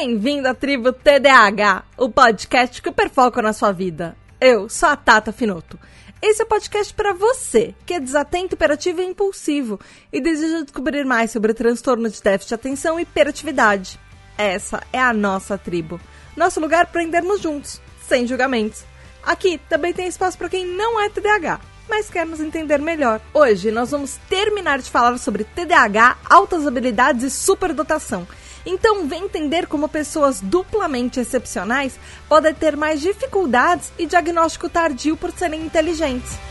Bem-vindo 0.00 0.46
à 0.46 0.54
tribo 0.54 0.92
TDAH, 0.92 1.82
o 1.96 2.08
podcast 2.08 2.80
que 2.80 2.92
perfoca 2.92 3.42
na 3.42 3.52
sua 3.52 3.72
vida. 3.72 4.16
Eu 4.40 4.68
sou 4.68 4.88
a 4.88 4.94
Tata 4.94 5.32
Finoto. 5.32 5.76
Esse 6.22 6.40
é 6.40 6.44
o 6.44 6.48
podcast 6.48 6.94
para 6.94 7.12
você, 7.12 7.74
que 7.84 7.94
é 7.94 7.98
desatento, 7.98 8.54
hiperativo 8.54 9.00
e 9.00 9.04
impulsivo 9.04 9.80
e 10.12 10.20
deseja 10.20 10.62
descobrir 10.62 11.04
mais 11.04 11.32
sobre 11.32 11.52
transtorno 11.52 12.08
de 12.08 12.22
déficit 12.22 12.50
de 12.50 12.54
atenção 12.54 12.96
e 12.96 13.02
hiperatividade. 13.02 13.98
Essa 14.38 14.84
é 14.92 15.00
a 15.00 15.12
nossa 15.12 15.58
tribo. 15.58 16.00
Nosso 16.36 16.60
lugar 16.60 16.86
para 16.86 17.00
aprendermos 17.00 17.40
juntos, 17.40 17.80
sem 18.06 18.24
julgamentos. 18.24 18.84
Aqui 19.24 19.60
também 19.68 19.92
tem 19.92 20.06
espaço 20.06 20.38
para 20.38 20.48
quem 20.48 20.64
não 20.64 21.00
é 21.00 21.08
TDAH, 21.08 21.60
mas 21.88 22.08
quer 22.08 22.24
nos 22.24 22.38
entender 22.38 22.78
melhor. 22.78 23.20
Hoje 23.34 23.72
nós 23.72 23.90
vamos 23.90 24.16
terminar 24.28 24.78
de 24.78 24.88
falar 24.88 25.18
sobre 25.18 25.42
TDAH, 25.42 26.18
altas 26.30 26.68
habilidades 26.68 27.24
e 27.24 27.30
superdotação. 27.30 28.28
Então, 28.64 29.06
vem 29.06 29.24
entender 29.24 29.66
como 29.66 29.88
pessoas 29.88 30.40
duplamente 30.40 31.20
excepcionais 31.20 31.98
podem 32.28 32.54
ter 32.54 32.76
mais 32.76 33.00
dificuldades 33.00 33.92
e 33.98 34.06
diagnóstico 34.06 34.68
tardio 34.68 35.16
por 35.16 35.30
serem 35.32 35.62
inteligentes. 35.62 36.47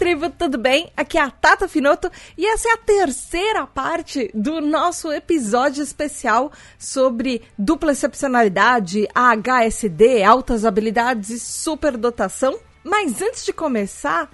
Tribo, 0.00 0.30
tudo 0.30 0.56
bem? 0.56 0.90
Aqui 0.96 1.18
é 1.18 1.20
a 1.20 1.30
Tata 1.30 1.68
Finoto 1.68 2.10
e 2.34 2.46
essa 2.46 2.70
é 2.70 2.72
a 2.72 2.78
terceira 2.78 3.66
parte 3.66 4.30
do 4.32 4.58
nosso 4.58 5.12
episódio 5.12 5.82
especial 5.82 6.50
sobre 6.78 7.42
dupla 7.58 7.92
excepcionalidade, 7.92 9.06
AHSD, 9.14 10.22
altas 10.22 10.64
habilidades 10.64 11.28
e 11.28 11.38
superdotação. 11.38 12.58
Mas 12.82 13.20
antes 13.20 13.44
de 13.44 13.52
começar, 13.52 14.30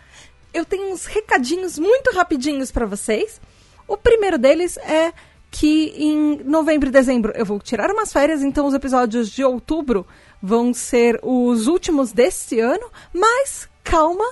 eu 0.54 0.64
tenho 0.64 0.92
uns 0.92 1.04
recadinhos 1.04 1.80
muito 1.80 2.14
rapidinhos 2.14 2.70
para 2.70 2.86
vocês. 2.86 3.40
O 3.88 3.96
primeiro 3.96 4.38
deles 4.38 4.76
é 4.76 5.12
que 5.50 5.92
em 5.96 6.44
novembro 6.44 6.90
e 6.90 6.92
dezembro 6.92 7.32
eu 7.34 7.44
vou 7.44 7.58
tirar 7.58 7.90
umas 7.90 8.12
férias, 8.12 8.40
então 8.40 8.68
os 8.68 8.74
episódios 8.74 9.28
de 9.32 9.42
outubro 9.42 10.06
vão 10.40 10.72
ser 10.72 11.18
os 11.24 11.66
últimos 11.66 12.12
deste 12.12 12.60
ano, 12.60 12.88
mas 13.12 13.68
calma, 13.82 14.26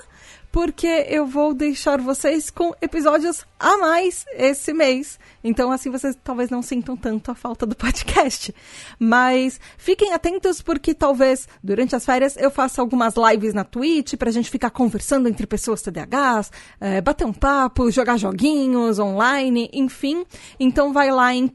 porque 0.55 0.87
eu 1.09 1.25
vou 1.25 1.53
deixar 1.53 1.99
vocês 1.99 2.49
com 2.49 2.73
episódios 2.81 3.45
a 3.59 3.77
mais 3.77 4.23
esse 4.37 4.73
mês. 4.73 5.19
Então, 5.43 5.69
assim, 5.69 5.91
vocês 5.91 6.17
talvez 6.23 6.49
não 6.49 6.61
sintam 6.61 6.95
tanto 6.95 7.29
a 7.29 7.35
falta 7.35 7.65
do 7.65 7.75
podcast. 7.75 8.55
Mas 8.97 9.59
fiquem 9.77 10.13
atentos, 10.13 10.61
porque 10.61 10.93
talvez 10.93 11.45
durante 11.61 11.93
as 11.93 12.05
férias 12.05 12.37
eu 12.37 12.49
faça 12.49 12.81
algumas 12.81 13.15
lives 13.17 13.53
na 13.53 13.65
Twitch 13.65 14.15
pra 14.15 14.31
gente 14.31 14.49
ficar 14.49 14.69
conversando 14.69 15.27
entre 15.27 15.45
pessoas 15.45 15.81
TDAHs, 15.81 16.49
é, 16.79 17.01
bater 17.01 17.25
um 17.25 17.33
papo, 17.33 17.91
jogar 17.91 18.15
joguinhos 18.15 18.97
online, 18.97 19.69
enfim. 19.73 20.25
Então, 20.57 20.93
vai 20.93 21.11
lá 21.11 21.33
em 21.33 21.49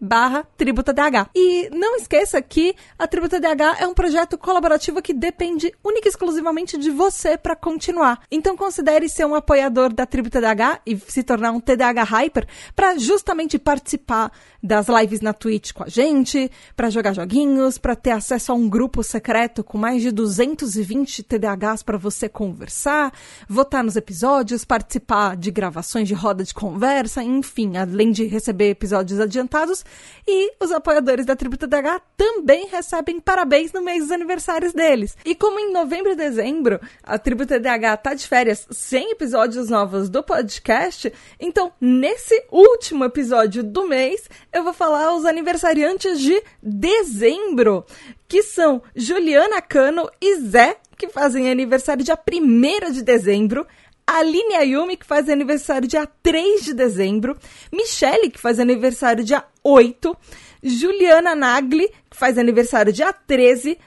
barra 0.00 0.46
tributadh. 0.56 1.28
E 1.34 1.68
não 1.70 1.96
esqueça 1.96 2.40
que 2.40 2.74
a 2.98 3.06
Tributa 3.06 3.40
DH 3.40 3.80
é 3.80 3.86
um 3.86 3.94
projeto 3.94 4.38
colaborativo 4.38 5.02
que 5.02 5.12
depende 5.12 5.72
única 5.82 6.08
e 6.08 6.10
exclusivamente 6.10 6.78
de 6.78 6.90
você 6.90 7.36
para 7.36 7.56
continuar. 7.56 8.22
Então 8.30 8.56
considere 8.56 9.08
ser 9.08 9.26
um 9.26 9.34
apoiador 9.34 9.92
da 9.92 10.06
tribo 10.06 10.30
TDAH 10.30 10.80
e 10.86 10.96
se 10.96 11.22
tornar 11.22 11.52
um 11.52 11.60
TDAH 11.60 12.04
Hyper 12.04 12.46
para 12.74 12.96
justamente 12.98 13.58
participar 13.58 14.30
das 14.62 14.86
lives 14.88 15.20
na 15.20 15.32
Twitch 15.32 15.72
com 15.72 15.82
a 15.82 15.88
gente, 15.88 16.50
para 16.76 16.90
jogar 16.90 17.12
joguinhos, 17.12 17.78
para 17.78 17.96
ter 17.96 18.12
acesso 18.12 18.52
a 18.52 18.54
um 18.54 18.68
grupo 18.68 19.02
secreto 19.02 19.64
com 19.64 19.76
mais 19.76 20.02
de 20.02 20.12
220 20.12 21.22
TDAHs 21.24 21.82
para 21.82 21.98
você 21.98 22.28
conversar, 22.28 23.12
votar 23.48 23.82
nos 23.82 23.96
episódios, 23.96 24.64
participar 24.64 25.36
de 25.36 25.50
gravações 25.50 26.08
de 26.08 26.14
roda 26.14 26.44
de 26.44 26.54
conversa, 26.54 27.22
enfim, 27.22 27.76
além 27.76 28.10
de 28.10 28.26
receber 28.26 28.70
episódios 28.70 29.20
adiantados. 29.20 29.84
E 30.26 30.52
os 30.60 30.70
apoiadores 30.70 31.26
da 31.26 31.36
tribo 31.36 31.56
TDAH 31.56 32.00
também 32.16 32.66
recebem 32.66 33.20
parabéns 33.20 33.72
no 33.72 33.82
mês 33.82 34.02
dos 34.02 34.12
aniversários 34.12 34.72
deles. 34.72 35.16
E 35.24 35.34
como 35.34 35.58
em 35.58 35.72
novembro 35.72 36.12
e 36.12 36.16
dezembro 36.16 36.80
a 37.02 37.18
Tribo 37.18 37.46
TDAH 37.46 37.96
tá 37.96 38.14
de 38.14 38.26
férias 38.26 38.66
sem 38.70 39.10
episódios 39.10 39.68
novos 39.68 40.08
do 40.08 40.22
podcast, 40.22 41.12
então 41.38 41.72
nesse 41.80 42.44
último 42.50 43.04
episódio 43.04 43.62
do 43.62 43.86
mês 43.86 44.28
eu 44.52 44.64
vou 44.64 44.72
falar 44.72 45.14
os 45.14 45.24
aniversariantes 45.24 46.20
de 46.20 46.42
dezembro, 46.62 47.84
que 48.32 48.42
são 48.42 48.82
Juliana 48.96 49.60
Cano 49.60 50.08
e 50.18 50.36
Zé, 50.36 50.78
que 50.96 51.06
fazem 51.10 51.50
aniversário 51.50 52.02
dia 52.02 52.18
1 52.18 52.90
de 52.90 53.02
dezembro. 53.02 53.66
Aline 54.06 54.54
Ayumi, 54.54 54.96
que 54.96 55.04
faz 55.04 55.28
aniversário 55.28 55.86
dia 55.86 56.08
3 56.22 56.64
de 56.64 56.72
dezembro. 56.72 57.36
Michele, 57.70 58.30
que 58.30 58.40
faz 58.40 58.58
aniversário 58.58 59.22
dia 59.22 59.44
8. 59.62 60.16
Juliana 60.62 61.34
Nagli, 61.34 61.90
que 62.08 62.16
faz 62.16 62.38
aniversário 62.38 62.90
dia 62.90 63.12
13. 63.12 63.78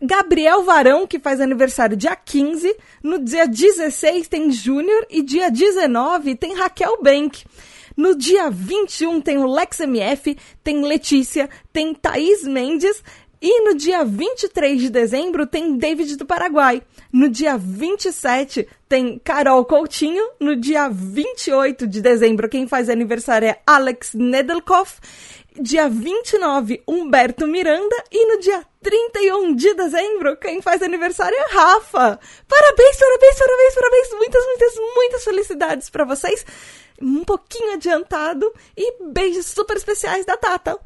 Gabriel 0.00 0.62
Varão, 0.62 1.04
que 1.04 1.18
faz 1.18 1.40
aniversário 1.40 1.96
dia 1.96 2.14
15. 2.14 2.72
No 3.02 3.18
dia 3.18 3.44
16 3.44 4.28
tem 4.28 4.52
Júnior 4.52 5.04
e 5.10 5.20
dia 5.20 5.50
19 5.50 6.36
tem 6.36 6.54
Raquel 6.54 7.02
Bank. 7.02 7.44
No 7.96 8.16
dia 8.16 8.48
21 8.50 9.20
tem 9.20 9.38
o 9.38 9.52
Lex 9.52 9.80
MF, 9.80 10.38
tem 10.62 10.80
Letícia, 10.84 11.50
tem 11.72 11.92
Thaís 11.92 12.44
Mendes 12.44 13.02
e 13.42 13.62
no 13.62 13.74
dia 13.74 14.04
23 14.04 14.82
de 14.82 14.90
dezembro 14.90 15.46
tem 15.46 15.78
David 15.78 16.16
do 16.16 16.26
Paraguai. 16.26 16.82
No 17.10 17.26
dia 17.26 17.56
27 17.56 18.68
tem 18.86 19.18
Carol 19.18 19.64
Coutinho. 19.64 20.32
No 20.38 20.54
dia 20.54 20.90
28 20.90 21.86
de 21.86 22.02
dezembro, 22.02 22.50
quem 22.50 22.68
faz 22.68 22.90
aniversário 22.90 23.48
é 23.48 23.58
Alex 23.66 24.12
Nedelkoff. 24.12 25.00
Dia 25.58 25.88
29, 25.88 26.82
Humberto 26.86 27.46
Miranda. 27.46 27.96
E 28.12 28.26
no 28.26 28.40
dia 28.40 28.62
31 28.82 29.54
de 29.54 29.72
dezembro, 29.72 30.36
quem 30.36 30.60
faz 30.60 30.82
aniversário 30.82 31.36
é 31.36 31.54
Rafa. 31.54 32.20
Parabéns, 32.46 32.96
parabéns, 32.98 33.38
parabéns, 33.38 33.74
parabéns. 33.74 34.08
Muitas, 34.12 34.44
muitas, 34.44 34.74
muitas 34.94 35.24
felicidades 35.24 35.88
para 35.88 36.04
vocês. 36.04 36.44
Um 37.00 37.24
pouquinho 37.24 37.72
adiantado. 37.72 38.52
E 38.76 39.02
beijos 39.02 39.46
super 39.46 39.78
especiais 39.78 40.26
da 40.26 40.36
Tata. 40.36 40.78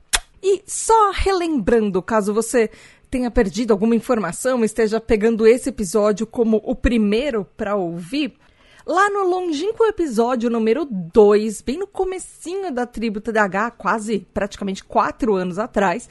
E 0.47 0.63
só 0.67 1.11
relembrando, 1.11 2.03
caso 2.03 2.35
você 2.35 2.71
tenha 3.11 3.31
perdido 3.31 3.73
alguma 3.73 3.97
informação, 3.97 4.63
esteja 4.63 5.01
pegando 5.01 5.47
esse 5.47 5.71
episódio 5.71 6.27
como 6.27 6.61
o 6.63 6.75
primeiro 6.75 7.47
para 7.57 7.75
ouvir, 7.75 8.35
Lá 8.87 9.09
no 9.09 9.25
longínquo 9.27 9.83
episódio 9.87 10.51
número 10.51 10.85
2, 10.85 11.63
bem 11.63 11.79
no 11.79 11.87
comecinho 11.87 12.71
da 12.71 12.85
tribo 12.85 13.19
TDH, 13.19 13.71
quase 13.79 14.27
praticamente 14.35 14.85
quatro 14.85 15.35
anos 15.35 15.59
atrás, 15.59 16.07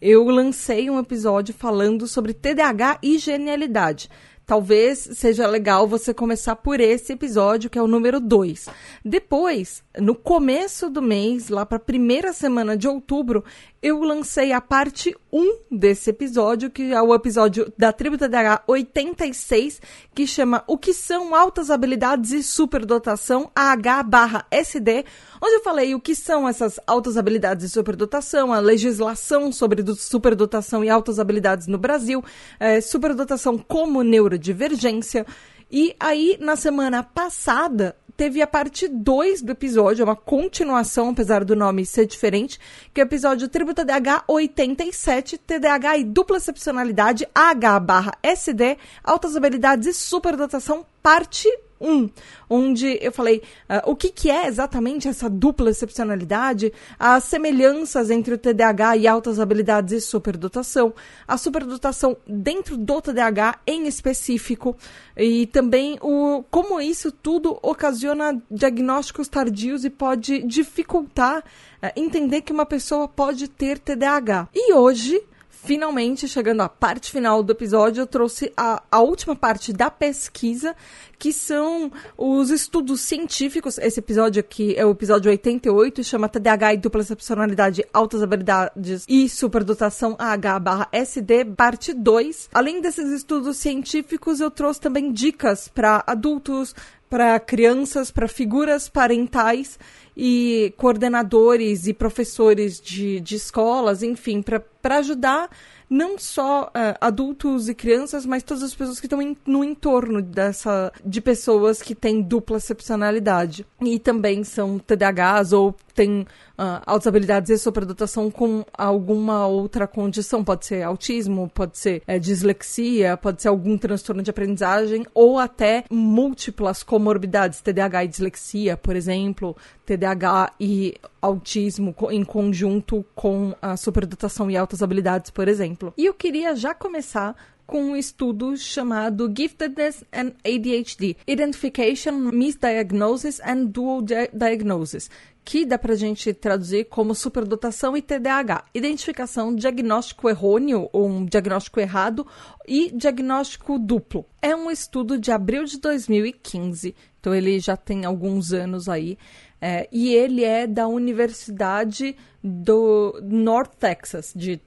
eu 0.00 0.24
lancei 0.26 0.88
um 0.88 1.00
episódio 1.00 1.52
falando 1.52 2.06
sobre 2.06 2.32
TDAH 2.32 3.00
e 3.02 3.18
genialidade. 3.18 4.08
Talvez 4.44 4.98
seja 5.14 5.46
legal 5.46 5.86
você 5.86 6.12
começar 6.12 6.56
por 6.56 6.80
esse 6.80 7.12
episódio, 7.12 7.70
que 7.70 7.78
é 7.78 7.82
o 7.82 7.86
número 7.86 8.20
2. 8.20 8.68
Depois, 9.04 9.82
no 9.98 10.14
começo 10.14 10.90
do 10.90 11.00
mês, 11.00 11.48
lá 11.48 11.64
para 11.64 11.76
a 11.76 11.80
primeira 11.80 12.32
semana 12.32 12.76
de 12.76 12.88
outubro, 12.88 13.44
eu 13.80 14.00
lancei 14.02 14.52
a 14.52 14.60
parte 14.60 15.16
1 15.32 15.58
desse 15.70 16.10
episódio, 16.10 16.70
que 16.70 16.92
é 16.92 17.00
o 17.00 17.14
episódio 17.14 17.72
da 17.78 17.92
Tribo 17.92 18.18
TDAH 18.18 18.64
86, 18.66 19.80
que 20.14 20.26
chama 20.26 20.62
O 20.66 20.76
que 20.76 20.92
são 20.92 21.34
altas 21.34 21.70
habilidades 21.70 22.32
e 22.32 22.42
superdotação, 22.42 23.50
AH/SD, 23.54 25.04
onde 25.42 25.56
eu 25.56 25.62
falei 25.62 25.92
o 25.92 26.00
que 26.00 26.14
são 26.14 26.48
essas 26.48 26.78
altas 26.86 27.16
habilidades 27.16 27.66
e 27.66 27.68
superdotação, 27.68 28.52
a 28.52 28.60
legislação 28.60 29.50
sobre 29.50 29.84
superdotação 29.96 30.84
e 30.84 30.88
altas 30.88 31.18
habilidades 31.18 31.66
no 31.66 31.76
Brasil, 31.76 32.24
é, 32.60 32.80
superdotação 32.80 33.58
como 33.58 34.04
neurodivergência. 34.04 35.26
E 35.68 35.96
aí, 35.98 36.36
na 36.40 36.54
semana 36.54 37.02
passada, 37.02 37.96
teve 38.16 38.40
a 38.40 38.46
parte 38.46 38.86
2 38.86 39.42
do 39.42 39.50
episódio, 39.50 40.04
uma 40.04 40.14
continuação, 40.14 41.08
apesar 41.08 41.44
do 41.44 41.56
nome 41.56 41.84
ser 41.84 42.06
diferente, 42.06 42.60
que 42.94 43.00
é 43.00 43.04
o 43.04 43.06
episódio 43.06 43.48
Tribo 43.48 43.74
TDAH 43.74 44.24
87, 44.28 45.38
TDAH 45.38 45.98
e 45.98 46.04
dupla 46.04 46.36
excepcionalidade, 46.36 47.26
H/SD, 47.34 48.78
altas 49.02 49.34
habilidades 49.34 49.88
e 49.88 49.92
superdotação, 49.92 50.86
parte 51.02 51.48
1, 51.82 52.08
onde 52.48 52.98
eu 53.00 53.12
falei 53.12 53.42
uh, 53.68 53.90
o 53.90 53.96
que, 53.96 54.10
que 54.10 54.30
é 54.30 54.46
exatamente 54.46 55.08
essa 55.08 55.28
dupla 55.28 55.70
excepcionalidade, 55.70 56.72
as 56.98 57.24
semelhanças 57.24 58.10
entre 58.10 58.34
o 58.34 58.38
TDAH 58.38 58.96
e 58.96 59.06
altas 59.06 59.40
habilidades 59.40 59.92
e 59.92 60.00
superdotação, 60.00 60.94
a 61.26 61.36
superdotação 61.36 62.16
dentro 62.26 62.76
do 62.76 63.00
TDAH 63.00 63.60
em 63.66 63.86
específico, 63.86 64.76
e 65.16 65.46
também 65.46 65.98
o 66.00 66.44
como 66.50 66.80
isso 66.80 67.10
tudo 67.10 67.58
ocasiona 67.62 68.40
diagnósticos 68.50 69.28
tardios 69.28 69.84
e 69.84 69.90
pode 69.90 70.42
dificultar 70.42 71.38
uh, 71.38 71.88
entender 71.96 72.42
que 72.42 72.52
uma 72.52 72.64
pessoa 72.64 73.08
pode 73.08 73.48
ter 73.48 73.78
TDAH. 73.78 74.48
E 74.54 74.72
hoje 74.72 75.22
finalmente, 75.64 76.26
chegando 76.26 76.60
à 76.60 76.68
parte 76.68 77.10
final 77.10 77.42
do 77.42 77.52
episódio, 77.52 78.02
eu 78.02 78.06
trouxe 78.06 78.52
a, 78.56 78.82
a 78.90 79.00
última 79.00 79.36
parte 79.36 79.72
da 79.72 79.90
pesquisa, 79.90 80.74
que 81.18 81.32
são 81.32 81.90
os 82.18 82.50
estudos 82.50 83.00
científicos. 83.00 83.78
Esse 83.78 84.00
episódio 84.00 84.40
aqui 84.40 84.74
é 84.76 84.84
o 84.84 84.90
episódio 84.90 85.30
88, 85.30 86.02
chama 86.02 86.28
TDAH 86.28 86.74
e 86.74 86.76
dupla 86.78 87.02
excepcionalidade, 87.02 87.84
altas 87.92 88.22
habilidades 88.22 89.04
e 89.08 89.28
superdotação 89.28 90.16
AH/SD, 90.18 91.44
parte 91.56 91.92
2. 91.94 92.50
Além 92.52 92.80
desses 92.80 93.10
estudos 93.10 93.56
científicos, 93.56 94.40
eu 94.40 94.50
trouxe 94.50 94.80
também 94.80 95.12
dicas 95.12 95.68
para 95.68 96.02
adultos, 96.06 96.74
para 97.08 97.38
crianças, 97.38 98.10
para 98.10 98.26
figuras 98.26 98.88
parentais 98.88 99.78
e 100.16 100.72
coordenadores 100.76 101.86
e 101.86 101.92
professores 101.92 102.80
de, 102.80 103.20
de 103.20 103.36
escolas, 103.36 104.02
enfim, 104.02 104.42
para 104.42 104.98
ajudar 104.98 105.48
não 105.92 106.18
só 106.18 106.64
uh, 106.68 106.96
adultos 106.98 107.68
e 107.68 107.74
crianças, 107.74 108.24
mas 108.24 108.42
todas 108.42 108.62
as 108.62 108.74
pessoas 108.74 108.98
que 108.98 109.04
estão 109.04 109.36
no 109.46 109.62
entorno 109.62 110.22
dessa 110.22 110.90
de 111.04 111.20
pessoas 111.20 111.82
que 111.82 111.94
têm 111.94 112.22
dupla 112.22 112.56
excepcionalidade 112.56 113.66
e 113.78 113.98
também 113.98 114.42
são 114.42 114.78
TDAHs 114.78 115.52
ou 115.52 115.76
têm 115.94 116.22
uh, 116.22 116.80
altas 116.86 117.06
habilidades 117.06 117.50
e 117.50 117.58
superdotação 117.58 118.30
com 118.30 118.64
alguma 118.72 119.46
outra 119.46 119.86
condição. 119.86 120.42
Pode 120.42 120.64
ser 120.64 120.82
autismo, 120.82 121.50
pode 121.52 121.76
ser 121.76 122.02
é, 122.06 122.18
dislexia, 122.18 123.14
pode 123.18 123.42
ser 123.42 123.48
algum 123.48 123.76
transtorno 123.76 124.22
de 124.22 124.30
aprendizagem 124.30 125.04
ou 125.12 125.38
até 125.38 125.84
múltiplas 125.90 126.82
comorbidades, 126.82 127.60
TDAH 127.60 128.04
e 128.04 128.08
dislexia, 128.08 128.76
por 128.78 128.96
exemplo, 128.96 129.54
TDAH 129.84 130.54
e 130.58 130.94
autismo 131.20 131.94
em 132.10 132.24
conjunto 132.24 133.04
com 133.14 133.54
a 133.60 133.76
superdotação 133.76 134.50
e 134.50 134.56
altas 134.56 134.82
habilidades, 134.82 135.30
por 135.30 135.48
exemplo. 135.48 135.92
E 135.96 136.06
eu 136.06 136.14
queria 136.14 136.54
já 136.54 136.74
começar 136.74 137.36
com 137.66 137.82
um 137.82 137.96
estudo 137.96 138.56
chamado 138.56 139.32
Giftedness 139.34 140.04
and 140.12 140.32
ADHD: 140.44 141.16
Identification, 141.26 142.12
Misdiagnosis 142.12 143.40
and 143.40 143.64
Dual 143.64 144.02
Diagnosis, 144.02 145.08
que 145.44 145.64
dá 145.64 145.78
para 145.78 145.94
a 145.94 145.96
gente 145.96 146.32
traduzir 146.34 146.84
como 146.84 147.14
superdotação 147.14 147.96
e 147.96 148.02
TDAH. 148.02 148.66
Identificação, 148.74 149.54
diagnóstico 149.54 150.28
errôneo 150.28 150.88
ou 150.92 151.08
um 151.08 151.24
diagnóstico 151.24 151.80
errado 151.80 152.26
e 152.66 152.90
diagnóstico 152.90 153.78
duplo. 153.78 154.26
É 154.40 154.54
um 154.54 154.70
estudo 154.70 155.18
de 155.18 155.30
abril 155.30 155.64
de 155.64 155.78
2015, 155.78 156.94
então 157.20 157.34
ele 157.34 157.58
já 157.58 157.76
tem 157.76 158.04
alguns 158.04 158.52
anos 158.52 158.88
aí. 158.88 159.16
É, 159.64 159.88
e 159.92 160.12
ele 160.12 160.42
é 160.42 160.66
da 160.66 160.88
Universidade 160.88 162.16
do 162.42 163.16
North 163.22 163.76
Texas, 163.78 164.32
de 164.34 164.60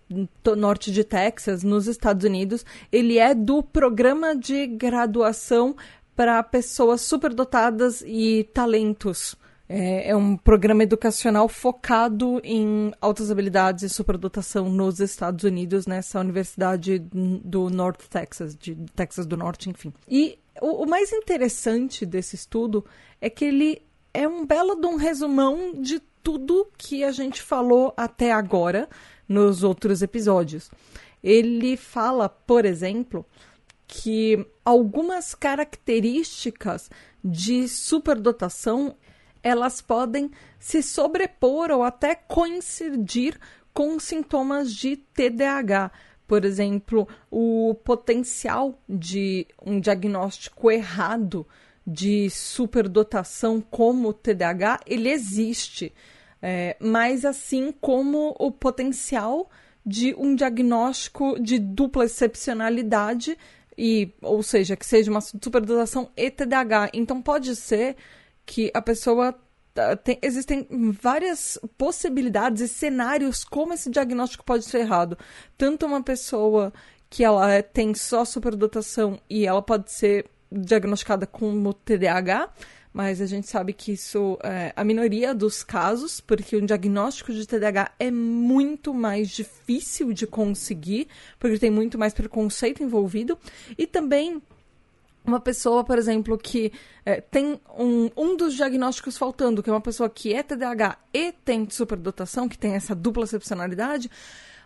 norte 0.56 0.90
de 0.90 1.04
Texas, 1.04 1.66
nos 1.66 1.86
Estados 1.86 2.24
Unidos. 2.24 2.66
Ele 2.90 3.20
é 3.20 3.36
do 3.36 3.62
programa 3.62 4.34
de 4.34 4.66
graduação 4.66 5.76
para 6.16 6.42
pessoas 6.42 7.02
superdotadas 7.02 8.02
e 8.08 8.50
talentos. 8.54 9.36
É, 9.68 10.12
é, 10.12 10.16
um 10.16 10.38
programa 10.38 10.84
educacional 10.84 11.50
focado 11.50 12.40
em 12.42 12.94
altas 13.02 13.30
habilidades 13.30 13.84
e 13.84 13.90
superdotação 13.90 14.70
nos 14.70 15.02
Estados 15.02 15.44
Unidos, 15.44 15.86
nessa 15.86 16.22
universidade 16.22 17.00
do 17.00 17.70
North 17.70 18.08
Texas, 18.10 18.56
de 18.56 18.76
Texas 18.96 19.26
do 19.26 19.36
Norte, 19.36 19.70
enfim. 19.70 19.92
E 20.08 20.40
o, 20.62 20.84
o 20.84 20.88
mais 20.88 21.12
interessante 21.12 22.06
desse 22.06 22.36
estudo 22.36 22.86
é 23.20 23.30
que 23.30 23.44
ele 23.44 23.82
é 24.16 24.28
um 24.28 24.46
belo 24.46 24.76
de 24.76 24.88
um 24.88 24.96
resumão 24.96 25.74
de 25.74 26.00
tudo 26.24 26.72
que 26.78 27.04
a 27.04 27.12
gente 27.12 27.42
falou 27.42 27.94
até 27.98 28.32
agora 28.32 28.88
nos 29.28 29.62
outros 29.62 30.02
episódios. 30.02 30.72
Ele 31.22 31.76
fala, 31.76 32.30
por 32.30 32.64
exemplo, 32.64 33.26
que 33.86 34.48
algumas 34.64 35.36
características 35.36 36.90
de 37.24 37.68
superdotação 37.68 38.96
elas 39.44 39.82
podem 39.82 40.32
se 40.58 40.82
sobrepor 40.82 41.70
ou 41.70 41.84
até 41.84 42.16
coincidir 42.16 43.38
com 43.74 44.00
sintomas 44.00 44.74
de 44.74 44.96
TDAH. 44.96 45.92
Por 46.26 46.46
exemplo, 46.46 47.08
o 47.30 47.76
potencial 47.84 48.80
de 48.88 49.46
um 49.64 49.80
diagnóstico 49.80 50.72
errado 50.72 51.46
de 51.86 52.30
superdotação 52.30 53.62
como 53.62 54.14
TDAH, 54.14 54.82
ele 54.86 55.10
existe. 55.10 55.94
É, 56.42 56.76
mas 56.80 57.26
assim 57.26 57.74
como 57.80 58.36
o 58.40 58.52
potencial 58.52 59.50
de 59.86 60.16
um 60.16 60.36
diagnóstico 60.36 61.40
de 61.40 61.60
dupla 61.60 62.06
excepcionalidade, 62.06 63.38
e, 63.78 64.14
ou 64.22 64.42
seja, 64.42 64.76
que 64.76 64.86
seja 64.86 65.12
uma 65.12 65.22
superdotação 65.22 66.10
e 66.16 66.32
TDAH. 66.32 66.90
Então 66.94 67.22
pode 67.22 67.56
ser 67.56 67.96
que 68.46 68.72
a 68.74 68.82
pessoa 68.82 69.36
ah, 69.76 69.96
tem, 69.96 70.18
existem 70.22 70.68
várias 71.02 71.60
possibilidades 71.78 72.62
e 72.62 72.68
cenários 72.68 73.44
como 73.44 73.74
esse 73.74 73.90
diagnóstico 73.90 74.46
pode 74.46 74.66
ser 74.66 74.80
errado. 74.80 75.18
Tanto 75.58 75.86
uma 75.86 76.02
pessoa 76.02 76.74
que 77.10 77.24
ela 77.24 77.52
é, 77.52 77.62
tem 77.62 77.94
só 77.94 78.24
superdotação 78.26 79.20
e 79.30 79.46
ela 79.46 79.62
pode 79.62 79.92
ser 79.92 80.26
diagnosticada 80.52 81.26
como 81.26 81.74
TDAH, 81.74 82.50
mas 82.94 83.20
a 83.20 83.26
gente 83.26 83.48
sabe 83.48 83.74
que 83.74 83.92
isso 83.92 84.40
é 84.42 84.72
a 84.74 84.84
minoria 84.84 85.36
dos 85.36 85.64
casos, 85.64 86.22
porque 86.22 86.56
um 86.56 86.66
diagnóstico 86.66 87.34
de 87.34 87.46
TDAH 87.46 87.92
é 88.00 88.10
muito 88.10 88.94
mais 88.94 89.30
difícil 89.30 90.14
de 90.14 90.26
conseguir, 90.26 91.10
porque 91.38 91.60
tem 91.60 91.70
muito 91.70 91.98
mais 91.98 92.14
preconceito 92.14 92.82
envolvido, 92.82 93.38
e 93.78 93.86
também 93.86 94.42
uma 95.26 95.40
pessoa, 95.40 95.84
por 95.84 95.98
exemplo, 95.98 96.38
que 96.38 96.72
é, 97.06 97.20
tem 97.20 97.60
um, 97.78 98.10
um 98.16 98.38
dos 98.38 98.54
diagnósticos 98.54 99.18
faltando, 99.18 99.62
que 99.62 99.70
é 99.70 99.74
uma 99.74 99.82
pessoa 99.82 100.10
que 100.10 100.34
é 100.34 100.44
TDAH 100.44 100.98
e 101.14 101.32
tem 101.32 101.68
superdotação, 101.70 102.48
que 102.48 102.58
tem 102.58 102.76
essa 102.76 102.96
dupla 102.96 103.24
excepcionalidade, 103.24 104.10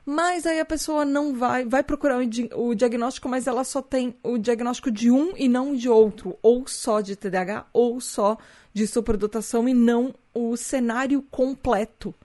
mas 0.10 0.48
aí 0.48 0.60
a 0.60 0.66
pessoa 0.66 1.06
não 1.06 1.36
vai, 1.36 1.64
vai 1.66 1.84
procurar 1.84 2.18
o, 2.56 2.74
diagnóstico, 2.74 3.30
mas 3.30 3.46
ela 3.46 3.64
só 3.64 3.80
tem 3.80 4.16
o 4.24 4.40
diagnóstico 4.40 4.90
de 4.90 5.12
um 5.12 5.38
e 5.38 5.48
não 5.48 5.76
de 5.76 5.88
outro, 5.88 6.36
ou 6.42 6.68
só 6.68 7.00
de 7.00 7.16
TDAH, 7.16 7.68
ou 7.72 8.02
só 8.02 8.36
de 8.74 8.88
superdotação 8.88 9.70
e 9.70 9.74
não 9.76 10.12
o 10.34 10.58
cenário 10.58 11.22
completo 11.30 12.16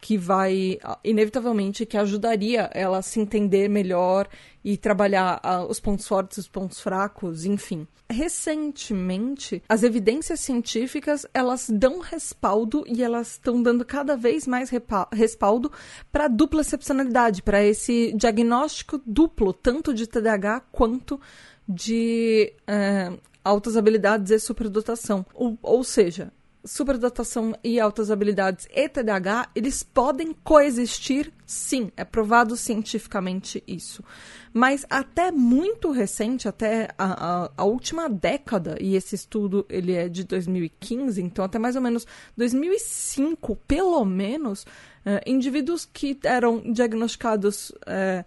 que 0.00 0.16
vai, 0.16 0.78
inevitavelmente, 1.02 1.84
que 1.84 1.96
ajudaria 1.96 2.70
ela 2.72 2.98
a 2.98 3.02
se 3.02 3.20
entender 3.20 3.68
melhor 3.68 4.28
e 4.64 4.76
trabalhar 4.76 5.40
uh, 5.44 5.70
os 5.70 5.80
pontos 5.80 6.06
fortes, 6.06 6.38
os 6.38 6.48
pontos 6.48 6.80
fracos, 6.80 7.44
enfim. 7.44 7.86
Recentemente, 8.10 9.62
as 9.68 9.82
evidências 9.82 10.40
científicas, 10.40 11.26
elas 11.34 11.68
dão 11.68 12.00
respaldo 12.00 12.84
e 12.86 13.02
elas 13.02 13.32
estão 13.32 13.62
dando 13.62 13.84
cada 13.84 14.16
vez 14.16 14.46
mais 14.46 14.70
respaldo 15.12 15.70
para 16.10 16.24
a 16.24 16.28
dupla 16.28 16.62
excepcionalidade, 16.62 17.42
para 17.42 17.62
esse 17.62 18.12
diagnóstico 18.16 19.00
duplo, 19.04 19.52
tanto 19.52 19.92
de 19.92 20.06
TDAH 20.06 20.60
quanto 20.72 21.20
de 21.68 22.54
uh, 22.62 23.18
altas 23.44 23.76
habilidades 23.76 24.30
e 24.30 24.38
superdotação. 24.38 25.26
Ou, 25.34 25.58
ou 25.62 25.84
seja, 25.84 26.32
superdotação 26.68 27.54
e 27.64 27.80
altas 27.80 28.10
habilidades 28.10 28.68
e 28.70 28.88
TDAH, 28.88 29.48
eles 29.54 29.82
podem 29.82 30.34
coexistir, 30.44 31.32
sim, 31.46 31.90
é 31.96 32.04
provado 32.04 32.56
cientificamente 32.56 33.64
isso. 33.66 34.04
Mas 34.52 34.84
até 34.90 35.32
muito 35.32 35.90
recente, 35.90 36.46
até 36.46 36.90
a, 36.98 37.44
a, 37.44 37.50
a, 37.56 37.64
última 37.64 38.08
década, 38.08 38.76
e 38.80 38.94
esse 38.94 39.14
estudo 39.14 39.64
ele 39.68 39.94
é 39.94 40.08
de 40.08 40.24
2015, 40.24 41.22
então 41.22 41.44
até 41.44 41.58
mais 41.58 41.74
ou 41.74 41.80
menos 41.82 42.06
2005, 42.36 43.56
pelo 43.66 44.04
menos, 44.04 44.62
uh, 44.62 45.20
indivíduos 45.26 45.88
que 45.90 46.18
eram 46.22 46.60
diagnosticados 46.72 47.70
uh, 47.70 48.24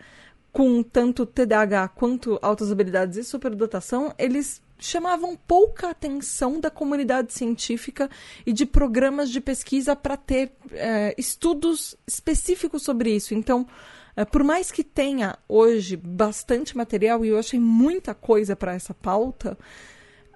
com 0.52 0.84
tanto 0.84 1.26
TDAH 1.26 1.88
quanto 1.90 2.38
altas 2.42 2.72
habilidades 2.72 3.18
e 3.18 3.24
superdotação, 3.24 4.14
eles 4.18 4.62
chamavam 4.78 5.38
pouca 5.38 5.90
atenção 5.90 6.60
da 6.60 6.70
comunidade 6.70 7.32
científica 7.32 8.10
e 8.46 8.52
de 8.52 8.66
programas 8.66 9.30
de 9.30 9.40
pesquisa 9.40 9.96
para 9.96 10.18
ter 10.18 10.52
é, 10.72 11.14
estudos 11.18 11.96
específicos 12.06 12.84
sobre 12.84 13.16
isso. 13.16 13.36
Então, 13.36 13.68
é, 14.16 14.26
por 14.26 14.44
mais 14.44 14.72
que 14.72 14.84
tenha 14.84 15.38
hoje 15.48 15.96
bastante 15.96 16.76
material, 16.76 17.24
e 17.24 17.30
eu 17.30 17.38
achei 17.38 17.60
muita 17.60 18.14
coisa 18.14 18.56
para 18.56 18.74
essa 18.74 18.94
pauta, 18.94 19.58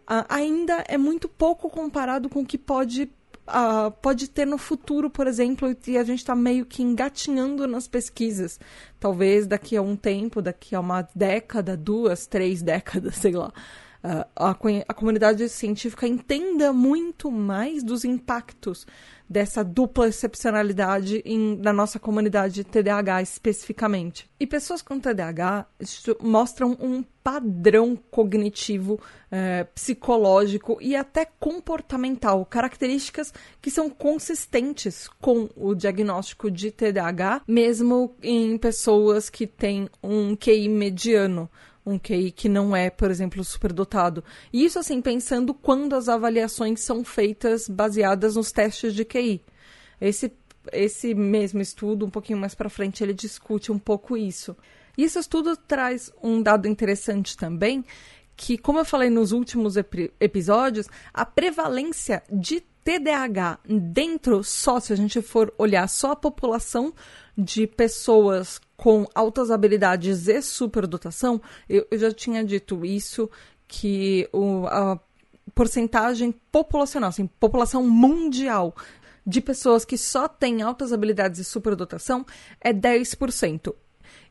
uh, 0.03 0.25
ainda 0.29 0.83
é 0.87 0.97
muito 0.97 1.27
pouco 1.27 1.69
comparado 1.69 2.29
com 2.29 2.41
o 2.41 2.45
que 2.45 2.57
pode 2.57 3.09
Uh, 3.47 3.91
pode 4.01 4.27
ter 4.27 4.45
no 4.45 4.57
futuro, 4.57 5.07
por 5.07 5.27
exemplo, 5.27 5.75
e 5.85 5.97
a 5.97 6.03
gente 6.03 6.19
está 6.19 6.35
meio 6.35 6.65
que 6.65 6.81
engatinhando 6.81 7.67
nas 7.67 7.87
pesquisas. 7.87 8.59
Talvez 8.99 9.45
daqui 9.45 9.77
a 9.77 9.81
um 9.83 9.95
tempo, 9.95 10.41
daqui 10.41 10.75
a 10.75 10.79
uma 10.79 11.07
década, 11.13 11.77
duas, 11.77 12.25
três 12.25 12.63
décadas, 12.63 13.15
sei 13.21 13.33
lá, 13.33 13.53
a, 14.35 14.51
a 14.87 14.93
comunidade 14.93 15.49
científica 15.49 16.07
entenda 16.07 16.71
muito 16.71 17.31
mais 17.31 17.83
dos 17.83 18.05
impactos 18.05 18.85
dessa 19.27 19.63
dupla 19.63 20.07
excepcionalidade 20.07 21.23
em, 21.25 21.57
na 21.57 21.73
nossa 21.73 21.97
comunidade 21.97 22.63
TDAH 22.63 23.23
especificamente. 23.23 24.29
E 24.39 24.45
pessoas 24.45 24.83
com 24.83 24.99
TDAH 24.99 25.65
mostram 26.21 26.77
um 26.79 27.03
padrão 27.23 27.95
cognitivo, 28.11 28.99
é, 29.31 29.63
psicológico 29.63 30.77
e 30.79 30.95
até 30.95 31.25
comportamental, 31.39 32.45
características 32.45 33.33
que 33.59 33.71
são 33.71 33.89
consistentes 33.89 35.09
com 35.19 35.49
o 35.55 35.73
diagnóstico 35.73 36.51
de 36.51 36.69
TDAH, 36.69 37.41
mesmo 37.47 38.15
em 38.21 38.55
pessoas 38.59 39.31
que 39.31 39.47
têm 39.47 39.89
um 40.03 40.35
QI 40.35 40.69
mediano 40.69 41.49
um 41.85 41.99
QI 41.99 42.31
que 42.31 42.49
não 42.49 42.75
é, 42.75 42.89
por 42.89 43.11
exemplo, 43.11 43.43
superdotado. 43.43 44.23
E 44.51 44.65
isso, 44.65 44.79
assim, 44.79 45.01
pensando 45.01 45.53
quando 45.53 45.95
as 45.95 46.09
avaliações 46.09 46.81
são 46.81 47.03
feitas 47.03 47.69
baseadas 47.69 48.35
nos 48.35 48.51
testes 48.51 48.93
de 48.93 49.05
QI. 49.05 49.41
Esse, 50.01 50.31
esse 50.71 51.13
mesmo 51.13 51.61
estudo, 51.61 52.05
um 52.05 52.09
pouquinho 52.09 52.39
mais 52.39 52.55
para 52.55 52.69
frente, 52.69 53.03
ele 53.03 53.13
discute 53.13 53.71
um 53.71 53.79
pouco 53.79 54.17
isso. 54.17 54.55
E 54.97 55.03
esse 55.03 55.19
estudo 55.19 55.55
traz 55.55 56.11
um 56.23 56.41
dado 56.41 56.67
interessante 56.67 57.37
também, 57.37 57.85
que, 58.35 58.57
como 58.57 58.79
eu 58.79 58.85
falei 58.85 59.09
nos 59.09 59.31
últimos 59.31 59.77
ep 59.77 60.11
episódios, 60.19 60.87
a 61.13 61.25
prevalência 61.25 62.23
de 62.31 62.61
TDAH 62.83 63.59
dentro 63.67 64.43
só, 64.43 64.79
se 64.79 64.93
a 64.93 64.95
gente 64.95 65.21
for 65.21 65.53
olhar 65.57 65.87
só 65.87 66.11
a 66.11 66.15
população 66.15 66.93
de 67.37 67.67
pessoas 67.67 68.59
com 68.77 69.07
altas 69.13 69.51
habilidades 69.51 70.27
e 70.27 70.41
superdotação, 70.41 71.41
eu, 71.67 71.85
eu 71.89 71.97
já 71.97 72.11
tinha 72.11 72.43
dito 72.43 72.85
isso, 72.85 73.29
que 73.67 74.27
o, 74.31 74.65
a 74.67 74.99
porcentagem 75.53 76.33
populacional, 76.51 77.09
assim, 77.09 77.27
população 77.27 77.87
mundial 77.87 78.75
de 79.25 79.41
pessoas 79.41 79.83
que 79.83 79.97
só 79.97 80.27
têm 80.27 80.61
altas 80.61 80.93
habilidades 80.93 81.39
e 81.39 81.43
superdotação 81.43 82.25
é 82.61 82.71
10%. 82.71 83.73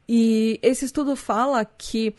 E 0.08 0.58
esse 0.62 0.84
estudo 0.84 1.16
fala 1.16 1.64
que 1.64 2.14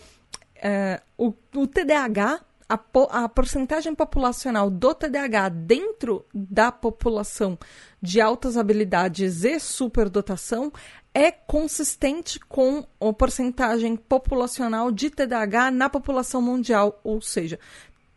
é, 0.56 1.01
o, 1.18 1.34
o 1.56 1.68
TDAH 1.68 2.42
a, 2.68 2.80
a 3.24 3.30
porcentagem 3.30 3.94
populacional 3.94 4.70
do 4.70 4.94
TDAH 4.94 5.50
dentro 5.50 6.26
da 6.34 6.72
população 6.72 7.58
de 8.02 8.20
altas 8.20 8.58
habilidades 8.58 9.44
e 9.44 9.60
superdotação 9.60 10.72
é 11.14 11.32
consistente 11.32 12.40
com 12.40 12.86
a 13.00 13.14
porcentagem 13.14 13.96
populacional 13.96 14.92
de 14.92 15.10
TDAH 15.10 15.72
na 15.72 15.90
população 15.90 16.42
mundial, 16.42 17.00
ou 17.04 17.22
seja, 17.22 17.60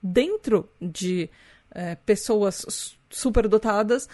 dentro 0.03 0.69
de 0.81 1.31
é, 1.71 1.95
pessoas 1.95 2.97
superdotadas, 3.09 4.09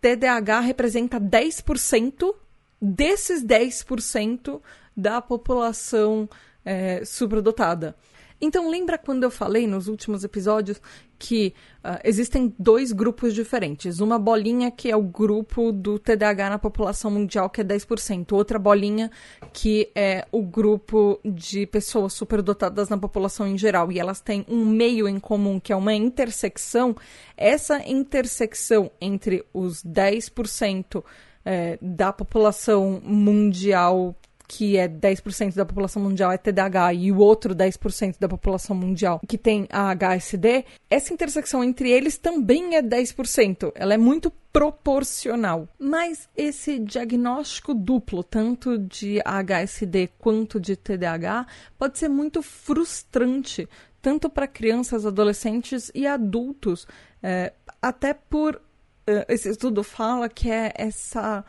TDAH 0.00 0.60
representa 0.60 1.18
10% 1.18 2.34
desses 2.80 3.42
10% 3.42 4.60
da 4.94 5.22
população 5.22 6.28
é, 6.64 7.04
superdotada. 7.04 7.96
Então, 8.44 8.68
lembra 8.68 8.98
quando 8.98 9.22
eu 9.22 9.30
falei 9.30 9.68
nos 9.68 9.86
últimos 9.86 10.24
episódios 10.24 10.82
que 11.16 11.54
uh, 11.84 12.00
existem 12.02 12.52
dois 12.58 12.90
grupos 12.90 13.32
diferentes? 13.32 14.00
Uma 14.00 14.18
bolinha 14.18 14.68
que 14.68 14.90
é 14.90 14.96
o 14.96 15.02
grupo 15.02 15.70
do 15.70 15.96
TDAH 15.96 16.50
na 16.50 16.58
população 16.58 17.08
mundial, 17.08 17.48
que 17.48 17.60
é 17.60 17.64
10%. 17.64 18.32
Outra 18.32 18.58
bolinha 18.58 19.12
que 19.52 19.92
é 19.94 20.26
o 20.32 20.42
grupo 20.42 21.20
de 21.24 21.66
pessoas 21.66 22.14
superdotadas 22.14 22.88
na 22.88 22.98
população 22.98 23.46
em 23.46 23.56
geral. 23.56 23.92
E 23.92 24.00
elas 24.00 24.20
têm 24.20 24.44
um 24.48 24.66
meio 24.66 25.08
em 25.08 25.20
comum, 25.20 25.60
que 25.60 25.72
é 25.72 25.76
uma 25.76 25.94
intersecção. 25.94 26.96
Essa 27.36 27.88
intersecção 27.88 28.90
entre 29.00 29.44
os 29.54 29.84
10% 29.84 31.04
é, 31.44 31.78
da 31.80 32.12
população 32.12 33.00
mundial 33.04 34.16
que 34.46 34.76
é 34.76 34.88
10% 34.88 35.54
da 35.54 35.64
população 35.64 36.02
mundial 36.02 36.30
é 36.32 36.36
TDAH 36.36 36.94
e 36.94 37.12
o 37.12 37.18
outro 37.18 37.54
10% 37.54 38.16
da 38.18 38.28
população 38.28 38.76
mundial 38.76 39.20
que 39.26 39.38
tem 39.38 39.66
a 39.70 39.94
HSD, 39.94 40.64
essa 40.90 41.12
intersecção 41.12 41.62
entre 41.64 41.90
eles 41.90 42.18
também 42.18 42.76
é 42.76 42.82
10%. 42.82 43.72
Ela 43.74 43.94
é 43.94 43.98
muito 43.98 44.32
proporcional. 44.52 45.66
Mas 45.78 46.28
esse 46.36 46.78
diagnóstico 46.78 47.74
duplo, 47.74 48.22
tanto 48.22 48.78
de 48.78 49.20
HSD 49.24 50.10
quanto 50.18 50.60
de 50.60 50.76
TDAH, 50.76 51.46
pode 51.78 51.98
ser 51.98 52.08
muito 52.08 52.42
frustrante, 52.42 53.68
tanto 54.02 54.28
para 54.28 54.46
crianças, 54.46 55.06
adolescentes 55.06 55.90
e 55.94 56.06
adultos, 56.06 56.86
é, 57.22 57.52
até 57.80 58.12
por. 58.12 58.56
Uh, 59.04 59.26
esse 59.28 59.48
estudo 59.48 59.82
fala 59.82 60.28
que 60.28 60.48
é 60.48 60.72
essa 60.76 61.44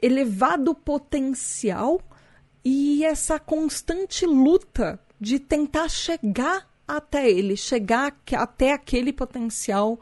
elevado 0.00 0.72
potencial 0.72 2.00
e 2.68 3.04
essa 3.04 3.38
constante 3.38 4.26
luta 4.26 4.98
de 5.20 5.38
tentar 5.38 5.88
chegar 5.88 6.68
até 6.86 7.30
ele, 7.30 7.56
chegar 7.56 8.12
até 8.32 8.72
aquele 8.72 9.12
potencial 9.12 10.00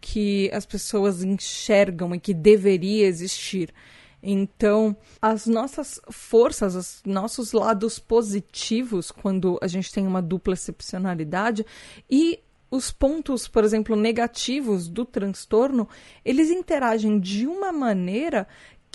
que 0.00 0.48
as 0.52 0.64
pessoas 0.64 1.24
enxergam 1.24 2.14
e 2.14 2.20
que 2.20 2.32
deveria 2.32 3.04
existir. 3.04 3.74
Então, 4.22 4.96
as 5.20 5.48
nossas 5.48 6.00
forças, 6.08 6.76
os 6.76 7.02
nossos 7.04 7.50
lados 7.50 7.98
positivos, 7.98 9.10
quando 9.10 9.58
a 9.60 9.66
gente 9.66 9.92
tem 9.92 10.06
uma 10.06 10.22
dupla 10.22 10.54
excepcionalidade, 10.54 11.66
e 12.08 12.38
os 12.70 12.92
pontos, 12.92 13.48
por 13.48 13.64
exemplo, 13.64 13.96
negativos 13.96 14.88
do 14.88 15.04
transtorno, 15.04 15.88
eles 16.24 16.48
interagem 16.48 17.18
de 17.18 17.44
uma 17.46 17.72
maneira 17.72 18.46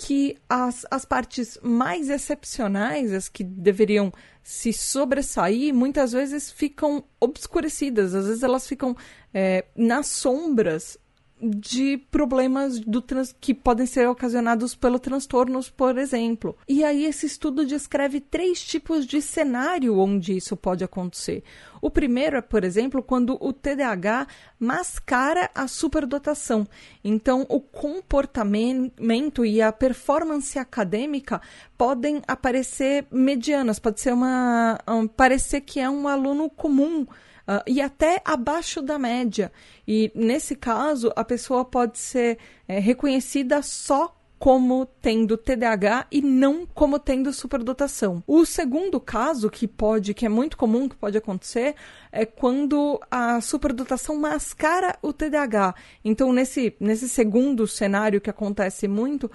que 0.02 0.38
as, 0.48 0.86
as 0.90 1.04
partes 1.04 1.58
mais 1.62 2.08
excepcionais, 2.08 3.12
as 3.12 3.28
que 3.28 3.44
deveriam 3.44 4.10
se 4.42 4.72
sobressair, 4.72 5.74
muitas 5.74 6.12
vezes 6.12 6.50
ficam 6.50 7.04
obscurecidas, 7.20 8.14
às 8.14 8.26
vezes 8.26 8.42
elas 8.42 8.66
ficam 8.66 8.96
é, 9.32 9.66
nas 9.76 10.06
sombras 10.06 10.96
de 11.40 11.98
problemas 12.10 12.78
do 12.78 13.00
trans 13.00 13.34
que 13.40 13.54
podem 13.54 13.86
ser 13.86 14.08
ocasionados 14.08 14.74
pelo 14.74 14.98
transtornos, 14.98 15.70
por 15.70 15.96
exemplo. 15.96 16.56
E 16.68 16.84
aí 16.84 17.04
esse 17.04 17.26
estudo 17.26 17.64
descreve 17.64 18.20
três 18.20 18.62
tipos 18.62 19.06
de 19.06 19.22
cenário 19.22 19.98
onde 19.98 20.36
isso 20.36 20.56
pode 20.56 20.84
acontecer. 20.84 21.42
O 21.80 21.88
primeiro 21.90 22.36
é, 22.36 22.42
por 22.42 22.62
exemplo, 22.62 23.02
quando 23.02 23.38
o 23.40 23.52
TDAH 23.52 24.26
mascara 24.58 25.50
a 25.54 25.66
superdotação. 25.66 26.66
Então, 27.02 27.46
o 27.48 27.60
comportamento 27.60 29.44
e 29.44 29.62
a 29.62 29.72
performance 29.72 30.58
acadêmica 30.58 31.40
podem 31.78 32.20
aparecer 32.28 33.06
medianas, 33.10 33.78
pode 33.78 34.00
ser 34.00 34.12
uma 34.12 34.78
um, 34.86 35.06
parecer 35.06 35.62
que 35.62 35.80
é 35.80 35.88
um 35.88 36.06
aluno 36.06 36.50
comum 36.50 37.06
uh, 37.50 37.62
e 37.66 37.80
até 37.80 38.22
abaixo 38.24 38.80
da 38.80 38.98
média. 38.98 39.50
E 39.86 40.12
nesse 40.14 40.54
caso, 40.54 41.12
a 41.16 41.24
pessoa 41.24 41.64
pode 41.64 41.98
ser 41.98 42.38
é, 42.68 42.78
reconhecida 42.78 43.60
só 43.62 44.16
como 44.40 44.86
tendo 44.86 45.36
TDAH 45.36 46.06
e 46.10 46.22
não 46.22 46.64
como 46.64 46.98
tendo 46.98 47.30
superdotação. 47.30 48.24
O 48.26 48.46
segundo 48.46 48.98
caso 48.98 49.50
que 49.50 49.68
pode, 49.68 50.14
que 50.14 50.24
é 50.24 50.30
muito 50.30 50.56
comum 50.56 50.88
que 50.88 50.96
pode 50.96 51.18
acontecer, 51.18 51.74
é 52.10 52.24
quando 52.24 52.98
a 53.10 53.42
superdotação 53.42 54.16
mascara 54.16 54.98
o 55.02 55.12
TDAH. 55.12 55.74
Então, 56.02 56.32
nesse, 56.32 56.74
nesse 56.80 57.06
segundo 57.06 57.66
cenário 57.66 58.18
que 58.18 58.30
acontece 58.30 58.88
muito, 58.88 59.30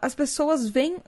as 0.00 0.14
pessoas 0.14 0.68
veem 0.68 0.98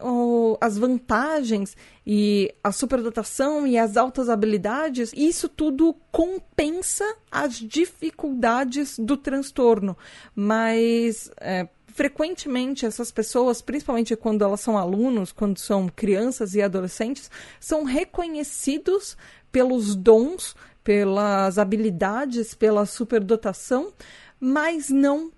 as 0.61 0.77
vantagens 0.77 1.77
e 2.05 2.53
a 2.65 2.73
superdotação 2.73 3.65
e 3.65 3.79
as 3.79 3.97
altas 3.97 4.29
habilidades, 4.29 5.13
e 5.13 5.29
isso 5.29 5.49
tudo 5.49 5.95
compensa 6.11 7.05
as 7.31 7.55
dificuldades 7.55 8.99
do 8.99 9.17
transtorno. 9.17 9.97
Mas 10.35 11.31
é, 11.41 11.69
frequentemente 11.97 12.85
essas 12.85 13.11
pessoas, 13.11 13.63
principalmente 13.63 14.15
quando 14.15 14.45
elas 14.45 14.61
são 14.61 14.77
alunos, 14.77 15.33
quando 15.33 15.59
são 15.59 15.89
crianças 15.89 16.55
e 16.55 16.61
adolescentes, 16.61 17.31
são 17.59 17.85
reconhecidos 17.85 19.17
pelos 19.51 19.97
dons, 19.97 20.55
pelas 20.85 21.59
habilidades, 21.59 22.55
pela 22.55 22.85
superdotação, 22.85 23.95
mas 24.39 24.91
não 24.91 25.33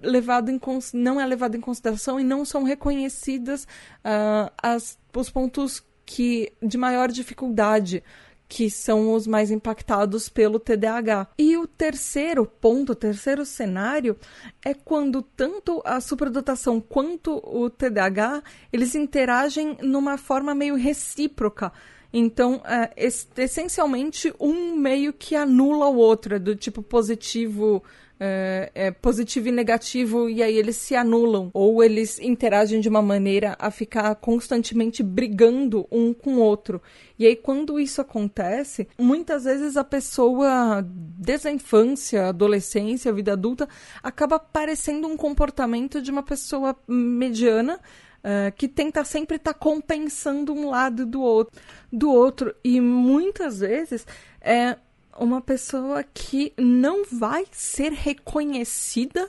levado 0.00 0.50
em, 0.50 0.58
não 0.94 1.20
é 1.20 1.26
levado 1.26 1.54
em 1.54 1.60
consideração 1.60 2.18
e 2.18 2.24
não 2.24 2.46
são 2.46 2.62
reconhecidas 2.62 3.64
uh, 3.64 4.50
as, 4.56 4.98
os 5.14 5.28
pontos 5.28 5.84
que 6.06 6.50
de 6.62 6.78
maior 6.78 7.10
dificuldade 7.10 8.02
que 8.50 8.68
são 8.68 9.14
os 9.14 9.28
mais 9.28 9.52
impactados 9.52 10.28
pelo 10.28 10.58
TDAH. 10.58 11.28
E 11.38 11.56
o 11.56 11.68
terceiro 11.68 12.44
ponto, 12.44 12.90
o 12.90 12.96
terceiro 12.96 13.46
cenário, 13.46 14.16
é 14.64 14.74
quando 14.74 15.22
tanto 15.22 15.80
a 15.84 16.00
superdotação 16.00 16.80
quanto 16.80 17.40
o 17.44 17.70
TDAH 17.70 18.42
eles 18.72 18.96
interagem 18.96 19.78
numa 19.80 20.18
forma 20.18 20.52
meio 20.52 20.74
recíproca. 20.74 21.72
Então, 22.12 22.60
é, 22.64 22.90
essencialmente, 23.36 24.34
um 24.40 24.74
meio 24.74 25.12
que 25.12 25.36
anula 25.36 25.86
o 25.86 25.96
outro, 25.96 26.34
é 26.34 26.38
do 26.40 26.56
tipo 26.56 26.82
positivo 26.82 27.84
é, 28.22 28.70
é, 28.74 28.90
positivo 28.90 29.48
e 29.48 29.52
negativo 29.52 30.28
e 30.28 30.42
aí 30.42 30.54
eles 30.58 30.76
se 30.76 30.94
anulam 30.94 31.50
ou 31.54 31.82
eles 31.82 32.18
interagem 32.20 32.78
de 32.78 32.88
uma 32.88 33.00
maneira 33.00 33.56
a 33.58 33.70
ficar 33.70 34.14
constantemente 34.16 35.02
brigando 35.02 35.86
um 35.90 36.12
com 36.12 36.34
o 36.34 36.40
outro. 36.40 36.82
E 37.18 37.26
aí 37.26 37.34
quando 37.34 37.80
isso 37.80 38.02
acontece, 38.02 38.86
muitas 38.98 39.44
vezes 39.44 39.74
a 39.78 39.84
pessoa 39.84 40.84
desde 40.86 41.48
a 41.48 41.50
infância, 41.50 42.28
adolescência, 42.28 43.10
vida 43.10 43.32
adulta, 43.32 43.66
acaba 44.02 44.38
parecendo 44.38 45.08
um 45.08 45.16
comportamento 45.16 46.02
de 46.02 46.10
uma 46.10 46.22
pessoa 46.22 46.76
mediana. 46.86 47.80
Uh, 48.22 48.52
que 48.54 48.68
tenta 48.68 49.02
sempre 49.02 49.36
estar 49.36 49.54
tá 49.54 49.58
compensando 49.58 50.52
um 50.52 50.68
lado 50.68 51.06
do 51.06 51.22
outro, 51.22 51.58
do 51.90 52.12
outro 52.12 52.54
e 52.62 52.78
muitas 52.78 53.60
vezes 53.60 54.06
é 54.42 54.76
uma 55.18 55.40
pessoa 55.40 56.02
que 56.02 56.52
não 56.56 57.04
vai 57.04 57.44
ser 57.50 57.92
reconhecida 57.92 59.28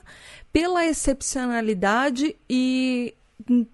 pela 0.52 0.86
excepcionalidade 0.86 2.36
e 2.50 3.14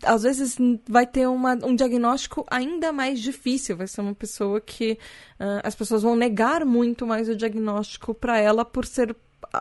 às 0.04 0.24
vezes 0.24 0.58
vai 0.88 1.06
ter 1.06 1.28
uma, 1.28 1.54
um 1.64 1.76
diagnóstico 1.76 2.46
ainda 2.50 2.92
mais 2.92 3.20
difícil. 3.20 3.78
Vai 3.78 3.88
ser 3.88 4.02
uma 4.02 4.16
pessoa 4.16 4.62
que 4.62 4.94
uh, 5.40 5.62
as 5.64 5.76
pessoas 5.76 6.04
vão 6.04 6.16
negar 6.16 6.66
muito 6.66 7.06
mais 7.06 7.28
o 7.28 7.36
diagnóstico 7.36 8.14
para 8.14 8.40
ela 8.40 8.64
por 8.64 8.86
ser 8.86 9.16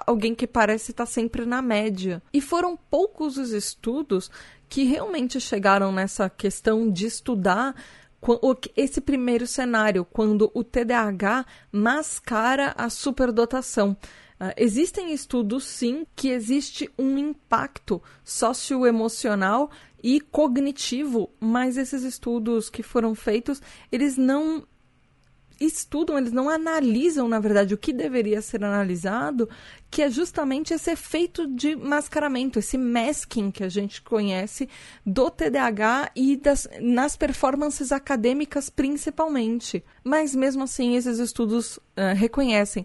alguém 0.07 0.35
que 0.35 0.47
parece 0.47 0.91
estar 0.91 1.07
sempre 1.07 1.45
na 1.45 1.61
média. 1.61 2.23
E 2.33 2.41
foram 2.41 2.77
poucos 2.77 3.37
os 3.37 3.51
estudos 3.51 4.31
que 4.69 4.85
realmente 4.85 5.41
chegaram 5.41 5.93
nessa 5.93 6.29
questão 6.29 6.91
de 6.91 7.07
estudar 7.07 7.75
esse 8.77 9.01
primeiro 9.01 9.47
cenário, 9.47 10.05
quando 10.05 10.51
o 10.55 10.65
TDAH 10.65 11.47
mascara 11.71 12.75
a 12.77 12.89
superdotação. 12.91 13.97
Uh, 14.39 14.53
existem 14.57 15.13
estudos, 15.13 15.65
sim, 15.65 16.07
que 16.15 16.29
existe 16.29 16.91
um 16.99 17.17
impacto 17.17 18.03
socioemocional 18.23 19.71
e 20.03 20.21
cognitivo, 20.21 21.31
mas 21.41 21.77
esses 21.77 22.03
estudos 22.03 22.69
que 22.69 22.83
foram 22.83 23.15
feitos, 23.15 23.63
eles 23.91 24.19
não 24.19 24.67
estudam, 25.61 26.19
eles 26.19 26.33
não 26.33 26.49
analisam, 26.49 27.29
na 27.29 27.41
verdade, 27.41 27.75
o 27.75 27.79
que 27.79 27.93
deveria 27.93 28.43
ser 28.43 28.65
analisado, 28.65 29.49
que 29.91 30.03
é 30.03 30.11
justamente 30.11 30.75
esse 30.75 30.91
efeito 30.91 31.47
de 31.47 31.75
mascaramento, 31.75 32.59
esse 32.59 32.77
masking 32.77 33.51
que 33.51 33.65
a 33.65 33.69
gente 33.69 34.03
conhece 34.03 34.69
do 35.05 35.31
TDAH 35.31 36.11
e 36.15 36.37
das, 36.37 36.69
nas 36.81 37.17
performances 37.17 37.93
acadêmicas 37.93 38.69
principalmente. 38.69 39.83
Mas 40.05 40.35
mesmo 40.35 40.65
assim, 40.65 40.97
esses 40.97 41.19
estudos 41.19 41.77
uh, 41.77 42.15
reconhecem 42.15 42.85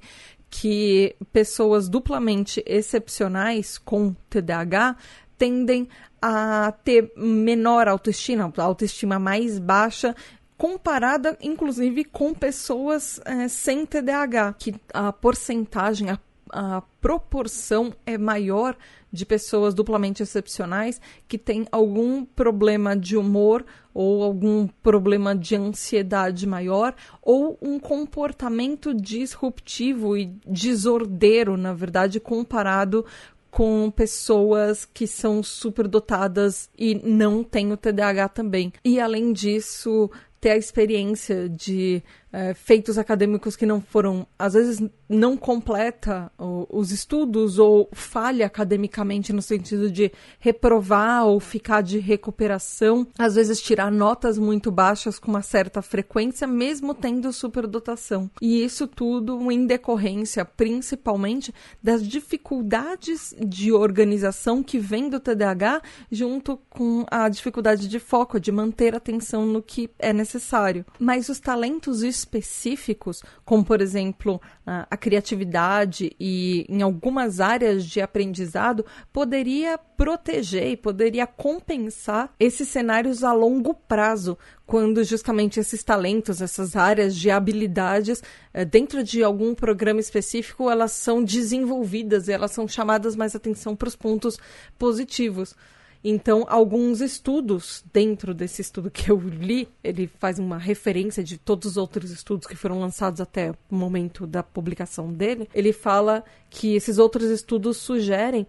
que 0.50 1.16
pessoas 1.32 1.88
duplamente 1.88 2.62
excepcionais 2.66 3.78
com 3.78 4.14
TDAH 4.30 4.98
tendem 5.38 5.88
a 6.22 6.72
ter 6.84 7.12
menor 7.18 7.88
autoestima, 7.88 8.52
autoestima 8.58 9.18
mais 9.18 9.58
baixa 9.58 10.16
comparada 10.62 11.36
inclusive 11.42 12.04
com 12.04 12.36
pessoas 12.36 13.20
é, 13.26 13.48
sem 13.48 13.84
TDAH, 13.84 14.54
que 14.60 14.76
a 14.94 15.12
porcentagem, 15.12 16.12
a, 16.12 16.20
a 16.52 16.84
proporção 17.02 17.92
é 18.06 18.16
maior 18.16 18.78
de 19.12 19.26
pessoas 19.26 19.74
duplamente 19.74 20.22
excepcionais 20.22 21.02
que 21.28 21.40
têm 21.40 21.66
algum 21.72 22.24
problema 22.24 22.96
de 22.96 23.18
humor 23.18 23.66
ou 23.92 24.22
algum 24.22 24.68
problema 24.68 25.36
de 25.36 25.56
ansiedade 25.56 26.46
maior 26.46 26.94
ou 27.24 27.58
um 27.60 27.80
comportamento 27.80 28.94
disruptivo 28.94 30.16
e 30.16 30.26
desordeiro, 30.46 31.58
na 31.58 31.74
verdade, 31.74 32.20
comparado 32.20 33.04
com 33.50 33.92
pessoas 33.92 34.86
que 34.86 35.08
são 35.08 35.42
superdotadas 35.42 36.70
e 36.78 36.96
não 36.96 37.44
têm 37.44 37.74
o 37.74 37.78
TDAH 37.78 38.30
também. 38.30 38.72
E 38.86 39.00
além 39.00 39.34
disso, 39.34 40.10
ter 40.42 40.50
a 40.50 40.58
experiência 40.58 41.48
de 41.48 42.04
é, 42.32 42.54
feitos 42.54 42.98
acadêmicos 42.98 43.56
que 43.56 43.66
não 43.66 43.82
foram, 43.82 44.26
às 44.38 44.54
vezes, 44.54 44.82
não 45.10 45.36
completa 45.36 46.32
o, 46.38 46.66
os 46.70 46.92
estudos 46.92 47.60
ou 47.60 47.90
falha 47.92 48.46
academicamente 48.46 49.34
no 49.34 49.42
sentido 49.42 49.92
de 49.92 50.12
reprovar 50.40 51.26
ou 51.26 51.40
ficar 51.40 51.82
de 51.82 52.00
recuperação, 52.00 53.06
às 53.18 53.36
vezes 53.36 53.62
tirar 53.62 53.92
notas 53.92 54.38
muito 54.38 54.72
baixas 54.72 55.20
com 55.20 55.30
uma 55.30 55.42
certa 55.42 55.82
frequência, 55.82 56.48
mesmo 56.48 56.94
tendo 56.94 57.32
superdotação. 57.34 58.30
E 58.42 58.64
isso 58.64 58.88
tudo 58.88 59.52
em 59.52 59.66
decorrência, 59.66 60.46
principalmente, 60.46 61.54
das 61.82 62.08
dificuldades 62.08 63.36
de 63.40 63.72
organização 63.72 64.64
que 64.64 64.80
vem 64.80 65.10
do 65.10 65.20
TDAH, 65.20 65.82
junto 66.12 66.58
com 66.70 67.06
a 67.10 67.28
dificuldade 67.28 67.88
de 67.88 68.00
foco, 68.00 68.40
de 68.40 68.52
manter 68.52 68.96
atenção 68.96 69.46
no 69.46 69.62
que 69.62 69.90
é 70.00 70.14
necessário. 70.14 70.86
Mas 71.00 71.30
os 71.30 71.40
talentos 71.40 72.02
específicos, 72.22 73.22
como 73.44 73.64
por 73.64 73.82
exemplo 73.82 74.42
a, 74.66 74.96
criatividade 74.98 76.16
e 76.20 76.66
em 76.70 76.82
algumas 76.82 77.40
áreas 77.40 77.86
de 77.86 78.00
aprendizado, 78.02 78.86
poderia 79.12 79.78
proteger 79.78 80.68
e 80.68 80.78
poderia 80.78 81.28
compensar 81.28 82.34
esses 82.40 82.68
cenários 82.68 83.24
a 83.24 83.34
longo 83.34 83.74
prazo, 83.74 84.38
quando 84.66 85.04
justamente 85.04 85.60
esses 85.60 85.84
talentos, 85.84 86.42
essas 86.42 86.76
áreas 86.76 87.16
de 87.16 87.30
habilidades, 87.30 88.24
eh, 88.54 88.64
dentro 88.64 89.04
de 89.04 89.24
algum 89.24 89.54
programa 89.54 90.00
específico, 90.00 90.70
elas 90.70 90.94
são 90.94 91.24
desenvolvidas 91.24 92.28
e 92.28 92.32
elas 92.32 92.52
são 92.52 92.68
chamadas 92.68 93.16
mais 93.16 93.36
atenção 93.36 93.76
para 93.76 93.90
os 93.90 93.96
pontos 93.96 94.38
positivos. 94.78 95.56
Então, 96.04 96.46
alguns 96.48 97.00
estudos 97.00 97.84
dentro 97.94 98.34
desse 98.34 98.62
estudo 98.62 98.90
que 98.90 99.12
eu 99.12 99.20
li, 99.20 99.68
ele 99.84 100.08
faz 100.08 100.40
uma 100.40 100.58
referência 100.58 101.24
de 101.24 101.38
todos 101.38 101.72
os 101.72 101.78
outros 101.78 102.10
estudos 102.10 102.48
que 102.48 102.56
foram 102.56 102.80
lançados 102.80 103.22
até 103.22 103.52
o 103.70 103.76
momento 103.76 104.26
da 104.26 104.42
publicação 104.42 105.14
dele. 105.14 105.48
Ele 105.54 105.72
fala 105.72 106.24
que 106.50 106.76
esses 106.76 106.98
outros 106.98 107.30
estudos 107.30 107.78
sugerem 107.78 108.48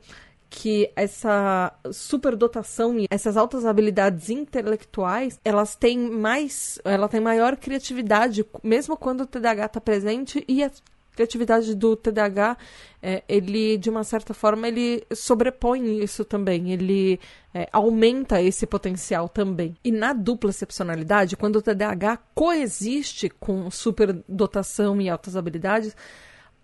que 0.52 0.92
essa 0.94 1.72
superdotação 1.90 2.98
e 2.98 3.06
essas 3.10 3.38
altas 3.38 3.64
habilidades 3.64 4.28
intelectuais, 4.28 5.40
elas 5.42 5.74
têm 5.74 5.98
mais, 5.98 6.78
ela 6.84 7.08
tem 7.08 7.20
maior 7.20 7.56
criatividade, 7.56 8.44
mesmo 8.62 8.94
quando 8.94 9.22
o 9.22 9.26
TDAH 9.26 9.64
está 9.64 9.80
presente 9.80 10.44
e 10.46 10.62
a 10.62 10.70
criatividade 11.14 11.74
do 11.74 11.94
TDAH, 11.94 12.56
é, 13.02 13.22
ele, 13.28 13.76
de 13.76 13.90
uma 13.90 14.04
certa 14.04 14.32
forma, 14.32 14.66
ele 14.66 15.04
sobrepõe 15.12 16.02
isso 16.02 16.24
também, 16.24 16.72
ele 16.72 17.20
é, 17.54 17.68
aumenta 17.72 18.40
esse 18.40 18.66
potencial 18.66 19.28
também. 19.28 19.76
E 19.84 19.92
na 19.92 20.12
dupla 20.12 20.50
excepcionalidade, 20.50 21.36
quando 21.36 21.56
o 21.56 21.62
TDAH 21.62 22.18
coexiste 22.34 23.28
com 23.28 23.70
superdotação 23.70 25.00
e 25.00 25.08
altas 25.08 25.36
habilidades, 25.36 25.94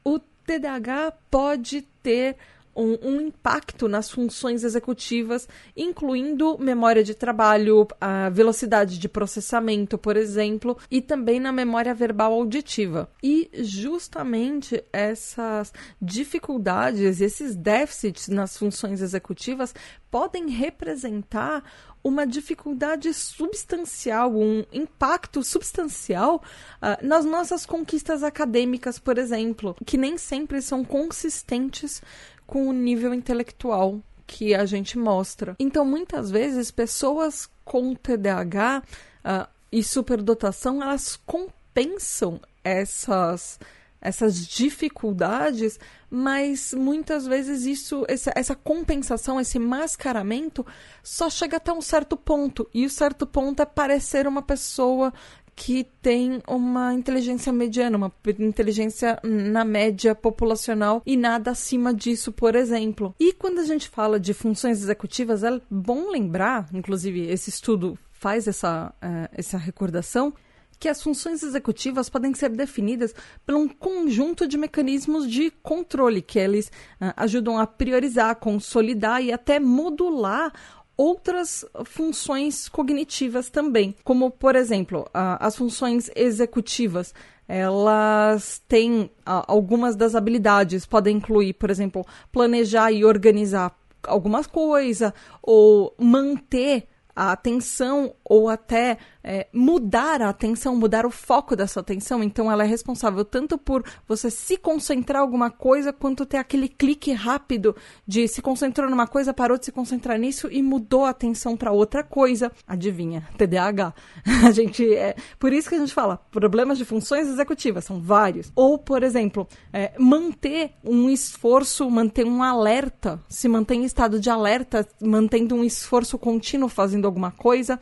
o 0.03 0.19
TDAH 0.19 1.13
pode 1.31 1.83
ter 2.03 2.37
um, 2.79 2.97
um, 3.03 3.21
impacto 3.21 3.89
nas 3.89 4.09
funções 4.09 4.63
executivas, 4.63 5.49
incluindo 5.77 6.57
memória 6.59 7.03
de 7.03 7.13
trabalho, 7.13 7.89
a 8.01 8.29
velocidade 8.31 8.99
de 8.99 9.09
processamento, 9.09 9.99
por 9.99 10.17
exemplo, 10.17 10.79
e 10.89 11.03
também 11.03 11.41
na 11.41 11.51
memória 11.51 11.93
verbal 11.93 12.33
auditiva. 12.33 13.11
E 13.21 13.51
justamente 13.55 14.85
essas 14.93 15.73
dificuldades, 16.01 17.21
esses 17.21 17.57
déficits 17.57 18.29
nas 18.29 18.57
funções 18.57 19.03
executivas 19.03 19.75
podem 20.09 20.49
representar 20.49 21.65
uma 22.03 22.27
dificuldade 22.27 23.13
substancial, 23.13 24.35
um 24.35 24.65
impacto 24.73 25.43
substancial 25.43 26.43
uh, 26.77 27.07
nas 27.07 27.25
nossas 27.25 27.67
conquistas 27.67 28.23
acadêmicas, 28.23 28.99
por 28.99 29.19
exemplo, 29.19 29.77
que 29.85 29.97
nem 29.97 30.17
sempre 30.17 30.63
são 30.63 30.85
consistentes 30.85 32.03
com 32.47 32.69
o 32.69 32.73
nível 32.73 33.13
intelectual 33.13 34.01
que 34.27 34.55
a 34.55 34.65
gente 34.65 34.99
mostra. 34.99 35.57
Então, 35.59 35.85
muitas 35.85 36.31
vezes, 36.31 36.71
pessoas 36.71 37.49
com 37.65 37.95
TDAH 37.95 38.83
uh, 39.25 39.49
e 39.73 39.83
superdotação, 39.83 40.83
elas 40.83 41.19
compensam 41.27 42.41
essas 42.63 43.59
essas 44.01 44.47
dificuldades, 44.47 45.79
mas 46.11 46.73
muitas 46.73 47.27
vezes 47.27 47.65
isso, 47.65 48.05
essa, 48.09 48.33
essa, 48.35 48.55
compensação, 48.55 49.41
esse 49.41 49.59
mascaramento, 49.59 50.65
só 51.03 51.29
chega 51.29 51.57
até 51.57 51.73
um 51.73 51.81
certo 51.81 52.17
ponto. 52.17 52.69
E 52.73 52.87
o 52.87 52.91
certo 52.91 53.27
ponto 53.27 53.61
é 53.61 53.67
parecer 53.67 54.27
uma 54.27 54.43
pessoa 54.43 55.13
que 55.59 55.83
tem 56.01 56.41
uma 56.47 56.95
inteligência 56.95 57.53
mediana, 57.53 57.97
uma 57.97 58.13
inteligência 58.39 59.19
na 59.25 59.65
média 59.65 60.15
populacional 60.15 61.03
e 61.05 61.17
nada 61.17 61.51
acima 61.51 61.93
disso, 61.93 62.31
por 62.31 62.55
exemplo. 62.55 63.13
E 63.19 63.33
quando 63.33 63.59
a 63.59 63.65
gente 63.65 63.89
fala 63.89 64.21
de 64.21 64.33
funções 64.33 64.81
executivas, 64.81 65.43
é 65.43 65.61
bom 65.69 66.11
lembrar, 66.11 66.69
inclusive 66.73 67.27
esse 67.27 67.51
estudo 67.51 67.99
faz 68.13 68.47
essa, 68.47 68.95
uh, 69.03 69.29
essa 69.33 69.59
recordação, 69.59 70.33
que 70.79 70.89
as 70.89 71.03
funções 71.03 71.43
executivas 71.43 72.09
podem 72.09 72.35
ser 72.35 72.51
definidas 72.51 73.15
por 73.45 73.55
um 73.55 73.69
conjunto 73.69 74.47
de 74.47 74.57
mecanismos 74.57 75.31
de 75.31 75.51
controle 75.63 76.23
que 76.23 76.39
eles 76.39 76.69
uh, 77.01 77.13
ajudam 77.17 77.59
a 77.59 77.67
priorizar, 77.67 78.37
consolidar 78.37 79.23
e 79.23 79.33
até 79.33 79.59
modular 79.59 80.53
outras 80.97 81.65
funções 81.85 82.69
cognitivas 82.69 83.49
também, 83.49 83.95
como 84.03 84.31
por 84.31 84.57
exemplo 84.57 85.03
uh, 85.03 85.39
as 85.39 85.57
funções 85.57 86.11
executivas. 86.17 87.15
Elas 87.47 88.61
têm 88.69 89.03
uh, 89.03 89.11
algumas 89.47 89.97
das 89.97 90.15
habilidades, 90.15 90.85
podem 90.85 91.17
incluir, 91.17 91.55
por 91.55 91.71
exemplo, 91.71 92.05
planejar 92.31 92.93
e 92.93 93.05
organizar 93.05 93.75
algumas 94.03 94.47
coisas 94.47 95.13
ou 95.43 95.95
manter 95.99 96.89
a 97.19 97.33
atenção 97.33 98.15
ou 98.25 98.49
até 98.49 98.99
é, 99.29 99.47
mudar 99.53 100.23
a 100.23 100.31
atenção, 100.31 100.75
mudar 100.75 101.05
o 101.05 101.11
foco 101.11 101.55
dessa 101.55 101.81
atenção. 101.81 102.23
Então, 102.23 102.51
ela 102.51 102.65
é 102.65 102.67
responsável 102.67 103.27
tanto 103.27 103.59
por 103.59 103.85
você 104.07 104.31
se 104.31 104.57
concentrar 104.57 105.21
em 105.21 105.23
alguma 105.23 105.51
coisa, 105.51 105.93
quanto 105.93 106.25
ter 106.25 106.39
aquele 106.39 106.67
clique 106.67 107.13
rápido 107.13 107.77
de 108.07 108.27
se 108.27 108.41
concentrou 108.41 108.89
numa 108.89 109.07
coisa, 109.07 109.35
parou 109.35 109.59
de 109.59 109.67
se 109.67 109.73
concentrar 109.73 110.19
nisso 110.19 110.49
e 110.51 110.63
mudou 110.63 111.05
a 111.05 111.11
atenção 111.11 111.59
para 111.59 111.73
outra 111.73 112.03
coisa. 112.03 112.51
Adivinha? 112.67 113.29
TDAH. 113.37 113.93
A 114.49 114.51
gente 114.51 114.95
é 114.95 115.15
por 115.39 115.53
isso 115.53 115.69
que 115.69 115.75
a 115.75 115.79
gente 115.79 115.93
fala 115.93 116.17
problemas 116.31 116.79
de 116.79 116.85
funções 116.85 117.29
executivas 117.29 117.85
são 117.85 118.01
vários. 118.01 118.51
Ou, 118.57 118.79
por 118.79 119.03
exemplo, 119.03 119.47
é, 119.73 119.93
manter 119.99 120.71
um 120.83 121.11
esforço, 121.11 121.91
manter 121.91 122.25
um 122.25 122.43
alerta, 122.43 123.21
se 123.29 123.49
mantém 123.49 123.83
em 123.83 123.85
estado 123.85 124.19
de 124.19 124.31
alerta, 124.31 124.87
mantendo 125.03 125.55
um 125.55 125.65
esforço 125.65 126.17
contínuo 126.17 126.69
fazendo 126.69 127.07
alguma 127.07 127.31
coisa, 127.31 127.79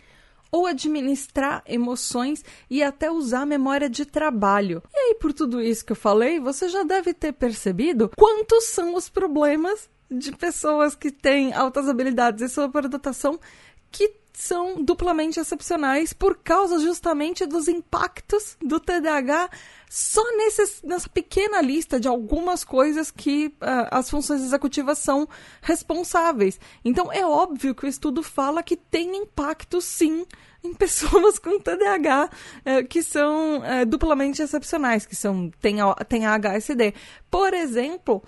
ou 0.57 0.65
administrar 0.65 1.63
emoções 1.67 2.43
e 2.71 2.83
até 2.83 3.11
usar 3.11 3.45
memória 3.45 3.91
de 3.91 4.07
trabalho. 4.07 4.83
E 4.91 4.99
aí, 4.99 5.15
por 5.17 5.35
tudo 5.35 5.61
isso 5.61 5.85
que 5.85 5.93
eu 5.93 5.97
falei, 5.97 6.41
você 6.41 6.67
já 6.67 6.83
deve 6.83 7.13
ter 7.13 7.33
percebido 7.33 8.11
quantos 8.17 8.65
são 8.65 8.95
os 8.95 9.11
problemas 9.11 9.91
de 10.11 10.33
pessoas 10.33 10.95
que 10.95 11.11
têm 11.11 11.53
altas 11.53 11.91
habilidades 11.91 12.41
e 12.41 12.49
superdotação 12.49 13.39
que 13.93 14.15
são 14.33 14.83
duplamente 14.83 15.39
excepcionais 15.39 16.15
por 16.15 16.39
causa 16.39 16.79
justamente 16.79 17.45
dos 17.45 17.69
impactos 17.69 18.57
do 18.63 18.81
TDAH 18.81 19.51
só 19.89 20.23
nesse, 20.37 20.85
nessa 20.85 21.09
pequena 21.09 21.61
lista 21.61 22.01
de 22.01 22.09
algumas 22.09 22.65
coisas 22.65 23.11
que 23.11 23.47
uh, 23.47 23.89
as 23.91 24.11
funções 24.11 24.43
executivas 24.43 24.99
são 24.99 25.29
responsáveis. 25.63 26.59
Então 26.85 27.13
é 27.13 27.25
óbvio 27.25 27.75
que 27.75 27.87
o 27.87 27.89
estudo 27.89 28.23
fala 28.23 28.63
que 28.63 28.77
tem 28.77 29.17
impacto 29.17 29.81
sim 29.81 30.27
em 30.63 30.75
pessoas 30.75 31.39
com 31.41 31.61
TDAH 31.61 32.25
uh, 32.25 32.87
que 32.89 33.03
são 33.03 33.59
uh, 33.59 33.87
duplamente 33.87 34.43
excepcionais, 34.43 35.07
que 35.07 35.15
são 35.15 35.51
têm, 35.61 35.77
têm 36.09 36.27
AHSD. 36.27 36.95
Por 37.31 37.55
exemplo, 37.55 38.23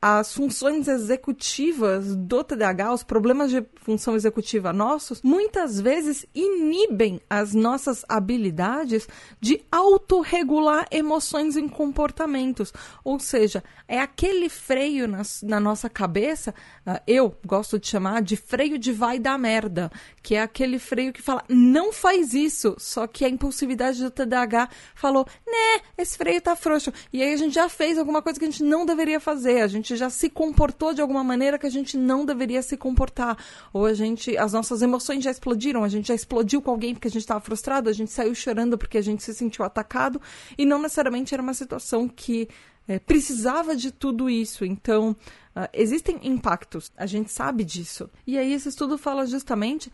as 0.00 0.32
funções 0.32 0.88
executivas 0.88 2.16
do 2.16 2.42
TDAH, 2.42 2.94
os 2.94 3.02
problemas 3.02 3.50
de 3.50 3.62
função 3.82 4.14
executiva 4.16 4.72
nossos, 4.72 5.20
muitas 5.20 5.78
vezes 5.78 6.24
inibem 6.34 7.20
as 7.28 7.52
nossas 7.52 8.02
habilidades 8.08 9.06
de 9.38 9.62
autorregular 9.70 10.86
emoções 10.90 11.56
e 11.56 11.68
comportamentos. 11.68 12.72
Ou 13.04 13.20
seja, 13.20 13.62
é 13.86 14.00
aquele 14.00 14.48
freio 14.48 15.06
na, 15.06 15.20
na 15.42 15.60
nossa 15.60 15.90
cabeça, 15.90 16.54
uh, 16.86 16.98
eu 17.06 17.36
gosto 17.46 17.78
de 17.78 17.86
chamar 17.86 18.22
de 18.22 18.36
freio 18.36 18.78
de 18.78 18.92
vai 18.92 19.18
dar 19.18 19.38
merda, 19.38 19.92
que 20.22 20.36
é 20.36 20.42
aquele 20.42 20.78
freio 20.78 21.12
que 21.12 21.20
fala, 21.20 21.44
não 21.48 21.92
faz 21.92 22.32
isso, 22.32 22.76
só 22.78 23.06
que 23.06 23.26
a 23.26 23.28
impulsividade 23.28 24.02
do 24.02 24.10
TDAH 24.10 24.70
falou, 24.94 25.26
né, 25.46 25.82
esse 25.98 26.16
freio 26.16 26.40
tá 26.40 26.56
frouxo. 26.56 26.90
E 27.12 27.22
aí 27.22 27.34
a 27.34 27.36
gente 27.36 27.54
já 27.54 27.68
fez 27.68 27.98
alguma 27.98 28.22
coisa 28.22 28.38
que 28.38 28.46
a 28.46 28.50
gente 28.50 28.62
não 28.62 28.86
deveria 28.86 29.20
fazer 29.20 29.49
a 29.58 29.66
gente 29.66 29.96
já 29.96 30.10
se 30.10 30.28
comportou 30.28 30.92
de 30.92 31.00
alguma 31.00 31.24
maneira 31.24 31.58
que 31.58 31.66
a 31.66 31.70
gente 31.70 31.96
não 31.96 32.24
deveria 32.24 32.62
se 32.62 32.76
comportar, 32.76 33.36
ou 33.72 33.86
a 33.86 33.94
gente, 33.94 34.36
as 34.36 34.52
nossas 34.52 34.82
emoções 34.82 35.24
já 35.24 35.30
explodiram, 35.30 35.82
a 35.82 35.88
gente 35.88 36.08
já 36.08 36.14
explodiu 36.14 36.62
com 36.62 36.70
alguém 36.70 36.94
porque 36.94 37.08
a 37.08 37.10
gente 37.10 37.22
estava 37.22 37.40
frustrado, 37.40 37.88
a 37.88 37.92
gente 37.92 38.10
saiu 38.10 38.34
chorando 38.34 38.78
porque 38.78 38.98
a 38.98 39.02
gente 39.02 39.22
se 39.22 39.34
sentiu 39.34 39.64
atacado, 39.64 40.20
e 40.56 40.64
não 40.64 40.80
necessariamente 40.80 41.34
era 41.34 41.42
uma 41.42 41.54
situação 41.54 42.08
que 42.08 42.48
é, 42.90 42.98
precisava 42.98 43.76
de 43.76 43.92
tudo 43.92 44.28
isso. 44.28 44.64
Então, 44.64 45.10
uh, 45.54 45.68
existem 45.72 46.18
impactos, 46.24 46.90
a 46.96 47.06
gente 47.06 47.30
sabe 47.30 47.62
disso. 47.62 48.10
E 48.26 48.36
aí, 48.36 48.52
esse 48.52 48.68
estudo 48.68 48.98
fala 48.98 49.26
justamente 49.26 49.92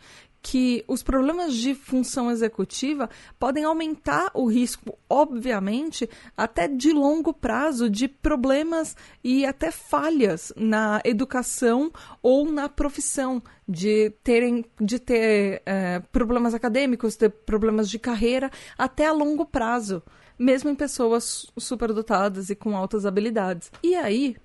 que 0.49 0.81
os 0.87 1.03
problemas 1.03 1.53
de 1.53 1.75
função 1.75 2.31
executiva 2.31 3.09
podem 3.37 3.65
aumentar 3.65 4.31
o 4.33 4.45
risco, 4.45 4.97
obviamente, 5.09 6.09
até 6.37 6.69
de 6.69 6.93
longo 6.93 7.33
prazo, 7.33 7.89
de 7.89 8.07
problemas 8.07 8.95
e 9.21 9.45
até 9.45 9.71
falhas 9.71 10.53
na 10.55 11.01
educação 11.03 11.91
ou 12.23 12.49
na 12.49 12.69
profissão, 12.69 13.43
de 13.67 14.09
terem 14.23 14.63
de 14.79 14.99
ter 14.99 15.61
é, 15.65 15.99
problemas 16.13 16.53
acadêmicos, 16.53 17.17
ter 17.17 17.29
problemas 17.29 17.89
de 17.89 17.99
carreira 17.99 18.49
até 18.77 19.05
a 19.05 19.11
longo 19.11 19.45
prazo, 19.45 20.01
mesmo 20.39 20.69
em 20.69 20.75
pessoas 20.75 21.51
superdotadas 21.57 22.49
e 22.49 22.55
com 22.55 22.77
altas 22.77 23.05
habilidades. 23.05 23.69
E 23.83 23.95
aí, 23.95 24.37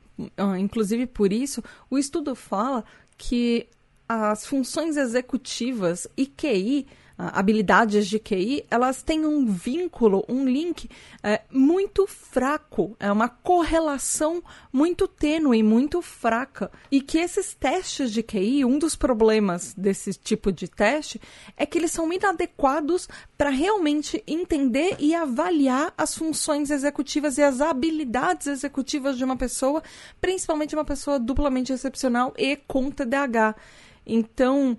inclusive 0.59 1.07
por 1.07 1.33
isso, 1.33 1.63
o 1.89 1.97
estudo 1.97 2.35
fala 2.35 2.85
que 3.17 3.69
as 4.09 4.47
funções 4.47 4.97
executivas 4.97 6.07
e 6.17 6.27
QI, 6.27 6.87
habilidades 7.17 8.07
de 8.07 8.19
QI, 8.19 8.65
elas 8.71 9.03
têm 9.03 9.25
um 9.25 9.47
vínculo, 9.47 10.25
um 10.29 10.45
link 10.45 10.89
é, 11.23 11.43
muito 11.51 12.07
fraco, 12.07 12.97
é 12.99 13.11
uma 13.13 13.29
correlação 13.29 14.43
muito 14.73 15.07
tênue, 15.07 15.63
muito 15.63 16.03
fraca. 16.03 16.71
E 16.91 17.01
que 17.01 17.19
esses 17.19 17.55
testes 17.55 18.11
de 18.11 18.23
QI, 18.23 18.65
um 18.65 18.79
dos 18.79 18.97
problemas 18.97 19.75
desse 19.75 20.13
tipo 20.15 20.51
de 20.51 20.69
teste 20.69 21.21
é 21.57 21.65
que 21.65 21.79
eles 21.79 21.93
são 21.93 22.13
inadequados 22.13 23.09
para 23.37 23.51
realmente 23.51 24.23
entender 24.27 24.97
e 24.99 25.15
avaliar 25.15 25.93
as 25.97 26.17
funções 26.17 26.71
executivas 26.71 27.39
e 27.39 27.43
as 27.43 27.61
habilidades 27.61 28.47
executivas 28.47 29.17
de 29.17 29.25
uma 29.25 29.37
pessoa, 29.37 29.83
principalmente 30.21 30.75
uma 30.75 30.85
pessoa 30.85 31.19
duplamente 31.19 31.73
excepcional 31.73 32.33
e 32.37 32.57
com 32.57 32.91
TDAH. 32.91 33.55
Então, 34.07 34.77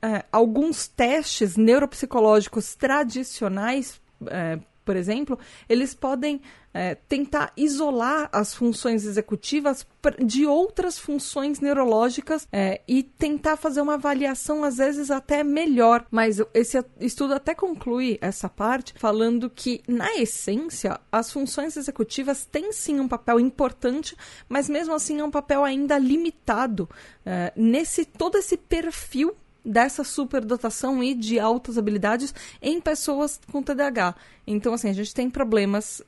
é, 0.00 0.24
alguns 0.32 0.88
testes 0.88 1.56
neuropsicológicos 1.56 2.74
tradicionais, 2.74 4.00
é, 4.26 4.58
por 4.84 4.96
exemplo, 4.96 5.38
eles 5.68 5.94
podem 5.94 6.40
é, 6.74 6.94
tentar 6.94 7.52
isolar 7.56 8.28
as 8.32 8.54
funções 8.54 9.04
executivas 9.04 9.86
de 10.24 10.46
outras 10.46 10.98
funções 10.98 11.60
neurológicas 11.60 12.48
é, 12.50 12.80
e 12.88 13.02
tentar 13.02 13.56
fazer 13.56 13.80
uma 13.80 13.94
avaliação, 13.94 14.64
às 14.64 14.78
vezes, 14.78 15.10
até 15.10 15.44
melhor. 15.44 16.06
Mas 16.10 16.40
esse 16.54 16.82
estudo 16.98 17.34
até 17.34 17.54
conclui 17.54 18.18
essa 18.20 18.48
parte 18.48 18.94
falando 18.96 19.50
que, 19.50 19.82
na 19.86 20.16
essência, 20.16 20.98
as 21.10 21.30
funções 21.30 21.76
executivas 21.76 22.44
têm 22.44 22.72
sim 22.72 22.98
um 22.98 23.08
papel 23.08 23.38
importante, 23.38 24.16
mas 24.48 24.68
mesmo 24.68 24.94
assim 24.94 25.20
é 25.20 25.24
um 25.24 25.30
papel 25.30 25.64
ainda 25.64 25.98
limitado 25.98 26.88
é, 27.24 27.52
nesse 27.54 28.04
todo 28.04 28.38
esse 28.38 28.56
perfil 28.56 29.36
dessa 29.64 30.02
superdotação 30.04 31.02
e 31.02 31.14
de 31.14 31.38
altas 31.38 31.78
habilidades 31.78 32.34
em 32.60 32.80
pessoas 32.80 33.40
com 33.50 33.62
TDAH. 33.62 34.14
Então, 34.46 34.74
assim, 34.74 34.88
a 34.88 34.92
gente 34.92 35.14
tem 35.14 35.30
problemas 35.30 36.02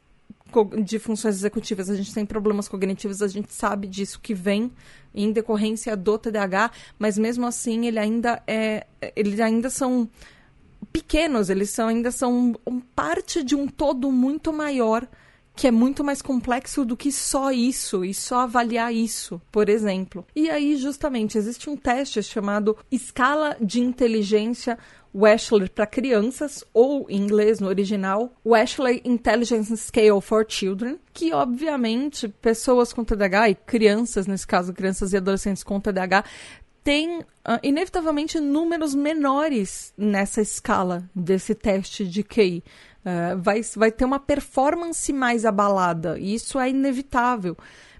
de 0.85 0.99
funções 0.99 1.35
executivas, 1.37 1.91
a 1.91 1.97
gente 1.97 2.15
tem 2.15 2.25
problemas 2.25 2.69
cognitivos, 2.69 3.23
a 3.23 3.29
gente 3.29 3.53
sabe 3.53 3.89
disso 3.89 4.21
que 4.21 4.35
vem 4.35 4.71
em 5.13 5.33
decorrência 5.33 5.97
do 5.97 6.17
TDAH, 6.17 6.71
mas 6.99 7.19
mesmo 7.19 7.47
assim 7.47 7.87
ele 7.87 7.99
ainda 7.99 8.41
é, 8.47 8.87
eles 9.17 9.41
ainda 9.41 9.69
são 9.69 10.09
pequenos, 10.93 11.51
eles 11.51 11.71
são, 11.71 11.89
ainda 11.89 12.11
são 12.13 12.55
parte 12.95 13.43
de 13.43 13.57
um 13.57 13.67
todo 13.67 14.13
muito 14.13 14.53
maior 14.53 15.09
que 15.55 15.67
é 15.67 15.71
muito 15.71 16.03
mais 16.03 16.21
complexo 16.21 16.85
do 16.85 16.97
que 16.97 17.13
só 17.13 17.53
isso 17.53 18.05
e 18.05 18.13
só 18.13 18.41
avaliar 18.41 18.93
isso, 18.93 19.41
por 19.53 19.69
exemplo. 19.69 20.27
E 20.35 20.51
aí, 20.51 20.77
justamente, 20.77 21.39
existe 21.39 21.71
um 21.71 21.77
teste 21.77 22.23
chamado 22.23 22.77
Escala 22.91 23.57
de 23.61 23.81
Inteligência 23.81 24.79
Wechsler 25.15 25.71
para 25.71 25.87
crianças, 25.87 26.65
ou 26.75 27.07
em 27.09 27.23
inglês 27.23 27.61
no 27.61 27.69
original, 27.69 28.33
Wechsler 28.45 29.01
Intelligence 29.05 29.77
Scale 29.77 30.21
for 30.21 30.45
Children, 30.49 30.99
que 31.13 31.33
obviamente 31.33 32.29
pessoas 32.29 32.93
com 32.93 33.05
TDAH 33.05 33.51
e 33.51 33.55
crianças, 33.55 34.27
nesse 34.27 34.47
caso 34.47 34.73
crianças 34.73 35.13
e 35.13 35.17
adolescentes 35.17 35.63
com 35.63 35.81
TDAH, 35.81 36.25
tem 36.83 37.21
uh, 37.21 37.25
inevitavelmente 37.63 38.39
números 38.39 38.95
menores 38.95 39.95
nessa 39.97 40.43
escala 40.43 41.09
desse 41.15 41.55
teste 41.55 42.07
de 42.07 42.23
QI. 42.23 42.63
Uh, 43.05 43.39
vai, 43.39 43.61
vai 43.77 43.93
ter 43.93 44.05
uma 44.05 44.19
performance 44.19 45.13
mais 45.13 45.45
abalada, 45.45 46.19
e 46.19 46.35
isso 46.35 46.59
é 46.59 46.71
inevitável. 46.71 47.57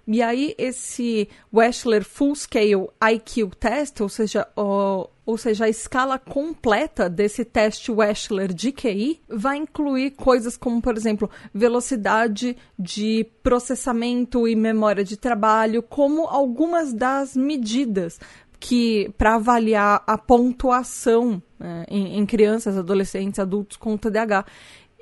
E 0.07 0.23
aí, 0.23 0.55
esse 0.59 1.29
Wechsler 1.53 2.05
Full 2.05 2.35
Scale 2.35 2.89
IQ 3.03 3.51
Test, 3.59 4.01
ou 4.03 4.09
seja, 4.09 4.47
o, 4.55 5.09
ou 5.25 5.39
seja, 5.39 5.65
a 5.65 5.69
escala 5.69 6.19
completa 6.19 7.09
desse 7.09 7.43
teste 7.45 7.91
Wechsler 7.91 8.53
de 8.53 8.71
QI, 8.71 9.23
vai 9.29 9.57
incluir 9.57 10.11
coisas 10.11 10.59
como, 10.59 10.83
por 10.83 10.95
exemplo, 10.95 11.31
velocidade 11.55 12.55
de 12.79 13.27
processamento 13.43 14.47
e 14.47 14.55
memória 14.55 15.03
de 15.03 15.17
trabalho, 15.17 15.83
como 15.83 16.27
algumas 16.27 16.93
das 16.93 17.35
medidas 17.35 18.21
que 18.61 19.11
para 19.17 19.35
avaliar 19.35 20.03
a 20.07 20.17
pontuação 20.17 21.43
né, 21.59 21.85
em, 21.89 22.19
em 22.19 22.27
crianças, 22.27 22.77
adolescentes, 22.77 23.39
adultos 23.39 23.77
com 23.77 23.97
TDAH. 23.97 24.45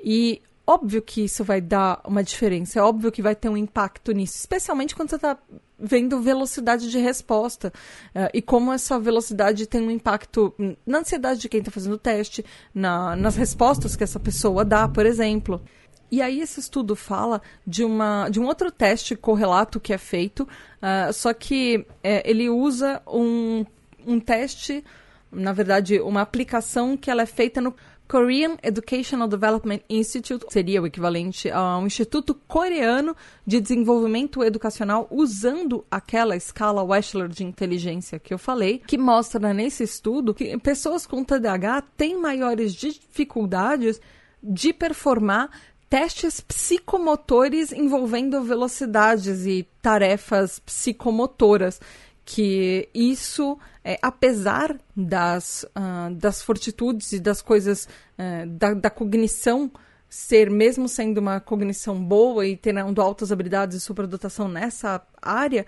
E 0.03 0.41
óbvio 0.67 1.01
que 1.01 1.23
isso 1.25 1.43
vai 1.43 1.61
dar 1.61 2.01
uma 2.05 2.23
diferença, 2.23 2.79
é 2.79 2.81
óbvio 2.81 3.11
que 3.11 3.21
vai 3.21 3.35
ter 3.35 3.49
um 3.49 3.57
impacto 3.57 4.11
nisso, 4.11 4.37
especialmente 4.37 4.95
quando 4.95 5.09
você 5.09 5.15
está 5.15 5.37
vendo 5.77 6.21
velocidade 6.21 6.89
de 6.89 6.97
resposta 6.97 7.73
uh, 8.15 8.29
e 8.33 8.41
como 8.41 8.71
essa 8.71 8.97
velocidade 8.99 9.67
tem 9.67 9.81
um 9.81 9.91
impacto 9.91 10.53
na 10.85 10.99
ansiedade 10.99 11.41
de 11.41 11.49
quem 11.49 11.59
está 11.59 11.71
fazendo 11.71 11.93
o 11.93 11.97
teste, 11.97 12.45
na, 12.73 13.15
nas 13.15 13.35
respostas 13.35 13.95
que 13.95 14.03
essa 14.03 14.19
pessoa 14.19 14.63
dá, 14.63 14.87
por 14.87 15.05
exemplo. 15.05 15.61
E 16.09 16.21
aí 16.21 16.41
esse 16.41 16.59
estudo 16.59 16.95
fala 16.95 17.41
de, 17.65 17.83
uma, 17.83 18.29
de 18.29 18.39
um 18.39 18.45
outro 18.45 18.71
teste 18.71 19.15
correlato 19.15 19.79
que 19.79 19.91
é 19.91 19.97
feito, 19.97 20.43
uh, 20.43 21.11
só 21.11 21.33
que 21.33 21.85
é, 22.01 22.29
ele 22.29 22.49
usa 22.49 23.01
um, 23.07 23.65
um 24.05 24.19
teste, 24.19 24.83
na 25.31 25.51
verdade, 25.51 25.99
uma 25.99 26.21
aplicação 26.21 26.95
que 26.95 27.09
ela 27.09 27.23
é 27.23 27.25
feita 27.25 27.59
no 27.59 27.75
Korean 28.13 28.57
Educational 28.61 29.27
Development 29.27 29.79
Institute 29.89 30.45
seria 30.47 30.79
o 30.79 30.85
equivalente 30.85 31.49
a 31.49 31.79
um 31.79 31.87
instituto 31.87 32.35
coreano 32.47 33.15
de 33.43 33.59
desenvolvimento 33.59 34.43
educacional 34.43 35.07
usando 35.09 35.83
aquela 35.89 36.35
escala 36.35 36.83
Wechsler 36.83 37.27
de 37.27 37.43
inteligência 37.43 38.19
que 38.19 38.31
eu 38.31 38.37
falei, 38.37 38.83
que 38.85 38.99
mostra 38.99 39.51
nesse 39.51 39.81
estudo 39.81 40.31
que 40.31 40.55
pessoas 40.59 41.07
com 41.07 41.23
TDAH 41.23 41.81
têm 41.97 42.15
maiores 42.15 42.75
dificuldades 42.75 43.99
de 44.43 44.71
performar 44.71 45.49
testes 45.89 46.39
psicomotores 46.39 47.71
envolvendo 47.71 48.43
velocidades 48.43 49.47
e 49.47 49.67
tarefas 49.81 50.59
psicomotoras 50.59 51.81
que 52.25 52.89
isso, 52.93 53.57
é, 53.83 53.99
apesar 54.01 54.77
das, 54.95 55.65
uh, 55.75 56.13
das 56.15 56.41
fortitudes 56.41 57.11
e 57.11 57.19
das 57.19 57.41
coisas, 57.41 57.87
uh, 58.17 58.47
da, 58.47 58.73
da, 58.73 58.89
cognição 58.89 59.71
ser, 60.09 60.49
mesmo 60.49 60.87
sendo 60.87 61.17
uma 61.17 61.39
cognição 61.39 62.01
boa 62.01 62.45
e 62.45 62.55
tendo 62.55 63.01
altas 63.01 63.31
habilidades 63.31 63.77
e 63.77 63.81
superdotação 63.81 64.47
nessa 64.47 65.01
área, 65.21 65.65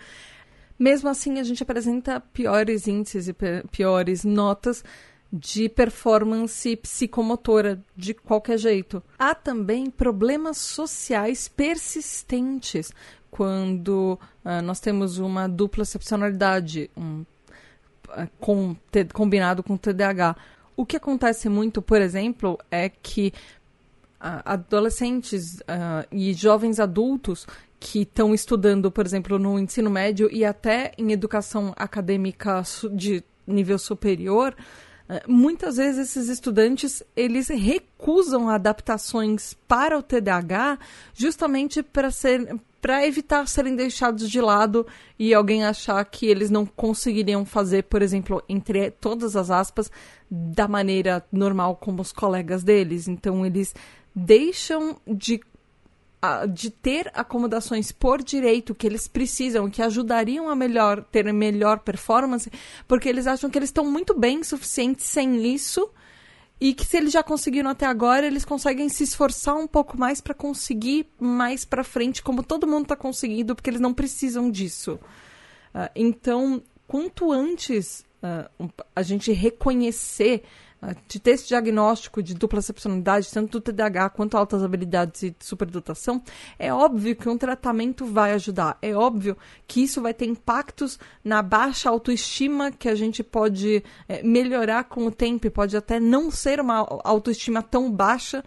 mesmo 0.77 1.09
assim 1.09 1.39
a 1.39 1.43
gente 1.43 1.63
apresenta 1.63 2.19
piores 2.19 2.87
índices 2.87 3.27
e 3.27 3.35
piores 3.71 4.23
notas 4.23 4.83
de 5.31 5.67
performance 5.67 6.75
psicomotora 6.77 7.83
de 7.95 8.13
qualquer 8.13 8.57
jeito. 8.57 9.03
Há 9.17 9.35
também 9.35 9.89
problemas 9.89 10.57
sociais 10.57 11.47
persistentes, 11.47 12.91
quando 13.35 14.17
uh, 14.45 14.61
nós 14.63 14.79
temos 14.79 15.17
uma 15.17 15.45
dupla 15.45 15.83
excepcionalidade 15.83 16.89
um, 16.95 17.25
uh, 18.07 18.29
com, 18.39 18.73
te, 18.89 19.03
combinado 19.03 19.61
com 19.61 19.75
TDAH. 19.75 20.37
O 20.73 20.85
que 20.85 20.95
acontece 20.95 21.49
muito, 21.49 21.81
por 21.81 22.01
exemplo, 22.01 22.57
é 22.71 22.87
que 22.87 23.33
uh, 24.21 24.39
adolescentes 24.45 25.59
e 26.09 26.33
jovens 26.33 26.79
adultos 26.79 27.45
que 27.77 28.03
estão 28.03 28.33
estudando, 28.33 28.89
por 28.89 29.05
exemplo, 29.05 29.37
no 29.37 29.59
ensino 29.59 29.89
médio 29.89 30.29
e 30.31 30.45
até 30.45 30.93
em 30.97 31.11
educação 31.11 31.73
acadêmica 31.75 32.63
de 32.93 33.21
nível 33.45 33.77
superior, 33.77 34.55
muitas 35.27 35.75
vezes 35.75 36.09
esses 36.09 36.29
estudantes 36.29 37.03
eles 37.15 37.49
recusam 37.49 38.49
adaptações 38.49 39.53
para 39.67 39.99
o 39.99 40.01
TDAH 40.01 40.79
justamente 41.13 41.83
para 41.83 42.09
ser 42.09 42.59
para 42.85 43.03
evitar 43.03 43.47
serem 43.47 43.75
deixados 43.75 44.29
de 44.29 44.39
lado 44.39 44.85
e 45.17 45.33
alguém 45.33 45.65
achar 45.65 46.05
que 46.05 46.27
eles 46.27 46.51
não 46.51 46.67
conseguiriam 46.67 47.43
fazer, 47.43 47.85
por 47.85 47.99
exemplo, 48.03 48.43
entre 48.47 48.91
todas 48.91 49.35
as 49.35 49.49
aspas, 49.49 49.89
da 50.29 50.67
maneira 50.67 51.25
normal 51.31 51.77
como 51.77 52.03
os 52.03 52.11
colegas 52.11 52.63
deles. 52.63 53.07
Então 53.07 53.43
eles 53.43 53.73
deixam 54.15 55.01
de 55.07 55.41
de 56.53 56.71
ter 56.71 57.11
acomodações 57.13 57.91
por 57.91 58.23
direito 58.23 58.73
que 58.73 58.87
eles 58.87 59.07
precisam, 59.07 59.69
que 59.69 59.81
ajudariam 59.81 60.49
a 60.49 60.55
melhor 60.55 61.03
ter 61.03 61.31
melhor 61.31 61.79
performance, 61.79 62.51
porque 62.87 63.09
eles 63.09 63.27
acham 63.27 63.47
que 63.47 63.57
eles 63.59 63.69
estão 63.69 63.85
muito 63.85 64.17
bem 64.17 64.43
suficientes 64.43 65.05
sem 65.05 65.53
isso 65.53 65.87
e 66.59 66.73
que 66.73 66.85
se 66.85 66.97
eles 66.97 67.11
já 67.11 67.21
conseguiram 67.21 67.69
até 67.69 67.85
agora, 67.85 68.25
eles 68.25 68.45
conseguem 68.45 68.87
se 68.87 69.03
esforçar 69.03 69.55
um 69.55 69.67
pouco 69.67 69.97
mais 69.97 70.21
para 70.21 70.33
conseguir 70.33 71.07
mais 71.19 71.65
para 71.65 71.83
frente, 71.83 72.21
como 72.21 72.41
todo 72.43 72.67
mundo 72.67 72.83
está 72.83 72.95
conseguindo, 72.95 73.55
porque 73.55 73.69
eles 73.69 73.81
não 73.81 73.93
precisam 73.93 74.49
disso. 74.49 74.93
Uh, 75.73 75.89
então, 75.95 76.63
quanto 76.87 77.31
antes 77.31 78.05
uh, 78.23 78.69
a 78.95 79.01
gente 79.01 79.31
reconhecer 79.33 80.43
de 81.07 81.19
ter 81.19 81.31
esse 81.31 81.47
diagnóstico 81.47 82.21
de 82.21 82.33
dupla 82.33 82.59
excepcionalidade, 82.59 83.31
tanto 83.31 83.59
do 83.59 83.61
TDAH 83.61 84.09
quanto 84.09 84.37
altas 84.37 84.63
habilidades 84.63 85.23
e 85.23 85.35
superdotação, 85.39 86.21
é 86.59 86.73
óbvio 86.73 87.15
que 87.15 87.29
um 87.29 87.37
tratamento 87.37 88.05
vai 88.05 88.33
ajudar. 88.33 88.77
É 88.81 88.93
óbvio 88.93 89.37
que 89.67 89.81
isso 89.83 90.01
vai 90.01 90.13
ter 90.13 90.25
impactos 90.25 90.99
na 91.23 91.41
baixa 91.41 91.89
autoestima 91.89 92.71
que 92.71 92.89
a 92.89 92.95
gente 92.95 93.23
pode 93.23 93.83
é, 94.07 94.21
melhorar 94.23 94.83
com 94.85 95.05
o 95.05 95.11
tempo 95.11 95.47
e 95.47 95.49
pode 95.49 95.75
até 95.75 95.99
não 95.99 96.29
ser 96.29 96.59
uma 96.59 96.85
autoestima 97.03 97.61
tão 97.61 97.91
baixa, 97.91 98.43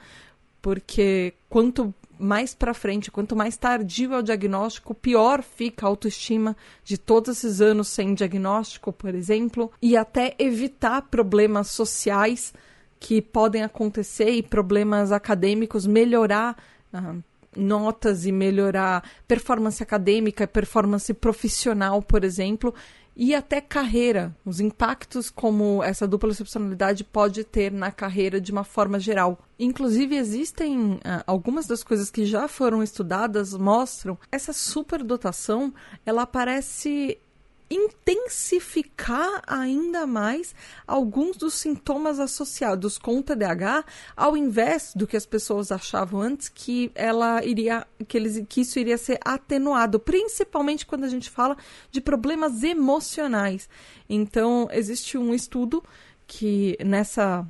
porque 0.61 1.35
quanto 1.49 1.95
mais 2.19 2.55
para 2.55 2.75
frente, 2.75 3.11
quanto 3.11 3.37
mais 3.37 3.57
tardio 3.57 4.13
é 4.13 4.19
o 4.19 4.23
diagnóstico, 4.23 4.95
pior 4.95 5.43
fica 5.43 5.87
a 5.87 5.89
autoestima 5.89 6.57
de 6.85 6.99
todos 6.99 7.39
esses 7.39 7.61
anos 7.61 7.89
sem 7.89 8.15
diagnóstico, 8.15 8.93
por 8.93 9.15
exemplo, 9.15 9.71
e 9.81 9.97
até 9.97 10.35
evitar 10.39 11.03
problemas 11.03 11.69
sociais 11.69 12.53
que 12.99 13.23
podem 13.23 13.63
acontecer 13.63 14.31
e 14.31 14.43
problemas 14.43 15.13
acadêmicos, 15.13 15.87
melhorar 15.87 16.57
uh, 16.93 17.23
notas 17.57 18.27
e 18.27 18.33
melhorar 18.33 19.09
performance 19.27 19.83
acadêmica, 19.83 20.47
performance 20.47 21.13
profissional, 21.15 22.03
por 22.03 22.25
exemplo, 22.25 22.75
e 23.19 23.35
até 23.35 23.61
carreira, 23.61 24.33
os 24.45 24.61
impactos 24.61 25.29
como 25.29 25.83
essa 25.83 26.07
dupla 26.07 26.31
excepcionalidade 26.31 27.03
pode 27.03 27.43
ter 27.43 27.73
na 27.73 27.91
carreira 27.91 28.41
de 28.41 28.53
uma 28.53 28.63
forma 28.63 29.01
geral. 29.01 29.41
Inclusive, 29.59 30.15
existem 30.15 30.93
uh, 30.93 31.01
algumas 31.27 31.67
das 31.67 31.83
coisas 31.83 32.13
que 32.13 32.25
já 32.25 32.47
foram 32.47 32.81
estudadas 32.81 33.53
mostram 33.55 34.17
essa 34.31 34.53
superdotação, 34.53 35.75
ela 36.07 36.23
aparece 36.23 37.19
intensificar 37.71 39.43
ainda 39.47 40.07
mais 40.07 40.55
alguns 40.87 41.37
dos 41.37 41.55
sintomas 41.55 42.19
associados 42.19 42.97
com 42.97 43.19
o 43.19 43.23
TDAH, 43.23 43.85
ao 44.17 44.37
invés 44.37 44.93
do 44.95 45.07
que 45.07 45.17
as 45.17 45.27
pessoas 45.27 45.71
achavam 45.71 46.21
antes 46.21 46.49
que 46.49 46.91
ela 46.95 47.45
iria 47.45 47.87
que 48.07 48.17
eles 48.17 48.43
que 48.49 48.63
isso 48.63 48.79
iria 48.79 48.97
ser 48.97 49.19
atenuado, 49.25 50.01
principalmente 50.01 50.87
quando 50.87 51.05
a 51.05 51.09
gente 51.09 51.29
fala 51.29 51.57
de 51.91 52.01
problemas 52.01 52.63
emocionais. 52.63 53.69
Então, 54.09 54.69
existe 54.73 55.19
um 55.19 55.35
estudo 55.35 55.83
que 56.27 56.77
nessa 56.85 57.47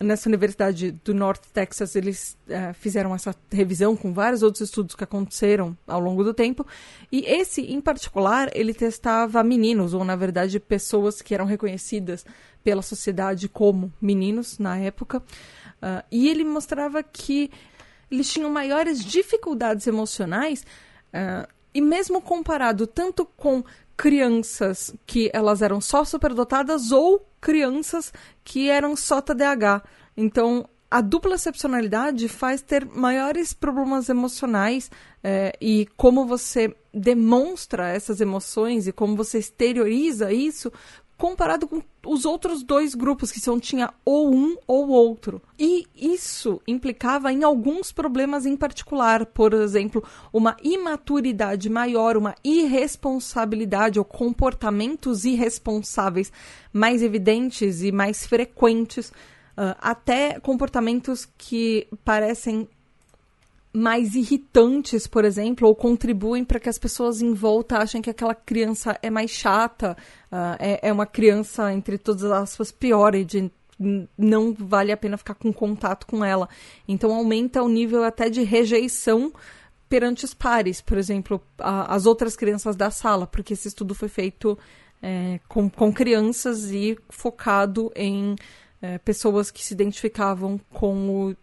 nessa 0.00 0.28
Universidade 0.28 0.92
do 1.04 1.12
North 1.12 1.42
Texas, 1.52 1.96
eles 1.96 2.36
uh, 2.46 2.72
fizeram 2.74 3.14
essa 3.14 3.34
revisão 3.50 3.96
com 3.96 4.12
vários 4.12 4.42
outros 4.42 4.62
estudos 4.62 4.94
que 4.94 5.04
aconteceram 5.04 5.76
ao 5.86 6.00
longo 6.00 6.22
do 6.22 6.32
tempo. 6.32 6.66
E 7.10 7.24
esse, 7.26 7.62
em 7.62 7.80
particular, 7.80 8.48
ele 8.54 8.72
testava 8.72 9.42
meninos, 9.42 9.94
ou 9.94 10.04
na 10.04 10.14
verdade, 10.14 10.60
pessoas 10.60 11.20
que 11.20 11.34
eram 11.34 11.44
reconhecidas 11.44 12.24
pela 12.62 12.82
sociedade 12.82 13.48
como 13.48 13.92
meninos 14.00 14.58
na 14.58 14.78
época. 14.78 15.18
Uh, 15.18 16.04
e 16.10 16.28
ele 16.28 16.44
mostrava 16.44 17.02
que 17.02 17.50
eles 18.10 18.32
tinham 18.32 18.50
maiores 18.50 19.04
dificuldades 19.04 19.86
emocionais. 19.86 20.64
Uh, 21.12 21.48
e 21.74 21.80
mesmo 21.80 22.20
comparado 22.20 22.86
tanto 22.86 23.24
com 23.24 23.64
crianças 23.96 24.94
que 25.04 25.28
elas 25.34 25.60
eram 25.60 25.80
só 25.80 26.04
superdotadas 26.04 26.92
ou 26.92 27.27
crianças 27.40 28.12
que 28.44 28.68
eram 28.68 28.96
só 28.96 29.20
TDAH. 29.20 29.82
Então, 30.16 30.68
a 30.90 31.00
dupla 31.00 31.34
excepcionalidade 31.34 32.28
faz 32.28 32.62
ter 32.62 32.86
maiores 32.86 33.52
problemas 33.52 34.08
emocionais 34.08 34.90
é, 35.22 35.52
e 35.60 35.86
como 35.96 36.24
você 36.24 36.74
demonstra 36.92 37.88
essas 37.88 38.20
emoções 38.20 38.86
e 38.86 38.92
como 38.92 39.14
você 39.14 39.38
exterioriza 39.38 40.32
isso 40.32 40.72
comparado 41.18 41.66
com 41.66 41.82
os 42.06 42.24
outros 42.24 42.62
dois 42.62 42.94
grupos, 42.94 43.32
que 43.32 43.40
são 43.40 43.58
tinha 43.58 43.92
ou 44.04 44.32
um 44.32 44.56
ou 44.66 44.88
outro. 44.88 45.42
E 45.58 45.84
isso 45.94 46.62
implicava 46.66 47.32
em 47.32 47.42
alguns 47.42 47.90
problemas 47.90 48.46
em 48.46 48.56
particular, 48.56 49.26
por 49.26 49.52
exemplo, 49.52 50.02
uma 50.32 50.56
imaturidade 50.62 51.68
maior, 51.68 52.16
uma 52.16 52.36
irresponsabilidade 52.44 53.98
ou 53.98 54.04
comportamentos 54.04 55.24
irresponsáveis 55.24 56.32
mais 56.72 57.02
evidentes 57.02 57.82
e 57.82 57.90
mais 57.90 58.24
frequentes, 58.24 59.08
uh, 59.08 59.74
até 59.80 60.38
comportamentos 60.38 61.28
que 61.36 61.88
parecem 62.04 62.68
mais 63.78 64.14
irritantes, 64.14 65.06
por 65.06 65.24
exemplo, 65.24 65.68
ou 65.68 65.74
contribuem 65.74 66.44
para 66.44 66.60
que 66.60 66.68
as 66.68 66.78
pessoas 66.78 67.22
em 67.22 67.32
volta 67.32 67.78
achem 67.78 68.02
que 68.02 68.10
aquela 68.10 68.34
criança 68.34 68.98
é 69.02 69.08
mais 69.08 69.30
chata, 69.30 69.96
uh, 70.32 70.56
é, 70.58 70.88
é, 70.88 70.92
uma 70.92 71.06
criança, 71.06 71.72
entre 71.72 71.96
todas 71.96 72.24
as 72.24 72.32
aspas, 72.42 72.72
pior 72.72 73.14
e 73.14 73.24
de 73.24 73.50
não 74.16 74.52
vale 74.52 74.90
a 74.90 74.96
pena 74.96 75.16
ficar 75.16 75.34
com 75.34 75.52
contato 75.52 76.06
com 76.06 76.24
ela. 76.24 76.48
Então 76.86 77.14
aumenta 77.14 77.62
o 77.62 77.68
nível 77.68 78.02
até 78.02 78.28
de 78.28 78.42
rejeição 78.42 79.32
perante 79.88 80.24
os 80.24 80.34
pares, 80.34 80.80
por 80.80 80.98
exemplo, 80.98 81.40
a, 81.56 81.94
as 81.94 82.04
outras 82.04 82.36
crianças 82.36 82.74
da 82.74 82.90
sala, 82.90 83.26
porque 83.26 83.52
esse 83.52 83.68
estudo 83.68 83.94
foi 83.94 84.08
feito 84.08 84.58
é, 85.00 85.38
com, 85.48 85.70
com 85.70 85.92
crianças 85.92 86.70
e 86.72 86.98
focado 87.08 87.92
em 87.94 88.34
é, 88.82 88.98
pessoas 88.98 89.50
que 89.50 89.64
se 89.64 89.74
identificavam 89.74 90.60
com 90.72 91.08
o 91.08 91.36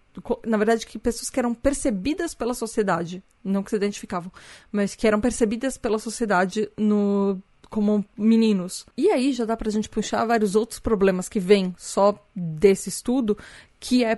na 0.45 0.57
verdade, 0.57 0.85
que 0.85 0.97
pessoas 0.97 1.29
que 1.29 1.39
eram 1.39 1.53
percebidas 1.53 2.33
pela 2.33 2.53
sociedade, 2.53 3.23
não 3.43 3.63
que 3.63 3.69
se 3.69 3.75
identificavam, 3.75 4.31
mas 4.71 4.95
que 4.95 5.07
eram 5.07 5.19
percebidas 5.19 5.77
pela 5.77 5.99
sociedade 5.99 6.69
no 6.77 7.41
como 7.69 8.05
meninos. 8.17 8.85
E 8.95 9.09
aí 9.09 9.33
já 9.33 9.43
dá 9.43 9.57
pra 9.57 9.71
gente 9.71 9.89
puxar 9.89 10.23
vários 10.25 10.55
outros 10.55 10.79
problemas 10.79 11.27
que 11.27 11.39
vêm 11.39 11.73
só 11.77 12.17
desse 12.35 12.89
estudo, 12.89 13.37
que 13.79 14.03
é 14.03 14.17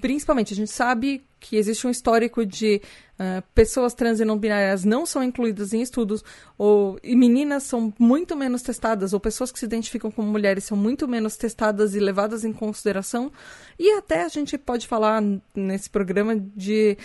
principalmente 0.00 0.52
a 0.52 0.56
gente 0.56 0.70
sabe 0.70 1.24
que 1.38 1.56
existe 1.56 1.86
um 1.86 1.90
histórico 1.90 2.44
de 2.44 2.82
uh, 3.18 3.42
pessoas 3.54 3.94
trans 3.94 4.20
e 4.20 4.24
não 4.24 4.38
binárias 4.38 4.84
não 4.84 5.06
são 5.06 5.22
incluídas 5.22 5.72
em 5.72 5.80
estudos, 5.80 6.22
ou 6.58 6.98
e 7.02 7.16
meninas 7.16 7.62
são 7.62 7.92
muito 7.98 8.36
menos 8.36 8.62
testadas, 8.62 9.12
ou 9.12 9.20
pessoas 9.20 9.50
que 9.50 9.58
se 9.58 9.64
identificam 9.64 10.10
como 10.10 10.30
mulheres 10.30 10.64
são 10.64 10.76
muito 10.76 11.08
menos 11.08 11.36
testadas 11.36 11.94
e 11.94 12.00
levadas 12.00 12.44
em 12.44 12.52
consideração. 12.52 13.32
E 13.78 13.90
até 13.92 14.24
a 14.24 14.28
gente 14.28 14.58
pode 14.58 14.86
falar 14.86 15.22
nesse 15.54 15.88
programa 15.88 16.36
de 16.36 16.98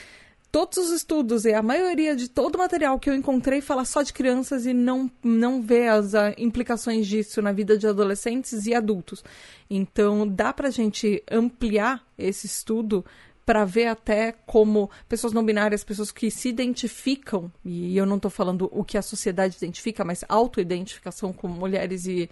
todos 0.56 0.78
os 0.78 0.90
estudos 0.92 1.44
e 1.44 1.54
a 1.54 1.62
maioria 1.62 2.16
de 2.16 2.30
todo 2.30 2.56
o 2.56 2.60
material 2.60 2.98
que 2.98 3.10
eu 3.10 3.14
encontrei 3.14 3.60
fala 3.60 3.84
só 3.84 4.02
de 4.02 4.14
crianças 4.14 4.66
e 4.66 4.74
não, 4.74 5.12
não 5.22 5.62
vê 5.62 5.90
as 5.90 6.14
uh, 6.14 6.32
implicações 6.38 7.08
disso 7.08 7.42
na 7.42 7.52
vida 7.52 7.78
de 7.78 7.86
adolescentes 7.86 8.66
e 8.66 8.74
adultos. 8.74 9.22
Então, 9.70 10.26
dá 10.26 10.54
para 10.54 10.70
a 10.70 10.72
gente 10.72 11.22
ampliar 11.30 12.02
esse 12.18 12.46
estudo 12.46 13.04
para 13.46 13.66
ver 13.66 13.88
até 13.88 14.32
como 14.46 14.90
pessoas 15.10 15.34
não 15.34 15.44
binárias, 15.44 15.84
pessoas 15.84 16.10
que 16.10 16.32
se 16.32 16.48
identificam, 16.48 17.52
e 17.66 17.98
eu 17.98 18.06
não 18.06 18.16
estou 18.16 18.32
falando 18.32 18.70
o 18.72 18.82
que 18.82 18.98
a 18.98 19.02
sociedade 19.02 19.58
identifica, 19.58 20.06
mas 20.06 20.24
autoidentificação 20.30 21.34
como 21.34 21.54
mulheres 21.54 22.06
e, 22.06 22.30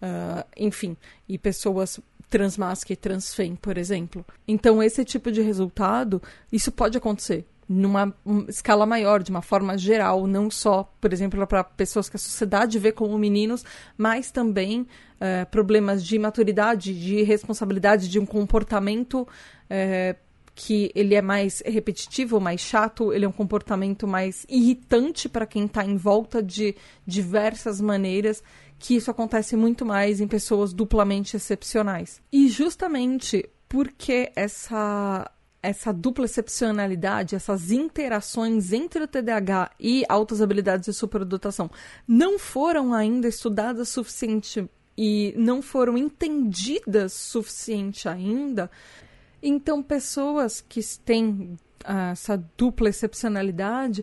uh, 0.00 0.46
enfim, 0.56 0.96
e 1.28 1.36
pessoas 1.36 1.98
transmasca 2.30 2.92
e 2.92 2.96
transfem, 2.96 3.56
por 3.56 3.76
exemplo. 3.76 4.24
Então, 4.46 4.80
esse 4.80 5.04
tipo 5.04 5.32
de 5.32 5.42
resultado, 5.42 6.22
isso 6.52 6.70
pode 6.70 6.96
acontecer 6.96 7.44
numa 7.68 8.14
escala 8.48 8.84
maior, 8.86 9.22
de 9.22 9.30
uma 9.30 9.42
forma 9.42 9.76
geral, 9.78 10.26
não 10.26 10.50
só, 10.50 10.90
por 11.00 11.12
exemplo, 11.12 11.46
para 11.46 11.64
pessoas 11.64 12.08
que 12.08 12.16
a 12.16 12.18
sociedade 12.18 12.78
vê 12.78 12.92
como 12.92 13.18
meninos, 13.18 13.64
mas 13.96 14.30
também 14.30 14.82
uh, 14.82 15.48
problemas 15.50 16.04
de 16.04 16.18
maturidade, 16.18 16.98
de 16.98 17.22
responsabilidade, 17.22 18.08
de 18.08 18.18
um 18.18 18.26
comportamento 18.26 19.22
uh, 19.22 20.24
que 20.54 20.92
ele 20.94 21.14
é 21.14 21.22
mais 21.22 21.62
repetitivo, 21.66 22.40
mais 22.40 22.60
chato, 22.60 23.12
ele 23.12 23.24
é 23.24 23.28
um 23.28 23.32
comportamento 23.32 24.06
mais 24.06 24.46
irritante 24.48 25.28
para 25.28 25.46
quem 25.46 25.64
está 25.64 25.84
em 25.84 25.96
volta 25.96 26.42
de 26.42 26.76
diversas 27.04 27.80
maneiras, 27.80 28.42
que 28.78 28.94
isso 28.94 29.10
acontece 29.10 29.56
muito 29.56 29.84
mais 29.84 30.20
em 30.20 30.28
pessoas 30.28 30.72
duplamente 30.72 31.36
excepcionais. 31.36 32.22
E 32.32 32.48
justamente 32.48 33.48
porque 33.68 34.30
essa 34.36 35.28
essa 35.66 35.92
dupla 35.92 36.24
excepcionalidade, 36.24 37.34
essas 37.34 37.70
interações 37.70 38.72
entre 38.72 39.04
o 39.04 39.08
TDAH 39.08 39.70
e 39.80 40.04
altas 40.08 40.42
habilidades 40.42 40.86
de 40.86 40.92
superdotação 40.92 41.70
não 42.06 42.38
foram 42.38 42.92
ainda 42.92 43.28
estudadas 43.28 43.88
suficiente 43.88 44.68
e 44.96 45.34
não 45.36 45.60
foram 45.60 45.98
entendidas 45.98 47.12
suficiente 47.12 48.08
ainda, 48.08 48.70
então, 49.46 49.82
pessoas 49.82 50.62
que 50.66 50.80
têm 51.04 51.58
ah, 51.84 52.12
essa 52.12 52.42
dupla 52.56 52.88
excepcionalidade 52.88 54.02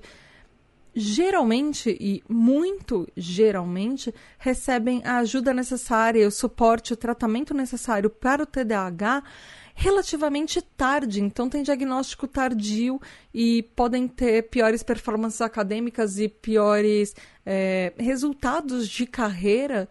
geralmente 0.93 1.97
e 1.99 2.21
muito 2.29 3.07
geralmente 3.17 4.13
recebem 4.37 5.01
a 5.03 5.17
ajuda 5.17 5.51
necessária, 5.51 6.27
o 6.27 6.31
suporte, 6.31 6.93
o 6.93 6.97
tratamento 6.97 7.55
necessário 7.55 8.07
para 8.07 8.43
o 8.43 8.45
TDAH 8.45 9.23
relativamente 9.73 10.61
tarde, 10.61 11.21
então 11.21 11.49
tem 11.49 11.63
diagnóstico 11.63 12.27
tardio 12.27 13.01
e 13.33 13.63
podem 13.75 14.07
ter 14.07 14.49
piores 14.49 14.83
performances 14.83 15.41
acadêmicas 15.41 16.19
e 16.19 16.27
piores 16.27 17.15
é, 17.45 17.93
resultados 17.97 18.87
de 18.87 19.05
carreira 19.05 19.89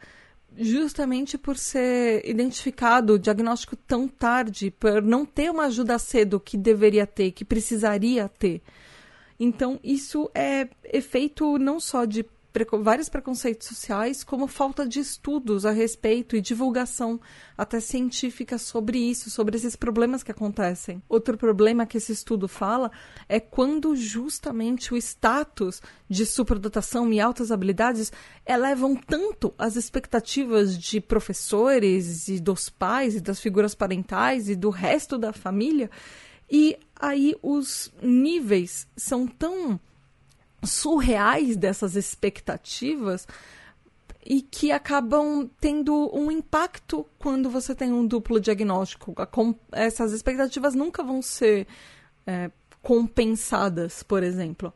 justamente 0.57 1.39
por 1.39 1.57
ser 1.57 2.29
identificado 2.29 3.15
o 3.15 3.19
diagnóstico 3.19 3.77
tão 3.77 4.09
tarde, 4.09 4.71
por 4.71 5.01
não 5.03 5.25
ter 5.25 5.51
uma 5.51 5.67
ajuda 5.67 5.99
cedo 5.99 6.41
que 6.41 6.57
deveria 6.57 7.07
ter, 7.07 7.31
que 7.31 7.45
precisaria 7.45 8.29
ter. 8.29 8.61
Então, 9.39 9.81
isso 9.83 10.31
é 10.35 10.69
efeito 10.85 11.59
não 11.59 11.81
só 11.81 12.05
de 12.05 12.25
vários 12.83 13.09
preconceitos 13.09 13.69
sociais, 13.69 14.25
como 14.25 14.47
falta 14.47 14.87
de 14.87 15.01
estudos 15.01 15.65
a 15.65 15.71
respeito 15.71 16.35
e 16.37 16.41
divulgação 16.41 17.21
até 17.57 17.81
científica 17.81 18.59
sobre 18.59 18.99
isso, 18.99 19.31
sobre 19.31 19.57
esses 19.57 19.77
problemas 19.77 20.23
que 20.23 20.31
acontecem. 20.31 21.03
Outro 21.09 21.37
problema 21.37 21.87
que 21.87 21.97
esse 21.97 22.13
estudo 22.13 22.49
fala 22.49 22.91
é 23.29 23.39
quando 23.39 23.95
justamente 23.95 24.93
o 24.93 24.97
status 24.97 25.81
de 26.09 26.27
superdotação 26.27 27.13
e 27.13 27.21
altas 27.21 27.53
habilidades 27.53 28.13
elevam 28.47 28.97
tanto 28.97 29.55
as 29.57 29.77
expectativas 29.77 30.77
de 30.77 31.01
professores 31.01 32.29
e 32.29 32.41
dos 32.41 32.69
pais 32.69 33.15
e 33.15 33.21
das 33.21 33.41
figuras 33.41 33.75
parentais 33.75 34.49
e 34.49 34.57
do 34.57 34.71
resto 34.71 35.17
da 35.17 35.33
família, 35.33 35.91
e 36.51 36.77
aí 36.97 37.37
os 37.43 37.93
níveis 38.03 38.89
são 38.97 39.27
tão 39.27 39.79
surreais 40.63 41.57
dessas 41.57 41.97
expectativas 41.97 43.27
e 44.25 44.43
que 44.43 44.71
acabam 44.71 45.49
tendo 45.61 46.11
um 46.15 46.31
impacto 46.31 47.07
quando 47.19 47.49
você 47.49 47.75
tem 47.75 47.93
um 47.93 48.07
duplo 48.07 48.39
diagnóstico. 48.39 49.15
Essas 49.73 50.13
expectativas 50.13 50.75
nunca 50.75 51.03
vão 51.03 51.23
ser 51.23 51.67
é, 52.27 52.51
compensadas, 52.83 54.03
por 54.03 54.23
exemplo. 54.23 54.73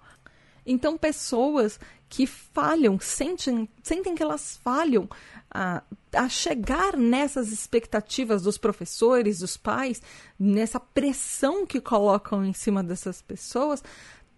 Então, 0.66 0.96
pessoas 0.96 1.78
que 2.08 2.26
falham, 2.26 2.98
sentem, 2.98 3.68
sentem 3.82 4.14
que 4.14 4.22
elas 4.22 4.58
falham 4.62 5.08
a, 5.50 5.82
a 6.12 6.28
chegar 6.28 6.96
nessas 6.96 7.52
expectativas 7.52 8.42
dos 8.42 8.56
professores, 8.56 9.40
dos 9.40 9.56
pais, 9.56 10.00
nessa 10.38 10.80
pressão 10.80 11.66
que 11.66 11.80
colocam 11.80 12.44
em 12.44 12.52
cima 12.52 12.82
dessas 12.82 13.20
pessoas, 13.20 13.82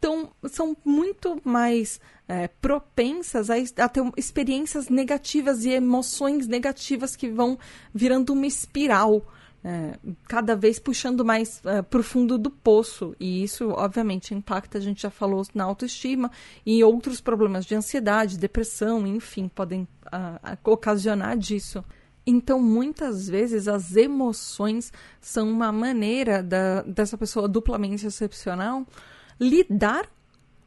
tão, 0.01 0.31
são 0.45 0.77
muito 0.85 1.41
mais 1.45 2.01
é, 2.29 2.49
propensas 2.49 3.51
a, 3.51 3.55
a, 3.55 3.89
ter 3.89 4.03
experiências 4.17 4.89
negativas 4.89 5.65
e 5.65 5.71
emoções 5.71 6.47
negativas 6.47 7.15
que 7.15 7.29
vão 7.29 7.59
virando 7.95 8.33
uma 8.33 8.47
espiral. 8.47 9.25
É, 9.69 9.99
cada 10.29 10.55
vez 10.55 10.79
puxando 10.79 11.25
mais 11.25 11.61
é, 11.65 11.83
para 11.83 11.99
o 11.99 12.03
fundo 12.03 12.39
do 12.39 12.49
poço. 12.49 13.17
E 13.19 13.43
isso, 13.43 13.71
obviamente, 13.71 14.33
impacta, 14.33 14.79
a 14.79 14.81
gente 14.81 15.03
já 15.03 15.11
falou, 15.11 15.45
na 15.53 15.65
autoestima 15.65 16.31
e 16.65 16.85
outros 16.85 17.21
problemas 17.21 17.67
de 17.67 17.75
ansiedade, 17.75 18.39
depressão, 18.39 19.05
enfim, 19.05 19.49
podem 19.49 19.89
ocasionar 20.63 21.37
disso. 21.37 21.85
Então, 22.25 22.61
muitas 22.61 23.29
vezes, 23.29 23.67
as 23.67 23.97
emoções 23.97 24.93
são 25.21 25.51
uma 25.51 25.73
maneira 25.73 26.45
da, 26.45 26.83
dessa 26.83 27.19
pessoa 27.19 27.49
duplamente 27.49 28.07
excepcional 28.07 28.87
lidar 29.39 30.09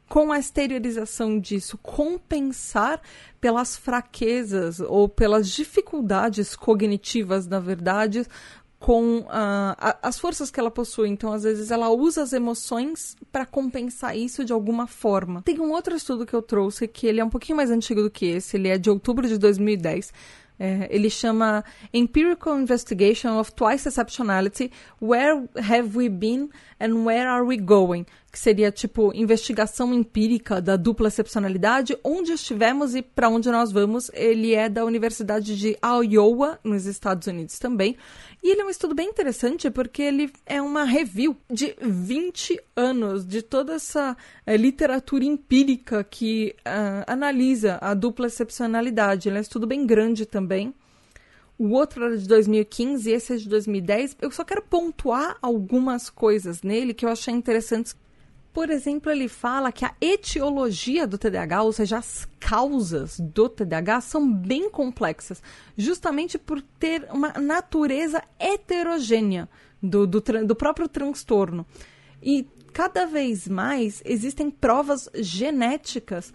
com 0.08 0.32
a 0.32 0.40
exteriorização 0.40 1.38
disso, 1.38 1.78
compensar 1.78 3.00
pelas 3.40 3.76
fraquezas 3.76 4.80
ou 4.80 5.08
pelas 5.08 5.48
dificuldades 5.48 6.56
cognitivas, 6.56 7.46
na 7.46 7.60
verdade, 7.60 8.26
com 8.80 9.18
uh, 9.18 9.26
a, 9.28 9.98
as 10.02 10.18
forças 10.18 10.50
que 10.50 10.58
ela 10.58 10.70
possui. 10.70 11.10
Então, 11.10 11.32
às 11.32 11.44
vezes, 11.44 11.70
ela 11.70 11.90
usa 11.90 12.22
as 12.22 12.32
emoções 12.32 13.16
para 13.30 13.46
compensar 13.46 14.16
isso 14.16 14.44
de 14.44 14.52
alguma 14.52 14.88
forma. 14.88 15.42
Tem 15.42 15.60
um 15.60 15.70
outro 15.70 15.94
estudo 15.94 16.26
que 16.26 16.34
eu 16.34 16.42
trouxe 16.42 16.88
que 16.88 17.06
ele 17.06 17.20
é 17.20 17.24
um 17.24 17.30
pouquinho 17.30 17.56
mais 17.56 17.70
antigo 17.70 18.02
do 18.02 18.10
que 18.10 18.26
esse, 18.26 18.56
ele 18.56 18.68
é 18.68 18.78
de 18.78 18.90
outubro 18.90 19.28
de 19.28 19.38
2010. 19.38 20.12
É, 20.58 20.88
ele 20.90 21.08
chama 21.08 21.64
Empirical 21.92 22.58
Investigation 22.58 23.38
of 23.38 23.52
Twice 23.52 23.88
Exceptionality: 23.88 24.70
Where 25.00 25.48
Have 25.56 25.96
We 25.96 26.10
Been 26.10 26.50
and 26.78 27.02
Where 27.04 27.26
Are 27.26 27.42
We 27.42 27.56
Going? 27.56 28.04
Que 28.30 28.38
seria 28.38 28.70
tipo 28.70 29.12
investigação 29.14 29.92
empírica 29.92 30.60
da 30.60 30.76
dupla 30.76 31.08
excepcionalidade, 31.08 31.98
onde 32.04 32.32
estivemos 32.32 32.94
e 32.94 33.02
para 33.02 33.28
onde 33.28 33.50
nós 33.50 33.72
vamos. 33.72 34.10
Ele 34.14 34.54
é 34.54 34.68
da 34.68 34.84
Universidade 34.84 35.58
de 35.58 35.76
Iowa, 35.82 36.58
nos 36.62 36.86
Estados 36.86 37.26
Unidos 37.26 37.58
também. 37.58 37.96
E 38.42 38.52
ele 38.52 38.62
é 38.62 38.64
um 38.64 38.70
estudo 38.70 38.94
bem 38.94 39.08
interessante 39.08 39.70
porque 39.70 40.00
ele 40.00 40.32
é 40.46 40.62
uma 40.62 40.84
review 40.84 41.36
de 41.50 41.74
20 41.80 42.58
anos 42.76 43.26
de 43.26 43.42
toda 43.42 43.74
essa 43.74 44.16
é, 44.46 44.56
literatura 44.56 45.24
empírica 45.24 46.02
que 46.04 46.54
uh, 46.60 47.04
analisa 47.06 47.78
a 47.82 47.92
dupla 47.94 48.28
excepcionalidade. 48.28 49.28
Ele 49.28 49.36
é 49.36 49.40
um 49.40 49.42
estudo 49.42 49.66
bem 49.66 49.84
grande 49.84 50.24
também. 50.24 50.72
O 51.60 51.72
outro 51.72 52.02
era 52.02 52.16
de 52.16 52.26
2015 52.26 53.10
e 53.10 53.12
esse 53.12 53.34
é 53.34 53.36
de 53.36 53.46
2010. 53.46 54.16
Eu 54.22 54.30
só 54.30 54.42
quero 54.42 54.62
pontuar 54.62 55.36
algumas 55.42 56.08
coisas 56.08 56.62
nele 56.62 56.94
que 56.94 57.04
eu 57.04 57.10
achei 57.10 57.34
interessantes. 57.34 57.94
Por 58.52 58.68
exemplo, 58.68 59.12
ele 59.12 59.28
fala 59.28 59.70
que 59.70 59.84
a 59.84 59.94
etiologia 60.00 61.06
do 61.06 61.16
TDAH, 61.16 61.62
ou 61.62 61.72
seja, 61.72 61.98
as 61.98 62.26
causas 62.40 63.20
do 63.20 63.48
TDAH, 63.48 64.00
são 64.00 64.30
bem 64.30 64.68
complexas, 64.68 65.40
justamente 65.76 66.36
por 66.36 66.60
ter 66.60 67.06
uma 67.12 67.32
natureza 67.34 68.22
heterogênea 68.38 69.48
do, 69.80 70.06
do, 70.06 70.20
do 70.20 70.56
próprio 70.56 70.88
transtorno. 70.88 71.64
E 72.20 72.46
cada 72.72 73.06
vez 73.06 73.46
mais 73.46 74.02
existem 74.04 74.50
provas 74.50 75.08
genéticas 75.14 76.32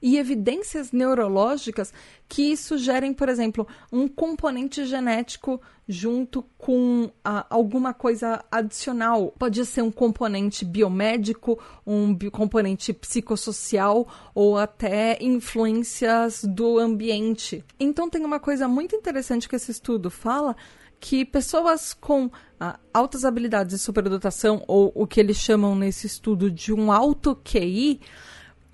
e 0.00 0.18
evidências 0.18 0.92
neurológicas 0.92 1.92
que 2.28 2.56
sugerem, 2.56 3.12
por 3.12 3.28
exemplo, 3.28 3.66
um 3.92 4.08
componente 4.08 4.84
genético 4.86 5.60
junto 5.86 6.42
com 6.56 7.10
ah, 7.24 7.46
alguma 7.50 7.92
coisa 7.92 8.44
adicional. 8.50 9.34
Pode 9.38 9.64
ser 9.66 9.82
um 9.82 9.90
componente 9.90 10.64
biomédico, 10.64 11.58
um 11.86 12.16
componente 12.30 12.92
psicossocial 12.92 14.08
ou 14.34 14.56
até 14.56 15.18
influências 15.22 16.44
do 16.44 16.78
ambiente. 16.78 17.64
Então 17.78 18.08
tem 18.08 18.24
uma 18.24 18.40
coisa 18.40 18.66
muito 18.66 18.96
interessante 18.96 19.48
que 19.48 19.56
esse 19.56 19.70
estudo 19.70 20.10
fala 20.10 20.56
que 20.98 21.22
pessoas 21.22 21.92
com 21.92 22.30
ah, 22.58 22.78
altas 22.92 23.26
habilidades 23.26 23.76
de 23.76 23.82
superdotação 23.82 24.64
ou 24.66 24.90
o 24.94 25.06
que 25.06 25.20
eles 25.20 25.36
chamam 25.36 25.76
nesse 25.76 26.06
estudo 26.06 26.50
de 26.50 26.72
um 26.72 26.90
alto 26.90 27.36
QI 27.36 28.00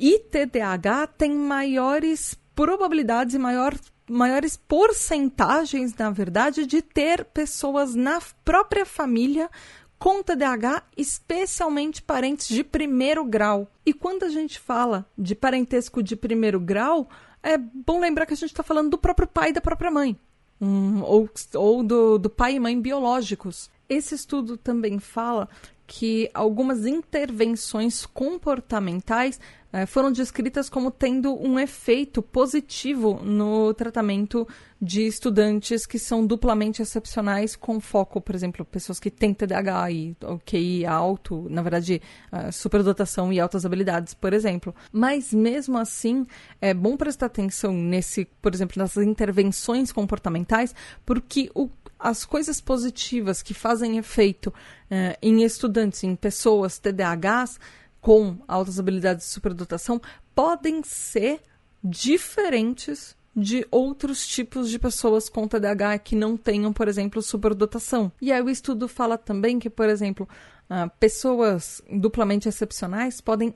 e 0.00 0.18
TDAH 0.18 1.08
tem 1.08 1.30
maiores 1.30 2.34
probabilidades 2.54 3.34
e 3.34 3.38
maior, 3.38 3.78
maiores 4.08 4.56
porcentagens, 4.56 5.94
na 5.94 6.10
verdade, 6.10 6.64
de 6.64 6.80
ter 6.80 7.26
pessoas 7.26 7.94
na 7.94 8.18
própria 8.42 8.86
família 8.86 9.50
com 9.98 10.22
TDAH, 10.22 10.84
especialmente 10.96 12.00
parentes 12.00 12.48
de 12.48 12.64
primeiro 12.64 13.22
grau. 13.26 13.68
E 13.84 13.92
quando 13.92 14.22
a 14.22 14.30
gente 14.30 14.58
fala 14.58 15.04
de 15.18 15.34
parentesco 15.34 16.02
de 16.02 16.16
primeiro 16.16 16.58
grau, 16.58 17.06
é 17.42 17.58
bom 17.58 18.00
lembrar 18.00 18.24
que 18.24 18.32
a 18.32 18.36
gente 18.36 18.52
está 18.52 18.62
falando 18.62 18.88
do 18.88 18.98
próprio 18.98 19.28
pai 19.28 19.50
e 19.50 19.52
da 19.52 19.60
própria 19.60 19.90
mãe, 19.90 20.18
um, 20.58 21.02
ou, 21.02 21.28
ou 21.54 21.82
do, 21.82 22.16
do 22.16 22.30
pai 22.30 22.54
e 22.54 22.60
mãe 22.60 22.80
biológicos. 22.80 23.68
Esse 23.86 24.14
estudo 24.14 24.56
também 24.56 24.98
fala 24.98 25.46
que 25.92 26.30
algumas 26.32 26.86
intervenções 26.86 28.06
comportamentais 28.06 29.40
eh, 29.72 29.86
foram 29.86 30.12
descritas 30.12 30.70
como 30.70 30.88
tendo 30.88 31.34
um 31.34 31.58
efeito 31.58 32.22
positivo 32.22 33.20
no 33.24 33.74
tratamento 33.74 34.46
de 34.80 35.04
estudantes 35.04 35.86
que 35.86 35.98
são 35.98 36.24
duplamente 36.24 36.80
excepcionais, 36.80 37.56
com 37.56 37.80
foco, 37.80 38.20
por 38.20 38.36
exemplo, 38.36 38.64
pessoas 38.64 39.00
que 39.00 39.10
têm 39.10 39.34
TDAH 39.34 39.90
e 39.90 40.16
QI 40.46 40.86
alto, 40.86 41.46
na 41.50 41.60
verdade, 41.60 42.00
uh, 42.32 42.52
superdotação 42.52 43.32
e 43.32 43.40
altas 43.40 43.66
habilidades, 43.66 44.14
por 44.14 44.32
exemplo. 44.32 44.72
Mas 44.92 45.34
mesmo 45.34 45.76
assim, 45.76 46.24
é 46.60 46.72
bom 46.72 46.96
prestar 46.96 47.26
atenção 47.26 47.72
nesse, 47.72 48.24
por 48.40 48.54
exemplo, 48.54 48.80
nessas 48.80 49.04
intervenções 49.04 49.90
comportamentais, 49.92 50.72
porque 51.04 51.50
o 51.54 51.68
as 52.00 52.24
coisas 52.24 52.60
positivas 52.60 53.42
que 53.42 53.54
fazem 53.54 53.98
efeito 53.98 54.52
eh, 54.90 55.18
em 55.20 55.42
estudantes, 55.42 56.02
em 56.02 56.16
pessoas 56.16 56.78
TDAHs 56.78 57.60
com 58.00 58.38
altas 58.48 58.78
habilidades 58.80 59.26
de 59.26 59.32
superdotação, 59.32 60.00
podem 60.34 60.82
ser 60.82 61.40
diferentes 61.84 63.14
de 63.36 63.66
outros 63.70 64.26
tipos 64.26 64.68
de 64.68 64.78
pessoas 64.78 65.28
com 65.28 65.46
TDAH 65.46 65.98
que 65.98 66.16
não 66.16 66.36
tenham, 66.36 66.72
por 66.72 66.88
exemplo, 66.88 67.22
superdotação. 67.22 68.10
E 68.20 68.32
aí 68.32 68.42
o 68.42 68.50
estudo 68.50 68.88
fala 68.88 69.16
também 69.16 69.58
que, 69.58 69.70
por 69.70 69.88
exemplo, 69.88 70.28
uh, 70.68 70.90
pessoas 70.98 71.82
duplamente 71.90 72.48
excepcionais 72.48 73.20
podem 73.20 73.54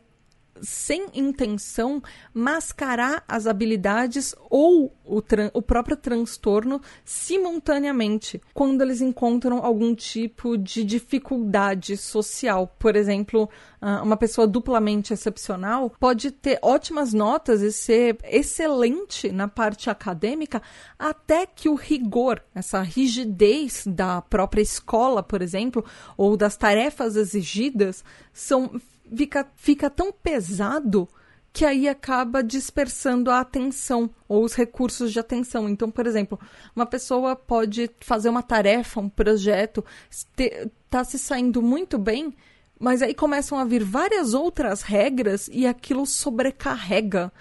sem 0.60 1.06
intenção, 1.14 2.02
mascarar 2.32 3.24
as 3.28 3.46
habilidades 3.46 4.34
ou 4.48 4.94
o, 5.04 5.22
o, 5.52 5.62
próprio 5.62 5.96
transtorno 5.96 6.80
simultaneamente, 7.04 8.40
quando 8.52 8.82
eles 8.82 9.00
encontram 9.00 9.58
algum 9.64 9.94
tipo 9.94 10.56
de 10.56 10.84
dificuldade 10.84 11.96
social. 11.96 12.74
Por 12.78 12.96
exemplo, 12.96 13.48
ah, 13.80 14.02
uma 14.02 14.16
pessoa 14.16 14.46
duplamente 14.46 15.12
excepcional 15.12 15.90
pode 16.00 16.30
ter 16.30 16.58
ótimas 16.62 17.12
notas 17.12 17.60
e 17.60 17.70
ser 17.70 18.18
excelente 18.24 19.30
na 19.30 19.48
parte 19.48 19.90
acadêmica, 19.90 20.62
até 20.98 21.46
que 21.46 21.68
o 21.68 21.74
rigor, 21.74 22.42
essa 22.54 22.80
rigidez 22.80 23.84
da 23.86 24.22
própria 24.22 24.62
escola, 24.62 25.22
por 25.22 25.42
exemplo, 25.42 25.84
ou 26.16 26.36
das 26.36 26.56
tarefas 26.56 27.16
exigidas, 27.16 28.04
são 28.32 28.80
fica, 29.14 29.46
fica 29.56 29.90
tão 29.90 30.12
pesado 30.12 31.08
que 31.52 31.64
aí 31.64 31.88
acaba 31.88 32.42
dispersando 32.42 33.30
a 33.30 33.38
atenção 33.38 34.10
ou 34.26 34.44
os 34.44 34.54
recursos 34.54 35.12
de 35.12 35.20
atenção. 35.20 35.68
Então, 35.68 35.88
por 35.88 36.04
exemplo, 36.04 36.38
uma 36.74 36.84
pessoa 36.84 37.36
pode 37.36 37.88
fazer 38.00 38.28
uma 38.28 38.42
tarefa, 38.42 39.00
um 39.00 39.08
projeto, 39.08 39.84
está 40.10 41.04
se 41.04 41.16
saindo 41.16 41.62
muito 41.62 41.96
bem, 41.96 42.34
mas 42.78 43.02
aí 43.02 43.14
começam 43.14 43.56
a 43.56 43.64
vir 43.64 43.84
várias 43.84 44.34
outras 44.34 44.82
regras 44.82 45.48
e 45.52 45.64
aquilo 45.64 46.04
sobrecarrega. 46.04 47.32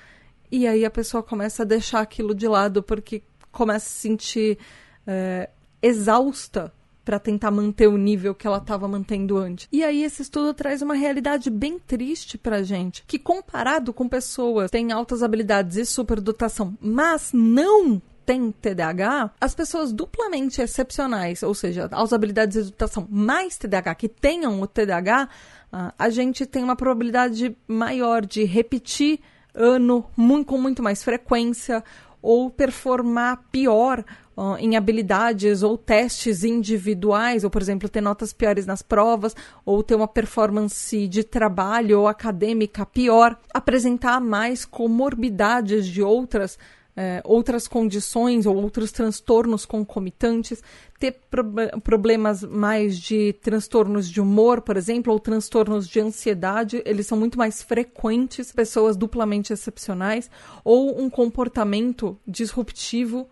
E 0.51 0.67
aí 0.67 0.85
a 0.85 0.91
pessoa 0.91 1.23
começa 1.23 1.63
a 1.63 1.65
deixar 1.65 2.01
aquilo 2.01 2.35
de 2.35 2.47
lado 2.47 2.83
porque 2.83 3.23
começa 3.51 3.87
a 3.87 3.89
se 3.89 4.01
sentir 4.01 4.59
é, 5.07 5.49
exausta 5.81 6.71
para 7.03 7.19
tentar 7.19 7.51
manter 7.51 7.87
o 7.87 7.97
nível 7.97 8.33
que 8.33 8.47
ela 8.47 8.57
estava 8.57 8.87
mantendo 8.87 9.37
antes. 9.37 9.67
E 9.71 9.83
aí 9.83 10.03
esse 10.03 10.21
estudo 10.21 10.53
traz 10.53 10.81
uma 10.81 10.93
realidade 10.93 11.49
bem 11.49 11.77
triste 11.79 12.37
pra 12.37 12.63
gente, 12.63 13.03
que 13.05 13.19
comparado 13.19 13.93
com 13.93 14.07
pessoas 14.07 14.65
que 14.65 14.77
têm 14.77 14.91
altas 14.91 15.21
habilidades 15.21 15.77
e 15.77 15.85
superdotação, 15.85 16.77
mas 16.81 17.31
não 17.33 18.01
tem 18.25 18.51
TDAH, 18.51 19.31
as 19.39 19.53
pessoas 19.53 19.91
duplamente 19.91 20.61
excepcionais, 20.61 21.43
ou 21.43 21.53
seja, 21.53 21.89
as 21.91 22.13
habilidades 22.13 22.65
de 22.65 22.71
dotação 22.71 23.05
mais 23.09 23.57
TDAH 23.57 23.95
que 23.95 24.07
tenham 24.07 24.61
o 24.61 24.67
TDAH, 24.67 25.27
ah, 25.71 25.93
a 25.97 26.09
gente 26.09 26.45
tem 26.45 26.63
uma 26.63 26.75
probabilidade 26.75 27.55
maior 27.67 28.25
de 28.25 28.43
repetir 28.45 29.19
ano 29.53 30.05
com 30.45 30.57
muito 30.57 30.81
mais 30.81 31.03
frequência 31.03 31.83
ou 32.23 32.49
performar 32.49 33.43
pior 33.51 34.03
uh, 34.37 34.55
em 34.57 34.77
habilidades 34.77 35.61
ou 35.61 35.77
testes 35.77 36.45
individuais, 36.45 37.43
ou, 37.43 37.49
por 37.49 37.61
exemplo, 37.61 37.89
ter 37.89 37.99
notas 37.99 38.31
piores 38.31 38.65
nas 38.65 38.81
provas, 38.81 39.35
ou 39.65 39.83
ter 39.83 39.95
uma 39.95 40.07
performance 40.07 41.07
de 41.09 41.23
trabalho 41.23 41.99
ou 41.99 42.07
acadêmica 42.07 42.85
pior, 42.85 43.37
apresentar 43.53 44.21
mais 44.21 44.63
comorbidades 44.63 45.85
de 45.85 46.01
outras 46.01 46.57
é, 46.95 47.21
outras 47.25 47.67
condições 47.67 48.45
ou 48.45 48.55
outros 48.55 48.91
transtornos 48.91 49.65
concomitantes, 49.65 50.61
ter 50.99 51.19
pro 51.29 51.43
problemas 51.83 52.43
mais 52.43 52.97
de 52.97 53.33
transtornos 53.41 54.09
de 54.09 54.21
humor, 54.21 54.61
por 54.61 54.77
exemplo, 54.77 55.11
ou 55.11 55.19
transtornos 55.19 55.87
de 55.87 55.99
ansiedade, 55.99 56.81
eles 56.85 57.07
são 57.07 57.17
muito 57.17 57.37
mais 57.37 57.61
frequentes, 57.61 58.51
pessoas 58.51 58.95
duplamente 58.95 59.51
excepcionais, 59.51 60.29
ou 60.63 61.01
um 61.01 61.09
comportamento 61.09 62.17
disruptivo 62.27 63.27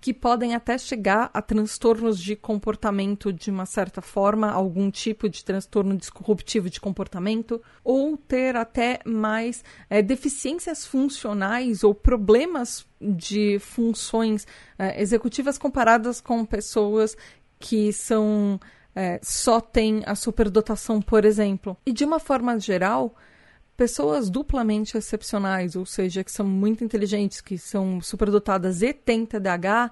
que 0.00 0.14
podem 0.14 0.54
até 0.54 0.78
chegar 0.78 1.30
a 1.34 1.42
transtornos 1.42 2.18
de 2.18 2.34
comportamento 2.34 3.32
de 3.32 3.50
uma 3.50 3.66
certa 3.66 4.00
forma, 4.00 4.50
algum 4.50 4.90
tipo 4.90 5.28
de 5.28 5.44
transtorno 5.44 5.96
disruptivo 5.96 6.70
de 6.70 6.80
comportamento, 6.80 7.60
ou 7.84 8.16
ter 8.16 8.56
até 8.56 9.00
mais 9.04 9.62
é, 9.90 10.00
deficiências 10.00 10.86
funcionais 10.86 11.84
ou 11.84 11.94
problemas 11.94 12.86
de 13.00 13.58
funções 13.58 14.46
é, 14.78 15.00
executivas 15.00 15.58
comparadas 15.58 16.20
com 16.20 16.44
pessoas 16.44 17.16
que 17.58 17.92
são 17.92 18.58
é, 18.94 19.20
só 19.22 19.60
têm 19.60 20.02
a 20.06 20.14
superdotação, 20.14 21.00
por 21.00 21.24
exemplo. 21.24 21.76
E 21.86 21.92
de 21.92 22.04
uma 22.04 22.18
forma 22.18 22.58
geral, 22.58 23.14
pessoas 23.80 24.28
duplamente 24.28 24.98
excepcionais, 24.98 25.74
ou 25.74 25.86
seja, 25.86 26.22
que 26.22 26.30
são 26.30 26.46
muito 26.46 26.84
inteligentes, 26.84 27.40
que 27.40 27.56
são 27.56 27.98
superdotadas 27.98 28.82
e 28.82 28.92
têm 28.92 29.24
TDAH, 29.24 29.90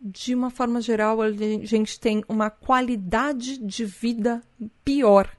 de 0.00 0.34
uma 0.34 0.48
forma 0.48 0.80
geral, 0.80 1.20
a 1.20 1.30
gente 1.30 2.00
tem 2.00 2.24
uma 2.26 2.48
qualidade 2.48 3.58
de 3.58 3.84
vida 3.84 4.42
pior. 4.82 5.30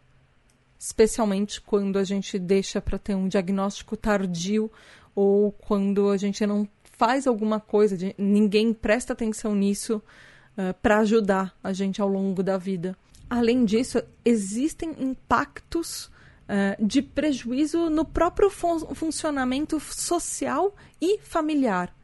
Especialmente 0.78 1.60
quando 1.60 1.98
a 1.98 2.04
gente 2.04 2.38
deixa 2.38 2.80
para 2.80 3.00
ter 3.00 3.16
um 3.16 3.28
diagnóstico 3.28 3.98
tardio 3.98 4.72
ou 5.16 5.52
quando 5.52 6.12
a 6.12 6.18
gente 6.18 6.46
não 6.46 6.70
faz 6.84 7.26
alguma 7.26 7.60
coisa, 7.60 7.98
ninguém 8.20 8.72
presta 8.72 9.14
atenção 9.14 9.56
nisso 9.56 9.98
uh, 9.98 10.62
eh, 10.62 10.74
para 10.74 11.00
ajudar 11.00 11.58
a 11.64 11.74
gente 11.74 12.00
ao 12.00 12.08
longo 12.08 12.44
da 12.44 12.56
vida. 12.56 12.96
Além 13.28 13.66
disso, 13.66 14.00
existem 14.24 14.96
impactos 15.00 16.12
uh, 16.50 16.86
de 16.86 17.02
prejuízo 17.02 17.90
no 17.90 18.04
próprio 18.04 18.50
fun 18.50 18.80
funcionamento 18.96 19.80
social 19.80 20.76
e 21.00 21.20
familiar. 21.20 21.96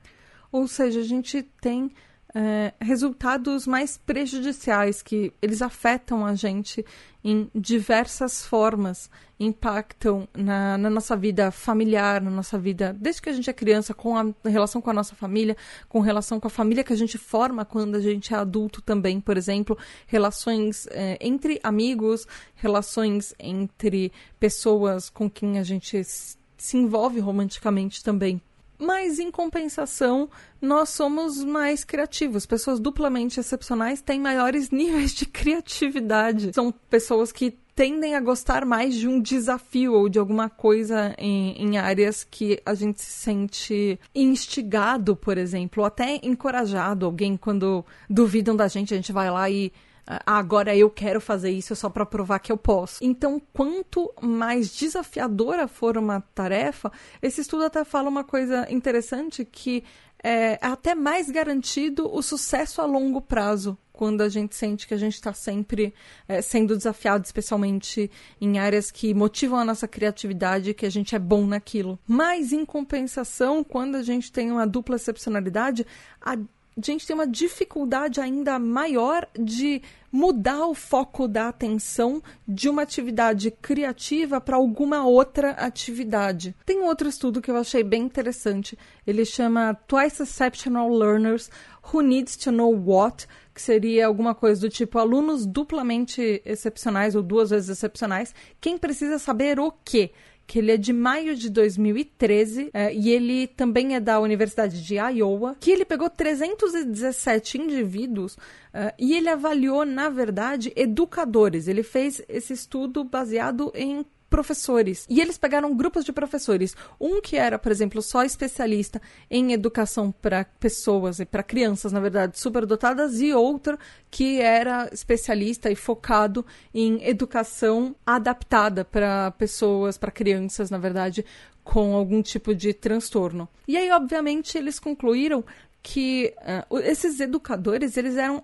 Ou 0.51 0.67
seja, 0.67 1.01
a 1.01 1.03
gente 1.03 1.41
tem 1.59 1.91
é, 2.35 2.73
resultados 2.81 3.65
mais 3.65 3.97
prejudiciais, 3.97 5.01
que 5.01 5.31
eles 5.41 5.61
afetam 5.61 6.25
a 6.25 6.35
gente 6.35 6.85
em 7.23 7.49
diversas 7.55 8.45
formas, 8.45 9.09
impactam 9.39 10.27
na, 10.35 10.77
na, 10.77 10.89
nossa 10.89 11.15
vida 11.15 11.49
familiar, 11.49 12.21
na 12.21 12.29
nossa 12.29 12.59
vida, 12.59 12.95
desde 12.99 13.21
que 13.21 13.29
a 13.29 13.33
gente 13.33 13.49
é 13.49 13.53
criança, 13.53 13.93
com 13.93 14.17
a 14.17 14.33
relação 14.43 14.81
com 14.81 14.89
a 14.89 14.93
nossa 14.93 15.15
família, 15.15 15.55
com 15.87 16.01
relação 16.01 16.37
com 16.39 16.47
a 16.47 16.51
família 16.51 16.83
que 16.83 16.93
a 16.93 16.97
gente 16.97 17.17
forma 17.17 17.63
quando 17.63 17.95
a 17.95 18.01
gente 18.01 18.33
é 18.33 18.37
adulto 18.37 18.81
também, 18.81 19.21
por 19.21 19.37
exemplo, 19.37 19.77
relações 20.05 20.87
é, 20.91 21.17
entre 21.21 21.59
amigos, 21.63 22.27
relações 22.53 23.33
entre 23.39 24.11
pessoas 24.39 25.09
com 25.09 25.29
quem 25.29 25.57
a 25.57 25.63
gente 25.63 26.03
se 26.03 26.77
envolve 26.77 27.19
romanticamente 27.19 28.03
também. 28.03 28.41
Mas, 28.77 29.19
em 29.19 29.31
compensação, 29.31 30.29
nós 30.61 30.89
somos 30.89 31.43
mais 31.43 31.83
criativos. 31.83 32.45
Pessoas 32.45 32.79
duplamente 32.79 33.39
excepcionais 33.39 34.01
têm 34.01 34.19
maiores 34.19 34.69
níveis 34.71 35.13
de 35.13 35.25
criatividade. 35.25 36.51
São 36.53 36.71
pessoas 36.71 37.31
que 37.31 37.57
tendem 37.75 38.15
a 38.15 38.21
gostar 38.21 38.65
mais 38.65 38.95
de 38.95 39.07
um 39.07 39.19
desafio 39.19 39.93
ou 39.93 40.07
de 40.07 40.17
alguma 40.17 40.49
coisa 40.49 41.13
em, 41.17 41.61
em, 41.61 41.77
áreas 41.77 42.23
que 42.23 42.57
a 42.65 42.73
gente 42.73 43.01
se 43.01 43.11
sente 43.11 43.99
instigado, 44.15 45.13
por 45.13 45.37
exemplo, 45.37 45.83
ou 45.83 45.87
até 45.87 46.19
encorajado. 46.23 47.05
Alguém, 47.05 47.35
quando 47.35 47.85
duvidam 48.09 48.55
da 48.55 48.69
gente, 48.69 48.93
a 48.93 48.97
gente 48.97 49.11
vai 49.11 49.29
lá 49.29 49.49
e 49.49 49.73
ah, 50.07 50.21
agora 50.25 50.75
eu 50.75 50.89
quero 50.89 51.19
fazer 51.19 51.51
isso 51.51 51.75
só 51.75 51.89
para 51.89 52.05
provar 52.05 52.39
que 52.39 52.51
eu 52.51 52.57
posso. 52.57 53.03
Então, 53.03 53.41
quanto 53.53 54.13
mais 54.21 54.75
desafiadora 54.75 55.67
for 55.67 55.97
uma 55.97 56.21
tarefa, 56.33 56.91
esse 57.21 57.41
estudo 57.41 57.63
até 57.63 57.83
fala 57.83 58.09
uma 58.09 58.23
coisa 58.23 58.71
interessante 58.71 59.43
que 59.43 59.83
é 60.23 60.57
até 60.61 60.95
mais 60.95 61.29
garantido 61.29 62.11
o 62.11 62.21
sucesso 62.21 62.81
a 62.81 62.85
longo 62.85 63.21
prazo 63.21 63.77
quando 63.95 64.21
a 64.21 64.29
gente 64.29 64.55
sente 64.55 64.87
que 64.87 64.93
a 64.93 64.97
gente 64.97 65.13
está 65.13 65.33
sempre 65.33 65.93
é, 66.27 66.41
sendo 66.41 66.75
desafiado, 66.75 67.23
especialmente 67.23 68.11
em 68.41 68.59
áreas 68.59 68.91
que 68.91 69.13
motivam 69.13 69.57
a 69.57 69.65
nossa 69.65 69.87
criatividade, 69.87 70.73
que 70.73 70.85
a 70.85 70.89
gente 70.89 71.15
é 71.15 71.19
bom 71.19 71.47
naquilo. 71.47 71.97
Mas, 72.05 72.51
em 72.51 72.65
compensação, 72.65 73.63
quando 73.63 73.95
a 73.95 74.03
gente 74.03 74.31
tem 74.31 74.51
uma 74.51 74.67
dupla 74.67 74.97
excepcionalidade, 74.97 75.85
a 76.19 76.37
gente 76.81 77.07
tem 77.07 77.13
uma 77.13 77.27
dificuldade 77.27 78.19
ainda 78.19 78.59
maior 78.59 79.27
de 79.37 79.81
mudar 80.11 80.65
o 80.65 80.73
foco 80.73 81.27
da 81.27 81.49
atenção 81.49 82.21
de 82.47 82.69
uma 82.69 82.81
atividade 82.81 83.51
criativa 83.51 84.39
para 84.39 84.55
alguma 84.55 85.05
outra 85.05 85.51
atividade. 85.51 86.55
Tem 86.65 86.79
outro 86.81 87.07
estudo 87.07 87.41
que 87.41 87.51
eu 87.51 87.57
achei 87.57 87.83
bem 87.83 88.03
interessante. 88.03 88.77
Ele 89.05 89.25
chama 89.25 89.73
Twice 89.87 90.23
Exceptional 90.23 90.89
Learners 90.89 91.49
Who 91.93 92.01
Needs 92.01 92.37
to 92.37 92.51
Know 92.51 92.73
What, 92.73 93.27
que 93.53 93.61
seria 93.61 94.07
alguma 94.07 94.33
coisa 94.33 94.61
do 94.61 94.69
tipo 94.69 94.99
alunos 94.99 95.45
duplamente 95.45 96.41
excepcionais 96.45 97.15
ou 97.15 97.21
duas 97.21 97.49
vezes 97.49 97.69
excepcionais. 97.69 98.33
Quem 98.59 98.77
precisa 98.77 99.19
saber 99.19 99.59
o 99.59 99.71
quê? 99.71 100.11
Que 100.47 100.59
ele 100.59 100.71
é 100.71 100.77
de 100.77 100.93
maio 100.93 101.35
de 101.35 101.49
2013 101.49 102.69
é, 102.73 102.93
e 102.93 103.09
ele 103.09 103.47
também 103.47 103.95
é 103.95 103.99
da 103.99 104.19
Universidade 104.19 104.83
de 104.83 104.95
Iowa, 104.95 105.55
que 105.59 105.71
ele 105.71 105.85
pegou 105.85 106.09
317 106.09 107.57
indivíduos 107.57 108.37
é, 108.73 108.93
e 108.99 109.15
ele 109.15 109.29
avaliou, 109.29 109.85
na 109.85 110.09
verdade, 110.09 110.71
educadores. 110.75 111.67
Ele 111.67 111.83
fez 111.83 112.21
esse 112.27 112.53
estudo 112.53 113.03
baseado 113.03 113.71
em 113.73 114.05
professores. 114.35 115.05
E 115.09 115.21
eles 115.21 115.37
pegaram 115.37 115.73
grupos 115.73 116.03
de 116.03 116.11
professores. 116.11 116.75
Um 116.99 117.21
que 117.21 117.37
era, 117.37 117.57
por 117.57 117.71
exemplo, 117.71 118.01
só 118.01 118.21
especialista 118.21 119.01
em 119.31 119.53
educação 119.53 120.11
para 120.11 120.43
pessoas 120.59 121.21
e 121.21 121.25
para 121.25 121.41
crianças, 121.41 121.93
na 121.93 122.01
verdade, 122.01 122.37
superdotadas, 122.37 123.21
e 123.21 123.33
outro 123.33 123.79
que 124.11 124.41
era 124.41 124.89
especialista 124.91 125.71
e 125.71 125.75
focado 125.75 126.45
em 126.73 127.01
educação 127.07 127.95
adaptada 128.05 128.83
para 128.83 129.31
pessoas, 129.31 129.97
para 129.97 130.11
crianças, 130.11 130.69
na 130.69 130.77
verdade, 130.77 131.23
com 131.63 131.95
algum 131.95 132.21
tipo 132.21 132.53
de 132.53 132.73
transtorno. 132.73 133.47
E 133.65 133.77
aí, 133.77 133.89
obviamente, 133.89 134.57
eles 134.57 134.79
concluíram 134.79 135.45
que 135.81 136.33
uh, 136.69 136.77
esses 136.79 137.21
educadores 137.21 137.95
eles 137.95 138.17
eram 138.17 138.43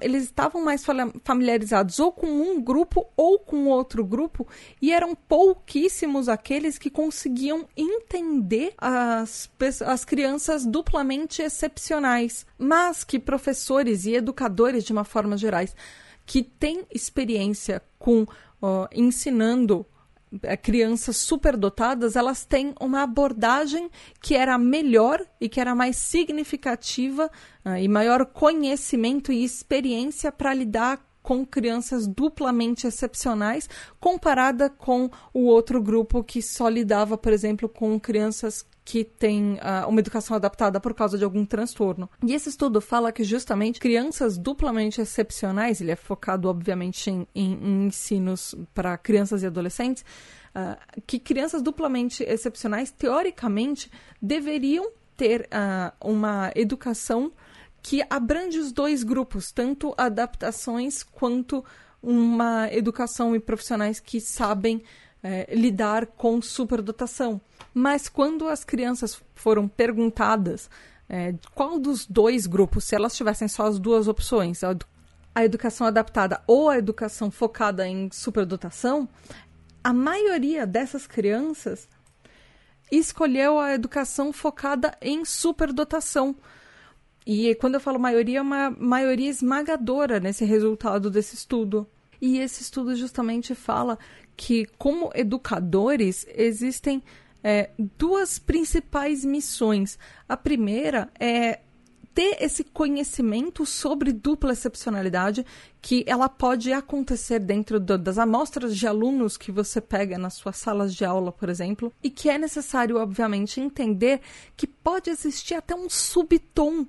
eles 0.00 0.24
estavam 0.24 0.64
mais 0.64 0.84
familiarizados 1.22 1.98
ou 1.98 2.12
com 2.12 2.26
um 2.26 2.60
grupo 2.60 3.06
ou 3.16 3.38
com 3.38 3.66
outro 3.66 4.04
grupo 4.04 4.46
e 4.80 4.92
eram 4.92 5.14
pouquíssimos 5.14 6.28
aqueles 6.28 6.78
que 6.78 6.90
conseguiam 6.90 7.68
entender 7.76 8.74
as, 8.78 9.50
as 9.84 10.04
crianças 10.04 10.64
duplamente 10.64 11.42
excepcionais, 11.42 12.46
mas 12.58 13.04
que 13.04 13.18
professores 13.18 14.06
e 14.06 14.14
educadores 14.14 14.84
de 14.84 14.92
uma 14.92 15.04
forma 15.04 15.36
gerais 15.36 15.74
que 16.24 16.42
têm 16.42 16.84
experiência 16.90 17.82
com 17.98 18.26
ensinando 18.92 19.84
é, 19.84 19.95
crianças 20.62 21.16
superdotadas, 21.16 22.16
elas 22.16 22.44
têm 22.44 22.74
uma 22.80 23.02
abordagem 23.02 23.90
que 24.20 24.34
era 24.34 24.58
melhor 24.58 25.24
e 25.40 25.48
que 25.48 25.60
era 25.60 25.74
mais 25.74 25.96
significativa 25.96 27.30
uh, 27.64 27.76
e 27.76 27.88
maior 27.88 28.26
conhecimento 28.26 29.32
e 29.32 29.44
experiência 29.44 30.30
para 30.32 30.54
lidar 30.54 31.04
com 31.22 31.44
crianças 31.44 32.06
duplamente 32.06 32.86
excepcionais, 32.86 33.68
comparada 33.98 34.70
com 34.70 35.10
o 35.34 35.46
outro 35.46 35.82
grupo 35.82 36.22
que 36.22 36.40
só 36.40 36.68
lidava, 36.68 37.18
por 37.18 37.32
exemplo, 37.32 37.68
com 37.68 37.98
crianças 37.98 38.64
que 38.86 39.02
têm 39.02 39.54
uh, 39.54 39.88
uma 39.88 39.98
educação 39.98 40.36
adaptada 40.36 40.78
por 40.78 40.94
causa 40.94 41.18
de 41.18 41.24
algum 41.24 41.44
transtorno. 41.44 42.08
E 42.24 42.32
esse 42.32 42.48
estudo 42.48 42.80
fala 42.80 43.10
que 43.10 43.24
justamente 43.24 43.80
crianças 43.80 44.38
duplamente 44.38 45.00
excepcionais, 45.00 45.80
ele 45.80 45.90
é 45.90 45.96
focado 45.96 46.48
obviamente 46.48 47.10
em, 47.10 47.26
em, 47.34 47.52
em 47.54 47.86
ensinos 47.88 48.54
para 48.72 48.96
crianças 48.96 49.42
e 49.42 49.46
adolescentes, 49.46 50.04
uh, 50.54 51.02
que 51.04 51.18
crianças 51.18 51.62
duplamente 51.62 52.22
excepcionais, 52.22 52.92
teoricamente, 52.92 53.90
deveriam 54.22 54.88
ter 55.16 55.48
uh, 55.50 55.92
uma 56.00 56.52
educação 56.54 57.32
que 57.82 58.04
abrange 58.08 58.60
os 58.60 58.70
dois 58.70 59.02
grupos, 59.02 59.50
tanto 59.50 59.94
adaptações 59.98 61.02
quanto 61.02 61.64
uma 62.00 62.72
educação 62.72 63.34
e 63.34 63.40
profissionais 63.40 63.98
que 63.98 64.20
sabem 64.20 64.80
é, 65.22 65.52
lidar 65.52 66.06
com 66.06 66.40
superdotação. 66.40 67.40
Mas 67.78 68.08
quando 68.08 68.48
as 68.48 68.64
crianças 68.64 69.22
foram 69.34 69.68
perguntadas 69.68 70.70
é, 71.06 71.34
qual 71.54 71.78
dos 71.78 72.06
dois 72.06 72.46
grupos, 72.46 72.84
se 72.84 72.94
elas 72.94 73.14
tivessem 73.14 73.48
só 73.48 73.66
as 73.66 73.78
duas 73.78 74.08
opções, 74.08 74.64
a, 74.64 74.74
a 75.34 75.44
educação 75.44 75.86
adaptada 75.86 76.40
ou 76.46 76.70
a 76.70 76.78
educação 76.78 77.30
focada 77.30 77.86
em 77.86 78.08
superdotação, 78.10 79.06
a 79.84 79.92
maioria 79.92 80.66
dessas 80.66 81.06
crianças 81.06 81.86
escolheu 82.90 83.58
a 83.58 83.74
educação 83.74 84.32
focada 84.32 84.96
em 85.02 85.26
superdotação. 85.26 86.34
E 87.26 87.54
quando 87.56 87.74
eu 87.74 87.80
falo 87.80 87.98
maioria, 87.98 88.38
é 88.38 88.42
uma 88.42 88.70
maioria 88.70 89.28
esmagadora 89.28 90.18
nesse 90.18 90.46
resultado 90.46 91.10
desse 91.10 91.34
estudo. 91.34 91.86
E 92.22 92.38
esse 92.38 92.62
estudo 92.62 92.96
justamente 92.96 93.54
fala 93.54 93.98
que, 94.34 94.64
como 94.78 95.10
educadores, 95.14 96.26
existem 96.30 97.02
é, 97.42 97.70
duas 97.98 98.38
principais 98.38 99.24
missões. 99.24 99.98
A 100.28 100.36
primeira 100.36 101.10
é 101.18 101.60
ter 102.16 102.38
esse 102.40 102.64
conhecimento 102.64 103.66
sobre 103.66 104.10
dupla 104.10 104.54
excepcionalidade 104.54 105.44
que 105.82 106.02
ela 106.06 106.30
pode 106.30 106.72
acontecer 106.72 107.38
dentro 107.38 107.78
do, 107.78 107.98
das 107.98 108.16
amostras 108.16 108.74
de 108.74 108.86
alunos 108.86 109.36
que 109.36 109.52
você 109.52 109.82
pega 109.82 110.16
nas 110.16 110.32
suas 110.32 110.56
salas 110.56 110.94
de 110.94 111.04
aula, 111.04 111.30
por 111.30 111.50
exemplo, 111.50 111.92
e 112.02 112.08
que 112.08 112.30
é 112.30 112.38
necessário, 112.38 112.96
obviamente, 112.96 113.60
entender 113.60 114.22
que 114.56 114.66
pode 114.66 115.10
existir 115.10 115.56
até 115.56 115.74
um 115.74 115.90
subtom 115.90 116.86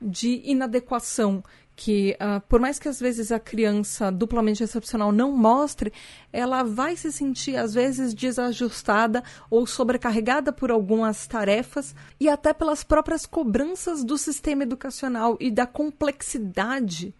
de 0.00 0.40
inadequação 0.46 1.44
que 1.82 2.14
uh, 2.20 2.42
por 2.46 2.60
mais 2.60 2.78
que 2.78 2.90
às 2.90 3.00
vezes 3.00 3.32
a 3.32 3.40
criança 3.40 4.12
duplamente 4.12 4.62
excepcional 4.62 5.10
não 5.10 5.32
mostre, 5.32 5.90
ela 6.30 6.62
vai 6.62 6.94
se 6.94 7.10
sentir 7.10 7.56
às 7.56 7.72
vezes 7.72 8.12
desajustada 8.12 9.24
ou 9.48 9.66
sobrecarregada 9.66 10.52
por 10.52 10.70
algumas 10.70 11.26
tarefas 11.26 11.94
e 12.20 12.28
até 12.28 12.52
pelas 12.52 12.84
próprias 12.84 13.24
cobranças 13.24 14.04
do 14.04 14.18
sistema 14.18 14.62
educacional 14.62 15.38
e 15.40 15.50
da 15.50 15.66
complexidade 15.66 17.14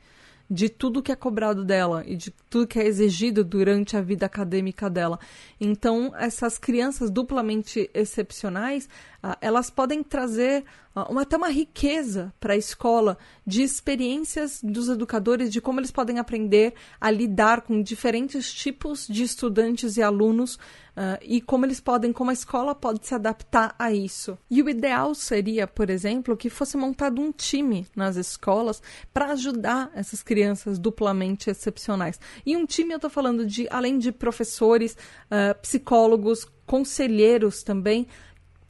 de 0.51 0.69
tudo 0.69 1.03
que 1.03 1.13
é 1.13 1.17
cobrado 1.17 1.65
dela 1.65 2.03
e 2.05 2.15
de 2.15 2.31
tudo 2.51 2.67
que 2.67 2.79
é 2.79 2.85
exigido 2.85 3.43
durante 3.43 3.97
a 3.97 4.03
vida 4.03 4.27
acadêmica 4.27 4.91
dela. 4.91 5.19
Então, 5.61 6.13
essas 6.19 6.59
crianças 6.59 7.09
duplamente 7.09 7.89
excepcionais, 7.95 8.89
ah, 9.23 9.39
elas 9.41 9.71
podem 9.71 10.03
trazer 10.03 10.65
uma, 10.95 11.23
até 11.23 11.37
uma 11.37 11.49
riqueza 11.49 12.33
para 12.41 12.55
a 12.55 12.57
escola 12.57 13.17
de 13.47 13.63
experiências 13.63 14.61
dos 14.63 14.89
educadores, 14.89 15.51
de 15.51 15.61
como 15.61 15.81
eles 15.81 15.91
podem 15.91 16.19
aprender 16.19 16.75
a 17.01 17.11
lidar 17.11 17.63
com 17.63 17.83
diferentes 17.83 18.53
tipos 18.53 19.07
de 19.07 19.23
estudantes 19.23 19.97
e 19.97 20.03
alunos 20.03 20.59
Uh, 20.91 21.17
e 21.23 21.41
como 21.41 21.65
eles 21.65 21.81
podem, 21.81 22.13
como 22.13 22.31
a 22.31 22.35
escola 22.35 22.75
pode 22.75 23.07
se 23.07 23.15
adaptar 23.15 23.75
a 23.79 23.93
isso. 23.93 24.37
E 24.51 24.61
o 24.61 24.69
ideal 24.69 25.15
seria, 25.15 25.67
por 25.67 25.89
exemplo, 25.89 26.37
que 26.37 26.51
fosse 26.51 26.77
montado 26.77 27.23
um 27.23 27.33
time 27.33 27.87
nas 27.95 28.17
escolas 28.17 28.83
para 29.11 29.33
ajudar 29.33 29.91
essas 29.95 30.23
crianças 30.23 30.79
duplamente 30.79 31.49
excepcionais. 31.49 32.19
E 32.45 32.57
um 32.57 32.67
time, 32.67 32.93
eu 32.93 32.97
estou 32.97 33.09
falando 33.09 33.47
de, 33.47 33.69
além 33.71 33.99
de 33.99 34.11
professores, 34.11 34.95
uh, 35.31 35.59
psicólogos, 35.63 36.47
conselheiros 36.67 37.63
também, 37.63 38.07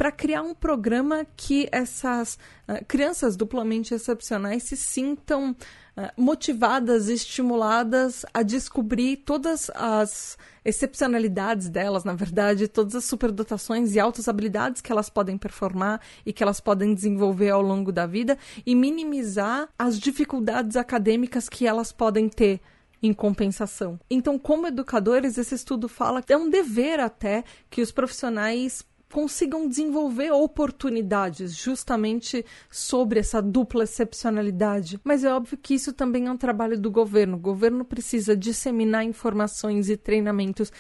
para 0.01 0.11
criar 0.11 0.41
um 0.41 0.55
programa 0.55 1.27
que 1.37 1.69
essas 1.71 2.39
uh, 2.67 2.83
crianças 2.89 3.37
duplamente 3.37 3.93
excepcionais 3.93 4.63
se 4.63 4.75
sintam 4.75 5.51
uh, 5.51 6.01
motivadas, 6.17 7.11
estimuladas 7.11 8.25
a 8.33 8.43
descobrir 8.43 9.19
todas 9.19 9.71
as 9.75 10.39
excepcionalidades 10.65 11.69
delas, 11.69 12.03
na 12.03 12.15
verdade, 12.15 12.67
todas 12.67 12.95
as 12.95 13.05
superdotações 13.05 13.95
e 13.95 14.01
altas 14.01 14.27
habilidades 14.27 14.81
que 14.81 14.91
elas 14.91 15.11
podem 15.11 15.37
performar 15.37 16.01
e 16.25 16.33
que 16.33 16.43
elas 16.43 16.61
podem 16.61 16.95
desenvolver 16.95 17.51
ao 17.51 17.61
longo 17.61 17.93
da 17.93 18.07
vida 18.07 18.39
e 18.65 18.75
minimizar 18.75 19.69
as 19.79 20.01
dificuldades 20.01 20.79
acadêmicas 20.79 21.47
que 21.47 21.67
elas 21.67 21.93
podem 21.93 22.27
ter 22.27 22.59
em 23.03 23.13
compensação. 23.13 23.99
Então, 24.11 24.39
como 24.39 24.67
educadores, 24.67 25.39
esse 25.39 25.55
estudo 25.55 25.89
fala 25.89 26.23
que 26.23 26.33
é 26.33 26.37
um 26.37 26.51
dever 26.51 27.01
até 27.01 27.45
que 27.69 27.81
os 27.81 27.91
profissionais 27.91 28.85
consigam 29.13 29.69
desenvolver 29.69 30.31
oportunidades 30.33 31.55
justamente 31.57 32.45
sobre 32.71 33.21
essa 33.21 33.43
dupla 33.43 33.85
excepcionalidade. 33.85 35.01
Mas 35.05 35.25
é 35.25 35.33
óbvio 35.33 35.59
que 35.59 35.75
isso 35.75 35.93
também 35.93 36.27
é 36.27 36.31
um 36.31 36.37
trabalho 36.37 36.79
do 36.79 36.91
governo. 36.91 37.37
O 37.37 37.41
governo 37.41 37.85
precisa 37.85 38.37
disseminar 38.37 39.05
informações 39.05 39.91
e 39.91 39.97
treinamentos 39.97 40.73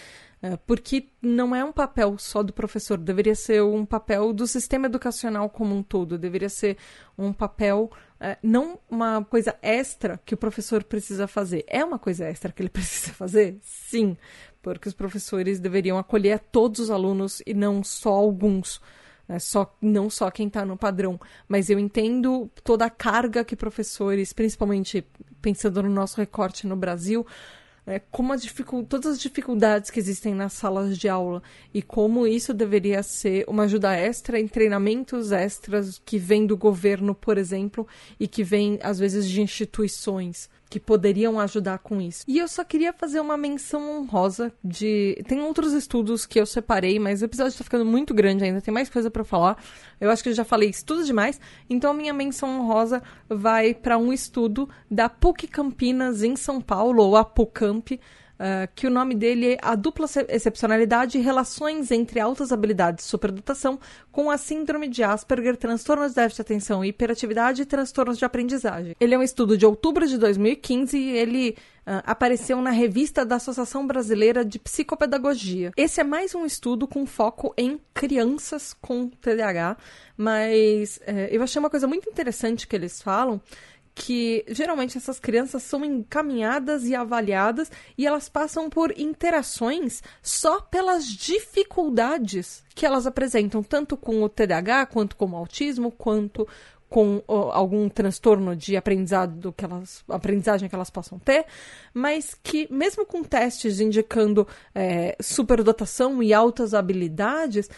é, 0.43 0.57
porque 0.57 1.09
não 1.21 1.55
é 1.55 1.63
um 1.63 1.73
papel 1.73 2.17
só 2.17 2.43
do 2.43 2.51
professor, 2.51 2.97
deveria 2.97 3.35
ser 3.35 3.63
um 3.63 3.85
papel 3.85 4.33
do 4.33 4.47
sistema 4.47 4.87
educacional 4.87 5.51
como 5.51 5.75
um 5.75 5.83
todo, 5.83 6.17
deveria 6.17 6.49
ser 6.49 6.79
um 7.19 7.31
papel, 7.31 7.91
é, 8.19 8.39
não 8.43 8.79
uma 8.89 9.23
coisa 9.23 9.55
extra 9.61 10.19
que 10.25 10.33
o 10.33 10.39
professor 10.39 10.83
precisa 10.83 11.27
fazer. 11.27 11.63
É 11.67 11.85
uma 11.85 11.99
coisa 11.99 12.25
extra 12.25 12.51
que 12.51 12.63
ele 12.63 12.71
precisa 12.73 13.13
fazer? 13.13 13.59
Sim, 13.61 14.17
porque 14.63 14.89
os 14.89 14.95
professores 14.95 15.59
deveriam 15.59 15.99
acolher 15.99 16.39
todos 16.39 16.81
os 16.81 16.91
alunos 16.91 17.43
e 17.47 17.55
não 17.55 17.83
só 17.83 18.11
alguns. 18.11 18.81
Né? 19.27 19.39
Só, 19.39 19.75
não 19.81 20.11
só 20.11 20.31
quem 20.31 20.49
está 20.49 20.65
no 20.65 20.77
padrão, 20.77 21.19
mas 21.49 21.71
eu 21.71 21.79
entendo 21.79 22.51
toda 22.65 22.85
a 22.85 22.91
carga 22.91 23.45
que 23.45 23.57
professores, 23.57 24.33
principalmente 24.33 25.07
pensando 25.41 25.83
no 25.83 25.89
nosso 25.89 26.17
recorte 26.17 26.67
no 26.67 26.77
Brasil, 26.77 27.27
é, 27.87 27.99
como 27.99 28.33
as 28.33 28.43
todas 28.89 29.13
as 29.13 29.21
dificuldades 29.21 29.91
que 29.91 29.99
existem 29.99 30.35
nas 30.35 30.53
salas 30.53 30.99
de 30.99 31.09
aula 31.09 31.43
e 31.73 31.81
como 31.81 32.27
isso 32.27 32.53
deveria 32.53 33.03
ser 33.03 33.45
uma 33.49 33.65
ajuda 33.65 33.97
extra 33.97 34.39
em 34.39 34.47
treinamentos 34.47 35.33
extras 35.33 36.01
que 36.05 36.19
vêm 36.19 36.47
do 36.47 36.57
governo, 36.57 37.15
por 37.15 37.39
exemplo, 37.39 37.89
e 38.19 38.29
que 38.29 38.45
vêm 38.45 38.79
às 38.83 38.99
vezes 38.99 39.29
de 39.29 39.41
instituições 39.41 40.49
que 40.71 40.79
poderiam 40.79 41.41
ajudar 41.41 41.79
com 41.81 42.01
isso. 42.01 42.25
E 42.29 42.39
eu 42.39 42.47
só 42.47 42.63
queria 42.63 42.93
fazer 42.93 43.19
uma 43.19 43.37
menção 43.37 43.99
honrosa 43.99 44.53
de. 44.63 45.21
Tem 45.27 45.41
outros 45.41 45.73
estudos 45.73 46.25
que 46.25 46.39
eu 46.39 46.47
separei, 46.47 46.97
mas 47.01 47.21
o 47.21 47.25
episódio 47.25 47.51
está 47.51 47.65
ficando 47.65 47.85
muito 47.85 48.15
grande 48.15 48.45
ainda, 48.45 48.61
tem 48.61 48.73
mais 48.73 48.89
coisa 48.89 49.11
para 49.11 49.25
falar. 49.25 49.61
Eu 50.01 50.11
acho 50.11 50.23
que 50.23 50.29
eu 50.29 50.35
já 50.35 50.45
falei 50.45 50.71
estudos 50.71 51.07
demais, 51.07 51.41
então 51.69 51.91
a 51.91 51.95
minha 51.95 52.15
menção 52.15 52.61
honrosa 52.61 53.03
vai 53.29 53.75
para 53.75 53.99
um 53.99 54.13
estudo 54.13 54.69
da 54.89 55.09
PUC 55.09 55.49
Campinas 55.49 56.23
em 56.23 56.37
São 56.37 56.61
Paulo, 56.61 57.03
ou 57.03 57.17
a 57.17 57.25
PUCamp 57.25 57.99
uh, 58.41 58.69
que 58.75 58.87
o 58.87 58.91
nome 58.91 59.15
dele 59.15 59.53
é 59.53 59.59
A 59.61 59.75
Dupla 59.75 60.07
Excepcionalidade 60.29 61.19
e 61.19 61.21
Relações 61.21 61.91
entre 61.91 62.19
Altas 62.19 62.51
Habilidades 62.51 63.05
de 63.05 63.11
Superdotação 63.11 63.79
com 64.11 64.31
a 64.31 64.39
Síndrome 64.39 64.89
de 64.89 65.03
Asperger, 65.03 65.57
Transtornos 65.57 66.09
de 66.09 66.15
Déficit 66.17 66.37
de 66.37 66.43
Atenção 66.43 66.85
e 66.85 66.89
Hiperatividade 66.89 67.63
e 67.63 67.67
Transtornos 67.67 68.19
de 68.19 68.25
Aprendizagem. 68.25 68.97
Ele 68.99 69.15
é 69.15 69.19
um 69.19 69.23
estudo 69.23 69.57
de 69.57 69.67
outubro 69.67 70.07
de 70.07 70.17
2015 70.17 70.97
e 70.97 71.11
ele 71.11 71.57
Uh, 71.81 72.05
apareceu 72.05 72.61
na 72.61 72.71
revista 72.71 73.25
da 73.25 73.37
Associação 73.37 73.87
Brasileira 73.87 74.45
de 74.45 74.59
Psicopedagogia. 74.59 75.73
Esse 75.75 75.99
é 75.99 76.05
mais 76.05 76.35
um 76.35 76.45
estudo 76.45 76.87
com 76.87 77.07
foco 77.07 77.55
em 77.57 77.81
crianças 77.95 78.75
com 78.75 79.09
TDAH, 79.09 79.79
mas 80.15 80.99
uh, 80.99 81.11
eu 81.31 81.43
achei 81.43 81.59
uma 81.59 81.71
coisa 81.71 81.89
muito 81.89 82.09
interessante 82.09 82.69
que 82.69 82.77
eles 82.77 83.01
falam, 83.01 83.41
que 83.95 84.45
geralmente 84.49 84.97
essas 84.97 85.19
crianças 85.19 85.63
são 85.63 85.85
encaminhadas 85.85 86.85
e 86.85 86.95
avaliadas 86.95 87.71
e 87.99 88.07
elas 88.07 88.29
passam 88.29 88.71
por 88.71 88.99
interações 88.99 90.03
só 90.23 90.61
pelas 90.61 91.07
dificuldades 91.07 92.63
que 92.75 92.87
elas 92.87 93.07
apresentam, 93.07 93.63
tanto 93.63 93.97
com 93.97 94.23
o 94.23 94.29
TDAH, 94.29 94.87
quanto 94.87 95.17
com 95.17 95.31
o 95.31 95.37
autismo, 95.37 95.91
quanto 95.91 96.49
com 96.91 97.23
algum 97.29 97.89
transtorno 97.89 98.57
de 98.57 98.77
aprendizado 98.77 99.53
que 99.53 99.65
elas, 99.65 100.05
aprendizagem 100.09 100.69
que 100.69 100.75
elas 100.75 100.91
possam 100.91 101.21
ter, 101.21 101.47
mas 101.95 102.35
que 102.43 102.67
mesmo 102.71 103.07
com 103.07 103.23
testes 103.23 103.79
indicando 103.79 104.47
é, 104.75 105.17
superdotação 105.23 106.21
e 106.21 106.35
altas 106.35 106.75
habilidades, 106.75 107.71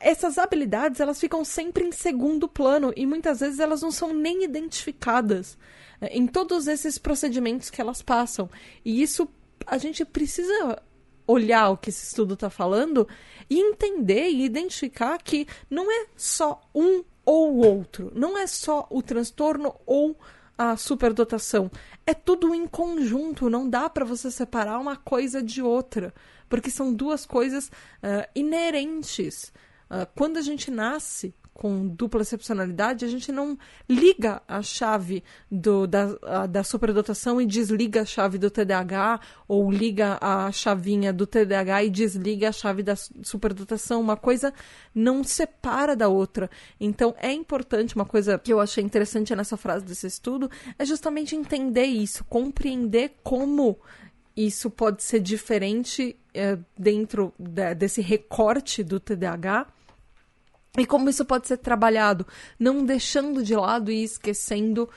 essas 0.00 0.36
habilidades 0.36 0.98
elas 0.98 1.20
ficam 1.20 1.44
sempre 1.44 1.84
em 1.84 1.92
segundo 1.92 2.48
plano 2.48 2.92
e 2.96 3.06
muitas 3.06 3.38
vezes 3.38 3.60
elas 3.60 3.82
não 3.82 3.92
são 3.92 4.12
nem 4.12 4.42
identificadas 4.42 5.56
é, 6.00 6.08
em 6.08 6.26
todos 6.26 6.66
esses 6.66 6.98
procedimentos 6.98 7.70
que 7.70 7.80
elas 7.80 8.02
passam. 8.02 8.50
E 8.84 9.00
isso 9.00 9.28
a 9.64 9.78
gente 9.78 10.04
precisa 10.04 10.82
olhar 11.24 11.70
o 11.70 11.76
que 11.76 11.90
esse 11.90 12.04
estudo 12.04 12.34
está 12.34 12.50
falando 12.50 13.06
e 13.48 13.60
entender 13.60 14.28
e 14.28 14.44
identificar 14.44 15.18
que 15.18 15.46
não 15.70 15.88
é 15.88 16.06
só 16.16 16.60
um 16.74 17.04
ou 17.26 17.52
o 17.52 17.66
outro. 17.66 18.12
Não 18.14 18.38
é 18.38 18.46
só 18.46 18.86
o 18.88 19.02
transtorno 19.02 19.74
ou 19.84 20.16
a 20.56 20.76
superdotação. 20.76 21.70
É 22.06 22.14
tudo 22.14 22.54
em 22.54 22.66
conjunto. 22.66 23.50
Não 23.50 23.68
dá 23.68 23.90
para 23.90 24.04
você 24.04 24.30
separar 24.30 24.78
uma 24.78 24.96
coisa 24.96 25.42
de 25.42 25.60
outra. 25.60 26.14
Porque 26.48 26.70
são 26.70 26.94
duas 26.94 27.26
coisas 27.26 27.66
uh, 27.66 28.26
inerentes. 28.34 29.52
Uh, 29.90 30.06
quando 30.14 30.36
a 30.38 30.42
gente 30.42 30.70
nasce, 30.70 31.34
com 31.56 31.88
dupla 31.88 32.20
excepcionalidade, 32.20 33.04
a 33.04 33.08
gente 33.08 33.32
não 33.32 33.58
liga 33.88 34.42
a 34.46 34.60
chave 34.60 35.24
do, 35.50 35.86
da, 35.86 36.16
a, 36.22 36.46
da 36.46 36.62
superdotação 36.62 37.40
e 37.40 37.46
desliga 37.46 38.02
a 38.02 38.04
chave 38.04 38.36
do 38.36 38.50
TDAH, 38.50 39.20
ou 39.48 39.70
liga 39.70 40.18
a 40.20 40.52
chavinha 40.52 41.14
do 41.14 41.26
TDAH 41.26 41.84
e 41.84 41.90
desliga 41.90 42.50
a 42.50 42.52
chave 42.52 42.82
da 42.82 42.94
superdotação. 42.94 44.02
Uma 44.02 44.18
coisa 44.18 44.52
não 44.94 45.24
separa 45.24 45.96
da 45.96 46.08
outra. 46.08 46.50
Então 46.78 47.14
é 47.18 47.32
importante, 47.32 47.96
uma 47.96 48.04
coisa 48.04 48.38
que 48.38 48.52
eu 48.52 48.60
achei 48.60 48.84
interessante 48.84 49.34
nessa 49.34 49.56
frase 49.56 49.84
desse 49.84 50.06
estudo, 50.06 50.50
é 50.78 50.84
justamente 50.84 51.34
entender 51.34 51.86
isso, 51.86 52.22
compreender 52.24 53.16
como 53.22 53.78
isso 54.36 54.68
pode 54.68 55.02
ser 55.02 55.20
diferente 55.20 56.14
é, 56.34 56.58
dentro 56.78 57.32
de, 57.38 57.74
desse 57.74 58.02
recorte 58.02 58.84
do 58.84 59.00
TDAH 59.00 59.68
e 60.76 60.86
como 60.86 61.08
isso 61.08 61.24
pode 61.24 61.46
ser 61.46 61.58
trabalhado, 61.58 62.26
não 62.58 62.84
deixando 62.84 63.42
de 63.42 63.54
lado 63.54 63.90
e 63.90 64.02
esquecendo 64.02 64.88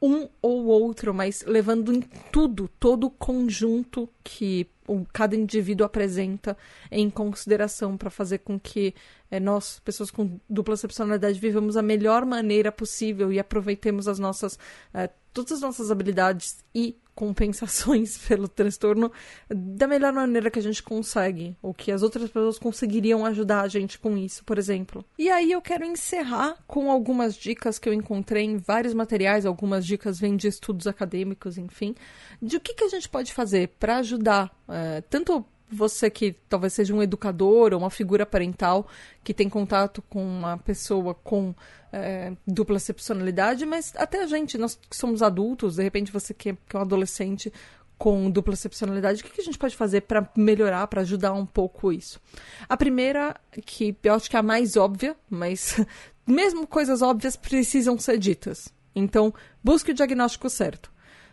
um 0.00 0.28
ou 0.40 0.66
outro, 0.66 1.12
mas 1.12 1.42
levando 1.46 1.92
em 1.92 2.00
tudo, 2.32 2.68
todo 2.78 3.08
o 3.08 3.10
conjunto 3.10 4.08
que 4.22 4.68
cada 5.12 5.36
indivíduo 5.36 5.84
apresenta 5.84 6.56
em 6.90 7.10
consideração 7.10 7.96
para 7.96 8.08
fazer 8.08 8.38
com 8.38 8.58
que 8.58 8.94
é, 9.30 9.38
nós, 9.38 9.80
pessoas 9.84 10.10
com 10.10 10.40
dupla 10.48 10.74
excepcionalidade, 10.74 11.38
vivamos 11.38 11.76
a 11.76 11.82
melhor 11.82 12.24
maneira 12.24 12.72
possível 12.72 13.32
e 13.32 13.38
aproveitemos 13.38 14.08
as 14.08 14.18
nossas, 14.18 14.58
é, 14.94 15.10
todas 15.32 15.52
as 15.52 15.60
nossas 15.60 15.90
habilidades 15.90 16.64
e 16.74 16.96
compensações 17.18 18.16
pelo 18.28 18.46
transtorno 18.46 19.10
da 19.50 19.88
melhor 19.88 20.12
maneira 20.12 20.52
que 20.52 20.58
a 20.60 20.62
gente 20.62 20.80
consegue, 20.80 21.56
ou 21.60 21.74
que 21.74 21.90
as 21.90 22.04
outras 22.04 22.30
pessoas 22.30 22.60
conseguiriam 22.60 23.26
ajudar 23.26 23.62
a 23.62 23.68
gente 23.68 23.98
com 23.98 24.16
isso, 24.16 24.44
por 24.44 24.56
exemplo. 24.56 25.04
E 25.18 25.28
aí 25.28 25.50
eu 25.50 25.60
quero 25.60 25.84
encerrar 25.84 26.56
com 26.64 26.92
algumas 26.92 27.34
dicas 27.34 27.76
que 27.76 27.88
eu 27.88 27.92
encontrei 27.92 28.44
em 28.44 28.56
vários 28.56 28.94
materiais, 28.94 29.44
algumas 29.44 29.84
dicas 29.84 30.20
vêm 30.20 30.36
de 30.36 30.46
estudos 30.46 30.86
acadêmicos, 30.86 31.58
enfim, 31.58 31.92
de 32.40 32.56
o 32.56 32.60
que, 32.60 32.74
que 32.74 32.84
a 32.84 32.88
gente 32.88 33.08
pode 33.08 33.32
fazer 33.32 33.70
para 33.80 33.96
ajudar 33.96 34.56
é, 34.68 35.00
tanto 35.00 35.44
você 35.70 36.10
que 36.10 36.34
talvez 36.48 36.72
seja 36.72 36.94
um 36.94 37.02
educador 37.02 37.72
ou 37.72 37.78
uma 37.80 37.90
figura 37.90 38.24
parental 38.24 38.86
que 39.22 39.34
tem 39.34 39.48
contato 39.48 40.02
com 40.02 40.24
uma 40.24 40.56
pessoa 40.58 41.14
com 41.14 41.54
é, 41.92 42.32
dupla 42.46 42.76
excepcionalidade, 42.76 43.66
mas 43.66 43.92
até 43.96 44.22
a 44.22 44.26
gente, 44.26 44.58
nós 44.58 44.78
que 44.88 44.96
somos 44.96 45.22
adultos, 45.22 45.76
de 45.76 45.82
repente 45.82 46.12
você 46.12 46.32
que 46.32 46.50
é, 46.50 46.56
é 46.72 46.76
um 46.76 46.80
adolescente 46.80 47.52
com 47.98 48.30
dupla 48.30 48.54
excepcionalidade, 48.54 49.20
o 49.20 49.24
que 49.24 49.40
a 49.40 49.44
gente 49.44 49.58
pode 49.58 49.76
fazer 49.76 50.02
para 50.02 50.30
melhorar, 50.36 50.86
para 50.86 51.00
ajudar 51.00 51.32
um 51.32 51.44
pouco 51.44 51.92
isso? 51.92 52.20
A 52.68 52.76
primeira, 52.76 53.34
que 53.66 53.96
eu 54.04 54.14
acho 54.14 54.30
que 54.30 54.36
é 54.36 54.38
a 54.38 54.42
mais 54.42 54.76
óbvia, 54.76 55.16
mas 55.28 55.80
mesmo 56.26 56.66
coisas 56.66 57.02
óbvias 57.02 57.34
precisam 57.36 57.98
ser 57.98 58.18
ditas. 58.18 58.72
Então, 58.94 59.34
busque 59.62 59.90
o 59.90 59.94
diagnóstico 59.94 60.48
certo. 60.48 60.90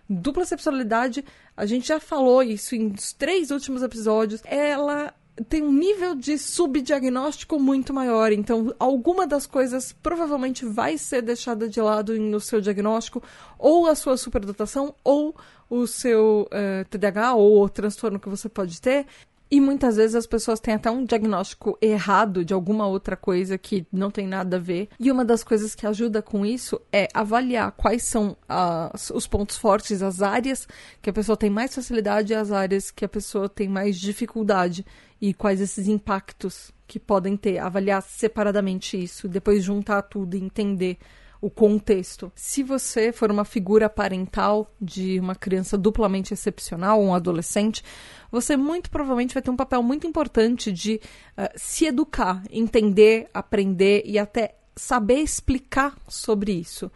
Dupla 0.09 0.43
excepcionalidade, 0.43 1.25
a 1.57 1.65
gente 1.65 1.87
já 1.87 1.99
falou 1.99 2.43
isso 2.43 2.75
em 2.75 2.93
três 3.17 3.49
últimos 3.51 3.81
episódios, 3.81 4.41
ela 4.45 5.13
tem 5.49 5.61
um 5.61 5.71
nível 5.71 6.15
de 6.15 6.37
subdiagnóstico 6.37 7.59
muito 7.59 7.93
maior. 7.93 8.31
Então, 8.31 8.73
alguma 8.79 9.27
das 9.27 9.45
coisas 9.45 9.91
provavelmente 9.91 10.65
vai 10.65 10.97
ser 10.97 11.21
deixada 11.21 11.67
de 11.67 11.81
lado 11.81 12.17
no 12.17 12.39
seu 12.39 12.61
diagnóstico, 12.61 13.21
ou 13.59 13.87
a 13.87 13.95
sua 13.95 14.15
superdotação, 14.15 14.95
ou 15.03 15.35
o 15.69 15.85
seu 15.87 16.43
uh, 16.43 16.55
eh, 16.55 16.83
TDAH, 16.85 17.33
ou 17.33 17.63
o 17.63 17.69
transtorno 17.69 18.19
que 18.19 18.29
você 18.29 18.47
pode 18.47 18.79
ter. 18.79 19.05
E 19.49 19.61
muitas 19.61 19.95
vezes 19.95 20.15
as 20.15 20.25
pessoas 20.25 20.59
têm 20.59 20.73
até 20.73 20.89
um 20.89 21.05
diagnóstico 21.05 21.77
errado 21.81 22.43
de 22.43 22.53
alguma 22.53 22.87
outra 22.87 23.15
coisa 23.15 23.57
que 23.57 23.85
não 23.91 24.09
tem 24.09 24.27
nada 24.27 24.57
a 24.57 24.59
ver. 24.59 24.89
E 24.99 25.11
uma 25.11 25.23
das 25.23 25.43
coisas 25.43 25.75
que 25.75 25.85
ajuda 25.85 26.21
com 26.21 26.45
isso 26.45 26.81
é 26.91 27.07
avaliar 27.13 27.71
quais 27.71 28.03
são 28.03 28.35
as, 28.49 29.11
os 29.11 29.27
pontos 29.27 29.57
fortes, 29.57 30.01
as 30.01 30.21
áreas 30.21 30.67
que 31.01 31.09
a 31.09 31.13
pessoa 31.13 31.37
tem 31.37 31.49
mais 31.49 31.75
facilidade 31.75 32.33
e 32.33 32.35
as 32.35 32.51
áreas 32.51 32.89
que 32.89 33.05
a 33.05 33.09
pessoa 33.09 33.47
tem 33.47 33.69
mais 33.69 33.97
dificuldade. 33.97 34.85
E 35.21 35.33
quais 35.33 35.61
esses 35.61 35.87
impactos 35.87 36.73
que 36.87 36.99
podem 36.99 37.37
ter. 37.37 37.57
Avaliar 37.57 38.01
separadamente 38.01 39.01
isso, 39.01 39.27
depois 39.27 39.63
juntar 39.63 40.01
tudo 40.03 40.35
e 40.35 40.43
entender 40.43 40.97
o 41.45 41.49
contexto. 41.51 42.31
Se 42.35 42.63
você 42.63 43.11
for 43.11 43.29
uma 43.29 43.45
figura 43.45 43.87
parental 43.87 44.73
de 44.81 45.19
uma 45.19 45.35
criança 45.35 45.77
duplamente 45.77 46.33
excepcional, 46.33 46.99
um 46.99 47.13
adolescente, 47.13 47.83
você 48.31 48.57
muito 48.57 48.89
provavelmente 48.89 49.35
vai 49.35 49.43
ter 49.43 49.51
um 49.51 49.55
papel 49.55 49.83
muito 49.83 50.07
importante 50.07 50.71
de 50.71 50.99
uh, 51.37 51.47
se 51.55 51.85
educar, 51.85 52.41
entender, 52.49 53.29
aprender 53.31 54.01
e 54.07 54.17
até 54.17 54.55
saber 54.75 55.19
explicar 55.19 55.95
sobre 56.07 56.51
isso. 56.51 56.91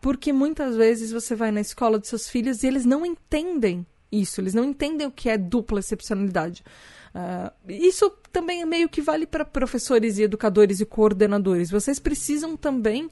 Porque 0.00 0.32
muitas 0.32 0.74
vezes 0.74 1.12
você 1.12 1.36
vai 1.36 1.52
na 1.52 1.60
escola 1.60 1.96
de 1.96 2.08
seus 2.08 2.28
filhos 2.28 2.64
e 2.64 2.66
eles 2.66 2.84
não 2.84 3.06
entendem 3.06 3.86
isso, 4.10 4.40
eles 4.40 4.52
não 4.52 4.64
entendem 4.64 5.06
o 5.06 5.12
que 5.12 5.28
é 5.28 5.38
dupla 5.38 5.78
excepcionalidade. 5.78 6.64
Uh, 7.14 7.52
isso 7.68 8.10
também 8.32 8.64
meio 8.64 8.88
que 8.88 9.00
vale 9.00 9.26
para 9.26 9.44
professores 9.44 10.18
e 10.18 10.22
educadores 10.22 10.80
e 10.80 10.86
coordenadores. 10.86 11.70
Vocês 11.70 12.00
precisam 12.00 12.56
também 12.56 13.08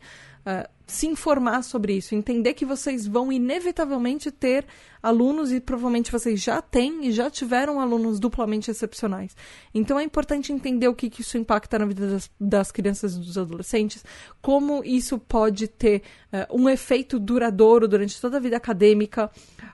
uh, 0.47 0.69
se 0.91 1.07
informar 1.07 1.63
sobre 1.63 1.93
isso, 1.97 2.15
entender 2.15 2.53
que 2.53 2.67
vocês 2.67 3.07
vão 3.07 3.31
inevitavelmente 3.31 4.31
ter 4.31 4.67
alunos 5.01 5.53
e 5.53 5.61
provavelmente 5.61 6.11
vocês 6.11 6.43
já 6.43 6.61
têm 6.61 7.07
e 7.07 7.13
já 7.13 7.31
tiveram 7.31 7.81
alunos 7.81 8.19
duplamente 8.19 8.71
excepcionais. 8.71 9.37
Então 9.73 9.99
é 9.99 10.03
importante 10.03 10.53
entender 10.53 10.89
o 10.89 10.95
que, 10.95 11.09
que 11.09 11.21
isso 11.21 11.39
impacta 11.39 11.79
na 11.79 11.87
vida 11.87 12.09
das, 12.09 12.31
das, 12.41 12.73
crianças 12.73 13.15
e 13.15 13.21
dos 13.21 13.39
adolescentes, 13.39 14.05
como 14.43 14.83
isso 14.85 15.17
pode 15.17 15.69
ter 15.69 16.03
uh, 16.33 16.61
um 16.61 16.69
efeito 16.69 17.21
duradouro 17.21 17.87
durante 17.87 18.21
toda 18.21 18.39
a 18.39 18.41
vida 18.41 18.57
acadêmica, 18.57 19.31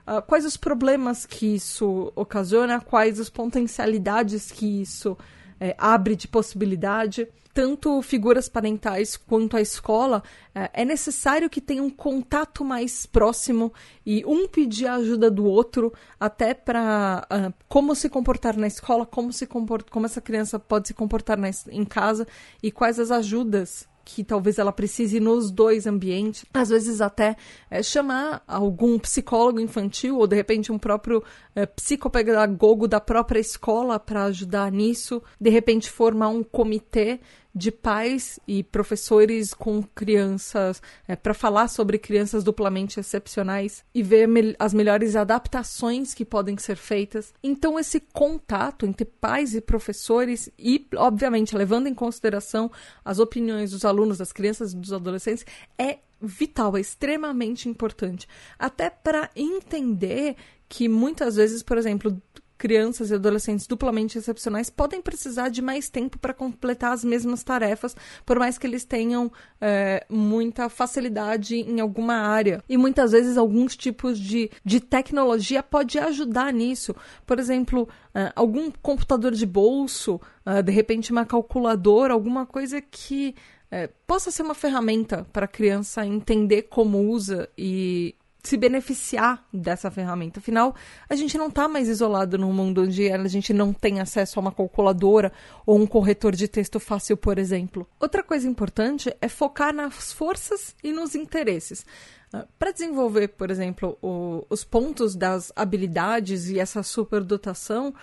uh, 0.07 0.21
quais 0.21 0.45
os 0.45 0.55
problemas 0.55 1.25
que 1.25 1.55
isso 1.55 2.11
ocasiona, 2.15 2.79
quais 2.79 3.19
as 3.19 3.29
potencialidades 3.29 4.51
que 4.51 4.81
isso 4.81 5.17
é, 5.59 5.75
abre 5.77 6.15
de 6.15 6.27
possibilidade. 6.27 7.27
Tanto 7.57 8.03
figuras 8.03 8.47
parentais 8.47 9.17
quanto 9.17 9.57
a 9.57 9.61
escola, 9.61 10.21
é, 10.53 10.83
é 10.83 10.85
necessário 10.85 11.49
que 11.49 11.59
tenha 11.59 11.81
um 11.81 11.89
contato 11.89 12.63
mais 12.63 13.07
próximo 13.07 13.73
e 14.05 14.23
um 14.27 14.47
pedir 14.47 14.85
a 14.85 14.93
ajuda 14.93 15.31
do 15.31 15.43
outro, 15.43 15.91
até 16.19 16.53
para 16.53 17.23
uh, 17.23 17.33
ah, 17.47 17.53
como 17.67 17.95
se 17.95 18.09
comportar 18.09 18.55
na 18.55 18.67
escola, 18.67 19.07
como, 19.07 19.33
se 19.33 19.47
comport 19.47 19.89
como 19.89 20.05
essa 20.05 20.21
criança 20.21 20.59
pode 20.59 20.89
se 20.89 20.93
comportar 20.93 21.35
na, 21.35 21.49
em 21.71 21.83
casa 21.83 22.27
e 22.61 22.71
quais 22.71 22.99
as 22.99 23.09
ajudas 23.09 23.87
que 24.07 24.23
talvez 24.23 24.57
ela 24.57 24.71
precise 24.71 25.19
nos 25.19 25.51
dois 25.51 25.85
ambientes. 25.85 26.45
Às 26.53 26.69
vezes 26.69 27.01
até 27.01 27.35
é, 27.69 27.83
chamar 27.83 28.41
algum 28.47 28.97
psicólogo 28.97 29.59
infantil 29.59 30.17
ou 30.17 30.25
de 30.25 30.35
repente 30.35 30.71
um 30.71 30.79
próprio 30.79 31.21
é, 31.53 31.65
psicopedagogo 31.65 32.87
da 32.87 33.01
própria 33.01 33.39
escola 33.39 33.99
para 33.99 34.23
ajudar 34.23 34.71
nisso. 34.71 35.21
De 35.39 35.49
repente 35.49 35.91
formar 35.91 36.29
um 36.29 36.41
comitê 36.41 37.19
de 37.57 37.71
pais 37.71 38.39
e 38.47 38.63
professores 38.63 39.51
com 39.53 39.81
crianças 39.81 40.81
é, 41.07 41.15
para 41.15 41.33
falar 41.33 41.67
sobre 41.67 41.97
crianças 41.97 42.43
duplamente 42.43 42.99
excepcionais 42.99 43.83
e 43.93 44.03
ver 44.03 44.27
me 44.27 44.55
as 44.59 44.73
melhores 44.73 45.15
adaptações 45.15 46.13
que 46.13 46.23
podem 46.23 46.55
ser 46.57 46.77
feitas. 46.77 47.33
Então, 47.41 47.79
esse 47.79 47.99
contato 47.99 48.85
entre 48.85 49.05
pais 49.05 49.55
e 49.55 49.61
professores 49.61 50.49
e, 50.57 50.87
obviamente, 50.95 51.55
levando 51.55 51.87
em 51.87 51.93
consideração 51.93 52.71
as 53.03 53.17
opiniões 53.17 53.71
dos 53.71 53.83
alunos, 53.83 54.19
das 54.19 54.31
crianças 54.31 54.73
e 54.73 54.77
dos 54.77 54.93
adolescentes, 54.93 55.45
é 55.77 55.97
vital, 56.21 56.77
é 56.77 56.81
extremamente 56.81 57.67
importante. 57.67 58.27
Até 58.59 58.89
para 58.89 59.31
entender 59.35 60.35
que 60.69 60.87
muitas 60.87 61.35
vezes, 61.35 61.63
por 61.63 61.77
exemplo, 61.77 62.21
crianças 62.57 63.11
e 63.11 63.15
adolescentes 63.15 63.67
duplamente 63.67 64.17
excepcionais 64.17 64.69
podem 64.69 65.01
precisar 65.01 65.49
de 65.49 65.61
mais 65.61 65.89
tempo 65.89 66.17
para 66.17 66.33
completar 66.33 66.91
as 66.91 67.03
mesmas 67.03 67.43
tarefas, 67.43 67.95
por 68.25 68.39
mais 68.39 68.57
que 68.57 68.65
eles 68.65 68.83
tenham 68.83 69.31
é, 69.61 70.05
muita 70.09 70.69
facilidade 70.69 71.55
em 71.55 71.79
alguma 71.79 72.15
área. 72.15 72.63
E 72.67 72.77
muitas 72.77 73.11
vezes 73.11 73.37
alguns 73.37 73.75
tipos 73.75 74.19
de, 74.19 74.49
de 74.63 74.79
tecnologia 74.79 75.61
pode 75.61 75.99
ajudar 75.99 76.51
nisso. 76.51 76.95
Por 77.25 77.39
exemplo, 77.39 77.87
é, 78.13 78.31
algum 78.35 78.71
computador 78.81 79.33
de 79.33 79.45
bolso, 79.45 80.19
é, 80.45 80.61
de 80.61 80.71
repente 80.71 81.11
uma 81.11 81.25
calculadora, 81.25 82.13
alguma 82.13 82.45
coisa 82.45 82.81
que 82.81 83.35
é, 83.69 83.87
possa 84.05 84.31
ser 84.31 84.43
uma 84.43 84.55
ferramenta 84.55 85.27
para 85.31 85.45
a 85.45 85.49
criança 85.49 86.05
entender 86.05 86.63
como 86.63 87.09
usa 87.09 87.49
e 87.57 88.15
se 88.47 88.57
beneficiar 88.57 89.45
dessa 89.53 89.91
ferramenta. 89.91 90.39
Afinal, 90.39 90.73
a 91.09 91.15
gente 91.15 91.37
não 91.37 91.47
está 91.47 91.67
mais 91.67 91.87
isolado 91.89 92.37
num 92.37 92.53
mundo 92.53 92.83
onde 92.83 93.11
a 93.11 93.27
gente 93.27 93.53
não 93.53 93.73
tem 93.73 93.99
acesso 93.99 94.39
a 94.39 94.41
uma 94.41 94.51
calculadora 94.51 95.33
ou 95.65 95.77
um 95.77 95.85
corretor 95.85 96.33
de 96.33 96.47
texto 96.47 96.79
fácil, 96.79 97.17
por 97.17 97.37
exemplo. 97.37 97.85
Outra 97.99 98.23
coisa 98.23 98.47
importante 98.47 99.13
é 99.19 99.27
focar 99.27 99.73
nas 99.73 100.13
forças 100.13 100.73
e 100.81 100.93
nos 100.93 101.13
interesses. 101.13 101.85
Uh, 102.33 102.47
Para 102.57 102.71
desenvolver, 102.71 103.29
por 103.29 103.51
exemplo, 103.51 103.97
o, 104.01 104.45
os 104.49 104.63
pontos 104.63 105.15
das 105.15 105.51
habilidades 105.55 106.49
e 106.49 106.59
essa 106.59 106.81
superdotação, 106.83 107.93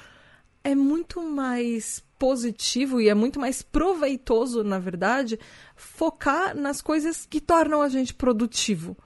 é 0.62 0.74
muito 0.74 1.22
mais 1.22 2.02
positivo 2.18 3.00
e 3.00 3.08
é 3.08 3.14
muito 3.14 3.38
mais 3.38 3.62
proveitoso, 3.62 4.62
na 4.64 4.78
verdade, 4.78 5.38
focar 5.74 6.56
nas 6.56 6.80
coisas 6.80 7.26
que 7.26 7.40
tornam 7.40 7.82
a 7.82 7.88
gente 7.88 8.14
produtivo 8.14 8.96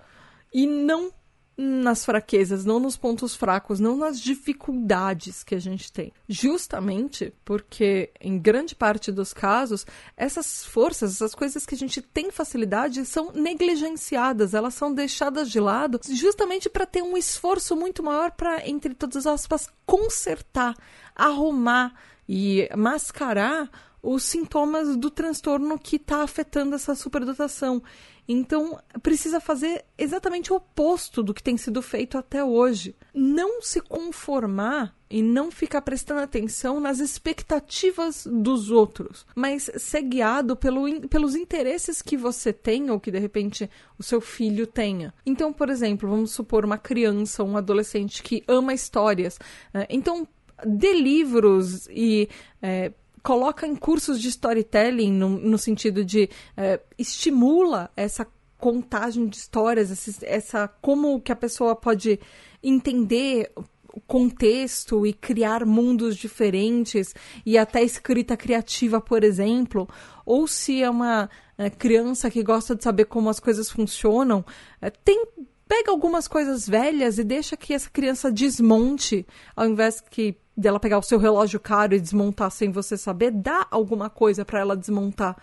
e 0.53 0.67
não 0.67 1.13
nas 1.61 2.05
fraquezas, 2.05 2.65
não 2.65 2.79
nos 2.79 2.97
pontos 2.97 3.35
fracos, 3.35 3.81
não 3.81 3.97
nas 3.97 4.21
dificuldades 4.21 5.43
que 5.43 5.57
a 5.57 5.59
gente 5.59 5.91
tem. 5.91 6.13
Justamente 6.29 7.35
porque, 7.45 8.13
em 8.21 8.39
grande 8.39 8.77
parte 8.77 9.11
dos 9.11 9.33
casos, 9.33 9.85
essas 10.17 10.65
forças, 10.65 11.17
essas 11.17 11.35
coisas 11.35 11.67
que 11.67 11.75
a 11.75 11.79
gente 11.79 12.01
tem 12.01 12.31
facilidade, 12.31 13.05
são 13.05 13.33
negligenciadas, 13.33 14.55
elas 14.55 14.75
são 14.75 14.95
deixadas 14.95 15.51
de 15.51 15.59
lado, 15.59 15.99
justamente 16.09 16.71
para 16.71 16.87
ter 16.87 17.03
um 17.03 17.17
esforço 17.17 17.75
muito 17.75 18.05
maior 18.05 18.31
para, 18.31 18.69
entre 18.69 18.95
todas 18.95 19.27
as 19.27 19.41
aspas, 19.41 19.69
consertar, 19.85 20.77
arrumar 21.17 21.93
e 22.29 22.69
mascarar 22.77 23.69
os 24.03 24.23
sintomas 24.23 24.97
do 24.97 25.11
transtorno 25.11 25.79
que 25.79 25.97
está 25.97 26.23
afetando 26.23 26.77
essa 26.77 26.95
superdotação. 26.95 27.83
Então, 28.29 28.79
precisa 29.03 29.41
fazer 29.41 29.87
exatamente 29.97 30.53
o 30.53 30.57
oposto 30.57 31.23
do 31.23 31.33
que 31.33 31.43
tem 31.43 31.57
sido 31.57 31.81
feito 31.81 32.19
até 32.19 32.45
hoje. 32.45 32.95
Não 33.15 33.63
se 33.63 33.81
conformar 33.81 34.95
e 35.09 35.23
não 35.23 35.51
ficar 35.51 35.81
prestando 35.81 36.21
atenção 36.21 36.79
nas 36.79 36.99
expectativas 36.99 38.27
dos 38.31 38.71
outros, 38.71 39.25
mas 39.35 39.71
ser 39.79 40.03
guiado 40.03 40.55
pelo, 40.55 41.09
pelos 41.09 41.35
interesses 41.35 42.03
que 42.03 42.19
você 42.19 42.53
tem 42.53 42.91
ou 42.91 43.01
que 43.01 43.11
de 43.11 43.19
repente 43.19 43.71
o 43.99 44.03
seu 44.03 44.21
filho 44.21 44.67
tenha. 44.67 45.15
Então, 45.25 45.51
por 45.51 45.71
exemplo, 45.71 46.11
vamos 46.11 46.33
supor 46.33 46.67
uma 46.67 46.77
criança, 46.77 47.43
um 47.43 47.57
adolescente 47.57 48.23
que 48.23 48.45
ama 48.47 48.75
histórias. 48.75 49.39
Né? 49.73 49.87
Então, 49.89 50.29
dê 50.67 50.93
livros 50.93 51.89
e. 51.91 52.29
É, 52.61 52.93
coloca 53.29 53.67
em 53.67 53.77
cursos 53.77 54.19
de 54.23 54.29
storytelling 54.29 55.13
no, 55.13 55.29
no 55.29 55.59
sentido 55.59 56.03
de 56.03 56.31
é, 56.57 56.81
estimula 56.97 57.91
essa 57.95 58.27
contagem 58.57 59.27
de 59.27 59.37
histórias, 59.37 59.91
essa, 59.91 60.25
essa 60.25 60.69
como 60.81 61.21
que 61.21 61.31
a 61.31 61.37
pessoa 61.37 61.77
pode 61.77 62.19
entender 62.63 63.53
o 63.93 64.01
contexto 64.01 65.07
e 65.07 65.13
criar 65.13 65.67
mundos 65.67 66.17
diferentes 66.17 67.15
e 67.45 67.59
até 67.59 67.83
escrita 67.83 68.35
criativa, 68.35 68.99
por 68.99 69.23
exemplo, 69.23 69.87
ou 70.25 70.47
se 70.47 70.83
é 70.83 70.89
uma 70.89 71.29
é, 71.59 71.69
criança 71.69 72.31
que 72.31 72.43
gosta 72.43 72.75
de 72.75 72.83
saber 72.83 73.05
como 73.05 73.29
as 73.29 73.39
coisas 73.39 73.71
funcionam, 73.71 74.43
é, 74.81 74.89
tem 74.89 75.27
pega 75.69 75.91
algumas 75.91 76.27
coisas 76.27 76.67
velhas 76.67 77.19
e 77.19 77.25
deixa 77.25 77.55
que 77.55 77.75
essa 77.75 77.91
criança 77.91 78.33
desmonte, 78.33 79.27
ao 79.55 79.67
invés 79.67 80.01
que 80.01 80.35
dela 80.59 80.81
pegar 80.81 80.99
o 80.99 81.03
seu 81.03 81.19
relógio 81.19 81.61
caro 81.61 81.95
e 81.95 82.01
desmontar 82.01 82.51
sem 82.51 82.73
você 82.73 82.97
saber, 82.97 83.31
dá 83.31 83.67
alguma 83.71 84.11
coisa 84.11 84.45
para 84.45 84.59
ela 84.59 84.77
desmontar 84.77 85.37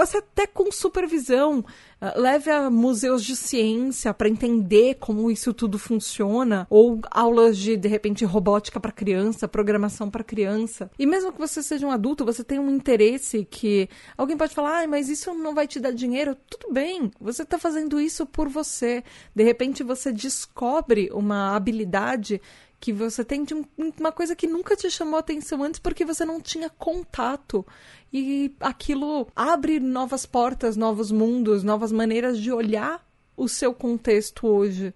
até 0.00 0.46
com 0.46 0.72
supervisão. 0.72 1.64
Uh, 2.00 2.20
leve 2.20 2.50
a 2.50 2.68
museus 2.68 3.24
de 3.24 3.36
ciência 3.36 4.12
para 4.12 4.28
entender 4.28 4.96
como 4.96 5.30
isso 5.30 5.54
tudo 5.54 5.78
funciona, 5.78 6.66
ou 6.68 7.00
aulas 7.10 7.56
de, 7.56 7.76
de 7.76 7.88
repente, 7.88 8.24
robótica 8.24 8.80
para 8.80 8.92
criança, 8.92 9.46
programação 9.46 10.10
para 10.10 10.24
criança. 10.24 10.90
E 10.98 11.06
mesmo 11.06 11.32
que 11.32 11.38
você 11.38 11.62
seja 11.62 11.86
um 11.86 11.90
adulto, 11.90 12.24
você 12.24 12.42
tem 12.42 12.58
um 12.58 12.70
interesse 12.70 13.46
que 13.48 13.88
alguém 14.18 14.36
pode 14.36 14.54
falar, 14.54 14.82
ah, 14.82 14.86
mas 14.86 15.08
isso 15.08 15.32
não 15.34 15.54
vai 15.54 15.66
te 15.66 15.78
dar 15.78 15.92
dinheiro. 15.92 16.36
Tudo 16.50 16.72
bem, 16.72 17.10
você 17.20 17.42
está 17.42 17.58
fazendo 17.58 18.00
isso 18.00 18.26
por 18.26 18.48
você. 18.48 19.02
De 19.34 19.44
repente 19.44 19.82
você 19.82 20.12
descobre 20.12 21.10
uma 21.12 21.54
habilidade 21.54 22.40
que 22.80 22.92
você 22.92 23.24
tem 23.24 23.44
de 23.44 23.54
uma 23.98 24.12
coisa 24.12 24.36
que 24.36 24.46
nunca 24.46 24.76
te 24.76 24.90
chamou 24.90 25.18
atenção 25.18 25.62
antes 25.62 25.80
porque 25.80 26.04
você 26.04 26.24
não 26.24 26.40
tinha 26.40 26.68
contato. 26.68 27.66
E 28.12 28.54
aquilo 28.60 29.26
abre 29.34 29.80
novas 29.80 30.26
portas, 30.26 30.76
novos 30.76 31.10
mundos, 31.10 31.64
novas 31.64 31.90
maneiras 31.90 32.38
de 32.38 32.52
olhar 32.52 33.04
o 33.36 33.48
seu 33.48 33.72
contexto 33.74 34.46
hoje. 34.46 34.94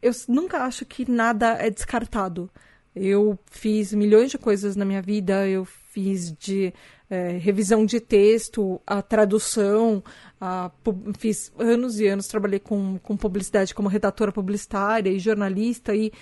Eu 0.00 0.12
nunca 0.28 0.64
acho 0.64 0.84
que 0.84 1.10
nada 1.10 1.54
é 1.54 1.70
descartado. 1.70 2.50
Eu 2.94 3.38
fiz 3.50 3.92
milhões 3.92 4.30
de 4.30 4.38
coisas 4.38 4.76
na 4.76 4.84
minha 4.84 5.02
vida, 5.02 5.46
eu 5.46 5.64
fiz 5.64 6.32
de 6.32 6.72
é, 7.08 7.32
revisão 7.38 7.86
de 7.86 8.00
texto, 8.00 8.80
a 8.86 9.00
tradução, 9.00 10.02
a, 10.40 10.70
fiz 11.18 11.52
anos 11.58 12.00
e 12.00 12.06
anos, 12.06 12.26
trabalhei 12.26 12.58
com, 12.58 12.98
com 12.98 13.16
publicidade 13.16 13.74
como 13.74 13.88
redatora 13.88 14.32
publicitária 14.32 15.10
e 15.10 15.18
jornalista, 15.18 15.94
e 15.94 16.12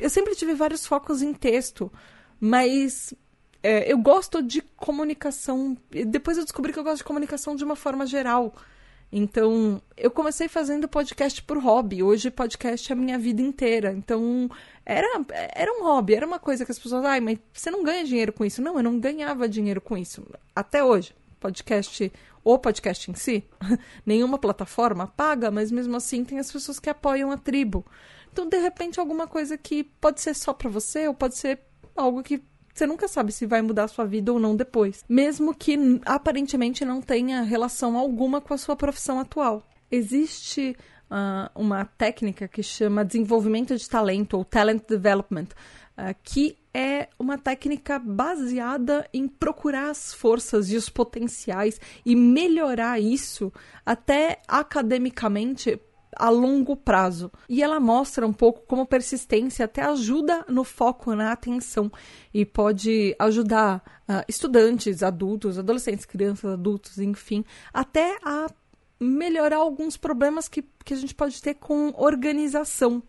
eu 0.00 0.10
sempre 0.10 0.34
tive 0.34 0.54
vários 0.54 0.86
focos 0.86 1.22
em 1.22 1.32
texto, 1.32 1.92
mas 2.40 3.14
é, 3.62 3.90
eu 3.90 3.98
gosto 3.98 4.42
de 4.42 4.62
comunicação. 4.76 5.76
Depois 6.06 6.38
eu 6.38 6.44
descobri 6.44 6.72
que 6.72 6.78
eu 6.78 6.84
gosto 6.84 6.98
de 6.98 7.04
comunicação 7.04 7.54
de 7.54 7.64
uma 7.64 7.76
forma 7.76 8.06
geral. 8.06 8.54
Então, 9.12 9.82
eu 9.96 10.10
comecei 10.10 10.48
fazendo 10.48 10.88
podcast 10.88 11.42
por 11.42 11.58
hobby. 11.58 12.02
Hoje, 12.02 12.30
podcast 12.30 12.90
é 12.90 12.94
a 12.94 12.96
minha 12.96 13.18
vida 13.18 13.42
inteira. 13.42 13.92
Então, 13.92 14.48
era, 14.86 15.06
era 15.52 15.72
um 15.72 15.82
hobby, 15.82 16.14
era 16.14 16.26
uma 16.26 16.38
coisa 16.38 16.64
que 16.64 16.70
as 16.70 16.78
pessoas. 16.78 17.04
Ai, 17.04 17.20
mas 17.20 17.38
você 17.52 17.70
não 17.70 17.82
ganha 17.82 18.04
dinheiro 18.04 18.32
com 18.32 18.44
isso. 18.44 18.62
Não, 18.62 18.76
eu 18.76 18.82
não 18.82 18.98
ganhava 19.00 19.48
dinheiro 19.48 19.80
com 19.80 19.96
isso. 19.96 20.24
Até 20.54 20.82
hoje. 20.82 21.12
Podcast, 21.40 22.12
o 22.44 22.58
podcast 22.58 23.10
em 23.10 23.14
si, 23.14 23.42
nenhuma 24.04 24.38
plataforma 24.38 25.06
paga, 25.06 25.50
mas 25.50 25.70
mesmo 25.70 25.96
assim 25.96 26.22
tem 26.22 26.38
as 26.38 26.52
pessoas 26.52 26.78
que 26.78 26.90
apoiam 26.90 27.30
a 27.30 27.36
tribo. 27.38 27.84
Então, 28.32 28.48
de 28.48 28.58
repente, 28.58 29.00
alguma 29.00 29.26
coisa 29.26 29.58
que 29.58 29.84
pode 29.84 30.20
ser 30.20 30.34
só 30.34 30.52
para 30.52 30.70
você 30.70 31.08
ou 31.08 31.14
pode 31.14 31.36
ser 31.36 31.60
algo 31.96 32.22
que 32.22 32.42
você 32.72 32.86
nunca 32.86 33.08
sabe 33.08 33.32
se 33.32 33.46
vai 33.46 33.60
mudar 33.60 33.84
a 33.84 33.88
sua 33.88 34.06
vida 34.06 34.32
ou 34.32 34.38
não 34.38 34.56
depois, 34.56 35.04
mesmo 35.08 35.54
que 35.54 35.76
aparentemente 36.06 36.84
não 36.84 37.02
tenha 37.02 37.42
relação 37.42 37.96
alguma 37.98 38.40
com 38.40 38.54
a 38.54 38.58
sua 38.58 38.76
profissão 38.76 39.18
atual. 39.18 39.66
Existe 39.90 40.76
uh, 41.10 41.50
uma 41.60 41.84
técnica 41.84 42.46
que 42.46 42.62
chama 42.62 43.04
desenvolvimento 43.04 43.76
de 43.76 43.88
talento 43.88 44.36
ou 44.36 44.44
talent 44.44 44.82
development, 44.88 45.48
uh, 45.98 46.14
que 46.22 46.56
é 46.72 47.08
uma 47.18 47.36
técnica 47.36 47.98
baseada 47.98 49.06
em 49.12 49.26
procurar 49.26 49.90
as 49.90 50.14
forças 50.14 50.70
e 50.70 50.76
os 50.76 50.88
potenciais 50.88 51.80
e 52.06 52.14
melhorar 52.14 53.00
isso 53.00 53.52
até 53.84 54.40
academicamente 54.46 55.78
a 56.16 56.28
longo 56.28 56.76
prazo. 56.76 57.30
E 57.48 57.62
ela 57.62 57.80
mostra 57.80 58.26
um 58.26 58.32
pouco 58.32 58.62
como 58.66 58.86
persistência 58.86 59.64
até 59.64 59.82
ajuda 59.82 60.44
no 60.48 60.64
foco, 60.64 61.14
na 61.14 61.32
atenção, 61.32 61.90
e 62.32 62.44
pode 62.44 63.14
ajudar 63.18 63.82
uh, 64.08 64.24
estudantes, 64.28 65.02
adultos, 65.02 65.58
adolescentes, 65.58 66.04
crianças, 66.04 66.52
adultos, 66.52 66.98
enfim, 66.98 67.44
até 67.72 68.16
a 68.24 68.46
melhorar 69.00 69.56
alguns 69.56 69.96
problemas 69.96 70.48
que, 70.48 70.62
que 70.84 70.92
a 70.92 70.96
gente 70.96 71.14
pode 71.14 71.40
ter 71.40 71.54
com 71.54 71.92
organização. 71.96 73.02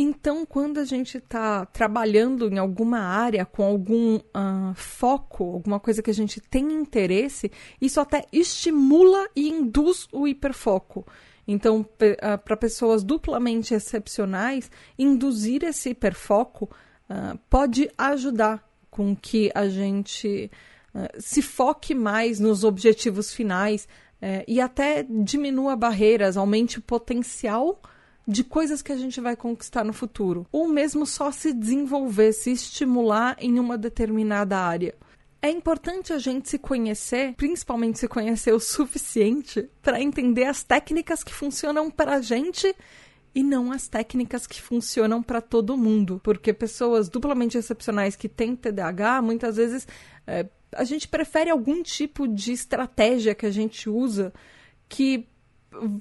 Então, 0.00 0.46
quando 0.46 0.78
a 0.78 0.84
gente 0.84 1.18
está 1.18 1.66
trabalhando 1.66 2.48
em 2.48 2.56
alguma 2.56 3.00
área 3.00 3.44
com 3.44 3.64
algum 3.64 4.14
uh, 4.16 4.72
foco, 4.74 5.42
alguma 5.42 5.80
coisa 5.80 6.00
que 6.00 6.10
a 6.10 6.14
gente 6.14 6.40
tem 6.40 6.72
interesse, 6.72 7.50
isso 7.80 8.00
até 8.00 8.24
estimula 8.32 9.28
e 9.34 9.48
induz 9.48 10.06
o 10.12 10.28
hiperfoco. 10.28 11.04
Então, 11.48 11.80
uh, 11.80 12.38
para 12.44 12.56
pessoas 12.56 13.02
duplamente 13.02 13.72
excepcionais, 13.72 14.70
induzir 14.98 15.64
esse 15.64 15.90
hiperfoco 15.90 16.70
uh, 17.08 17.38
pode 17.48 17.90
ajudar 17.96 18.62
com 18.90 19.16
que 19.16 19.50
a 19.54 19.66
gente 19.66 20.50
uh, 20.94 21.08
se 21.18 21.40
foque 21.40 21.94
mais 21.94 22.38
nos 22.38 22.64
objetivos 22.64 23.32
finais 23.32 23.88
eh, 24.20 24.44
e 24.48 24.60
até 24.60 25.06
diminua 25.08 25.76
barreiras, 25.76 26.36
aumente 26.36 26.78
o 26.78 26.82
potencial 26.82 27.80
de 28.26 28.44
coisas 28.44 28.82
que 28.82 28.92
a 28.92 28.96
gente 28.96 29.20
vai 29.20 29.36
conquistar 29.36 29.84
no 29.84 29.92
futuro. 29.92 30.46
Ou 30.52 30.68
mesmo 30.68 31.06
só 31.06 31.30
se 31.30 31.52
desenvolver, 31.52 32.32
se 32.32 32.50
estimular 32.50 33.36
em 33.40 33.58
uma 33.58 33.78
determinada 33.78 34.58
área. 34.58 34.94
É 35.40 35.50
importante 35.50 36.12
a 36.12 36.18
gente 36.18 36.48
se 36.48 36.58
conhecer, 36.58 37.34
principalmente 37.34 37.98
se 37.98 38.08
conhecer 38.08 38.52
o 38.52 38.58
suficiente 38.58 39.70
para 39.80 40.00
entender 40.00 40.44
as 40.44 40.64
técnicas 40.64 41.22
que 41.22 41.32
funcionam 41.32 41.90
para 41.90 42.16
a 42.16 42.20
gente 42.20 42.74
e 43.32 43.42
não 43.44 43.70
as 43.70 43.86
técnicas 43.86 44.48
que 44.48 44.60
funcionam 44.60 45.22
para 45.22 45.40
todo 45.40 45.76
mundo. 45.76 46.20
Porque 46.24 46.52
pessoas 46.52 47.08
duplamente 47.08 47.56
excepcionais 47.56 48.16
que 48.16 48.28
têm 48.28 48.56
TDAH, 48.56 49.22
muitas 49.22 49.56
vezes 49.56 49.86
é, 50.26 50.46
a 50.72 50.82
gente 50.82 51.06
prefere 51.06 51.50
algum 51.50 51.84
tipo 51.84 52.26
de 52.26 52.52
estratégia 52.52 53.34
que 53.34 53.46
a 53.46 53.50
gente 53.52 53.88
usa 53.88 54.32
que 54.88 55.28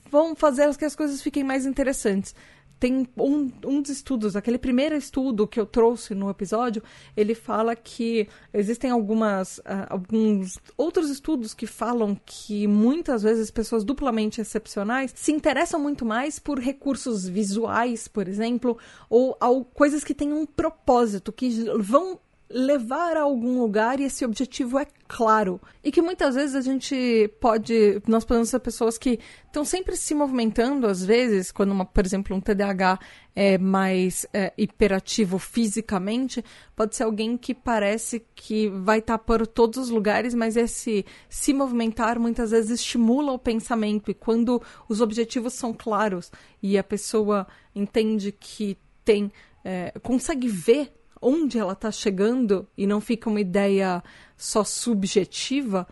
vão 0.09 0.35
fazer 0.35 0.75
que 0.77 0.85
as 0.85 0.95
coisas 0.95 1.21
fiquem 1.21 1.43
mais 1.43 1.65
interessantes 1.65 2.33
tem 2.79 3.07
um, 3.17 3.51
um 3.65 3.81
dos 3.81 3.89
estudos, 3.89 4.35
aquele 4.35 4.57
primeiro 4.57 4.95
estudo 4.95 5.47
que 5.47 5.59
eu 5.59 5.65
trouxe 5.65 6.13
no 6.13 6.29
episódio, 6.29 6.83
ele 7.15 7.33
fala 7.33 7.75
que 7.75 8.27
existem 8.53 8.91
algumas, 8.91 9.57
uh, 9.59 9.87
alguns 9.89 10.59
outros 10.77 11.09
estudos 11.09 11.53
que 11.53 11.65
falam 11.65 12.19
que 12.25 12.67
muitas 12.67 13.23
vezes 13.23 13.49
pessoas 13.49 13.83
duplamente 13.83 14.41
excepcionais 14.41 15.11
se 15.15 15.31
interessam 15.31 15.79
muito 15.79 16.05
mais 16.05 16.39
por 16.39 16.59
recursos 16.59 17.27
visuais, 17.27 18.07
por 18.07 18.27
exemplo, 18.27 18.77
ou, 19.09 19.35
ou 19.41 19.65
coisas 19.65 20.03
que 20.03 20.13
têm 20.13 20.31
um 20.33 20.45
propósito, 20.45 21.31
que 21.31 21.49
vão 21.79 22.19
levar 22.49 23.17
a 23.17 23.21
algum 23.21 23.59
lugar 23.59 23.99
e 23.99 24.03
esse 24.03 24.23
objetivo 24.23 24.79
é 24.79 24.87
claro. 25.07 25.59
E 25.83 25.91
que 25.91 26.01
muitas 26.01 26.35
vezes 26.35 26.55
a 26.55 26.61
gente 26.61 27.29
pode. 27.41 28.01
Nós 28.07 28.23
podemos 28.23 28.49
ser 28.49 28.59
pessoas 28.59 28.97
que 28.97 29.19
estão 29.45 29.65
sempre 29.65 29.97
se 29.97 30.13
movimentando, 30.15 30.87
às 30.87 31.03
vezes, 31.03 31.51
quando, 31.51 31.71
uma, 31.71 31.85
por 31.85 32.05
exemplo, 32.05 32.35
um 32.35 32.39
TDAH 32.39 32.99
é 33.35 33.57
mais 33.57 34.25
é, 34.33 34.53
hiperativo 34.57 35.37
fisicamente, 35.37 36.43
pode 36.75 36.95
ser 36.95 37.03
alguém 37.03 37.37
que 37.37 37.53
parece 37.53 38.25
que 38.33 38.69
vai 38.69 38.99
estar 38.99 39.17
por 39.17 39.45
todos 39.45 39.77
os 39.77 39.89
lugares, 39.89 40.33
mas 40.33 40.55
esse 40.55 41.05
se 41.29 41.53
movimentar 41.53 42.19
muitas 42.19 42.51
vezes 42.51 42.79
estimula 42.79 43.33
o 43.33 43.39
pensamento. 43.39 44.09
E 44.09 44.13
quando 44.13 44.61
os 44.87 45.01
objetivos 45.01 45.53
são 45.53 45.73
claros 45.73 46.31
e 46.63 46.77
a 46.77 46.83
pessoa 46.83 47.45
entende 47.75 48.31
que 48.31 48.77
tem. 49.03 49.31
É, 49.69 49.91
consegue 50.01 50.47
ver 50.47 50.93
onde 51.21 51.57
ela 51.57 51.73
está 51.73 51.91
chegando 51.91 52.67
e 52.77 52.85
não 52.87 53.01
fica 53.01 53.29
uma 53.29 53.41
ideia 53.41 54.03
só 54.35 54.63
subjetiva, 54.63 55.87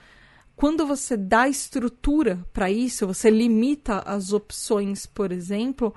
quando 0.55 0.87
você 0.87 1.17
dá 1.17 1.49
estrutura 1.49 2.45
para 2.53 2.71
isso, 2.71 3.05
você 3.05 3.29
limita 3.29 3.99
as 3.99 4.31
opções, 4.31 5.05
por 5.05 5.31
exemplo, 5.31 5.93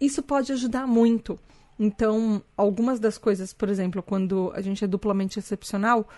isso 0.00 0.22
pode 0.22 0.52
ajudar 0.52 0.86
muito. 0.86 1.38
Então, 1.78 2.42
algumas 2.56 2.98
das 3.00 3.18
coisas, 3.18 3.52
por 3.52 3.68
exemplo, 3.68 4.02
quando 4.02 4.52
a 4.54 4.60
gente 4.60 4.84
é 4.84 4.86
duplamente 4.86 5.38
excepcional, 5.38 6.08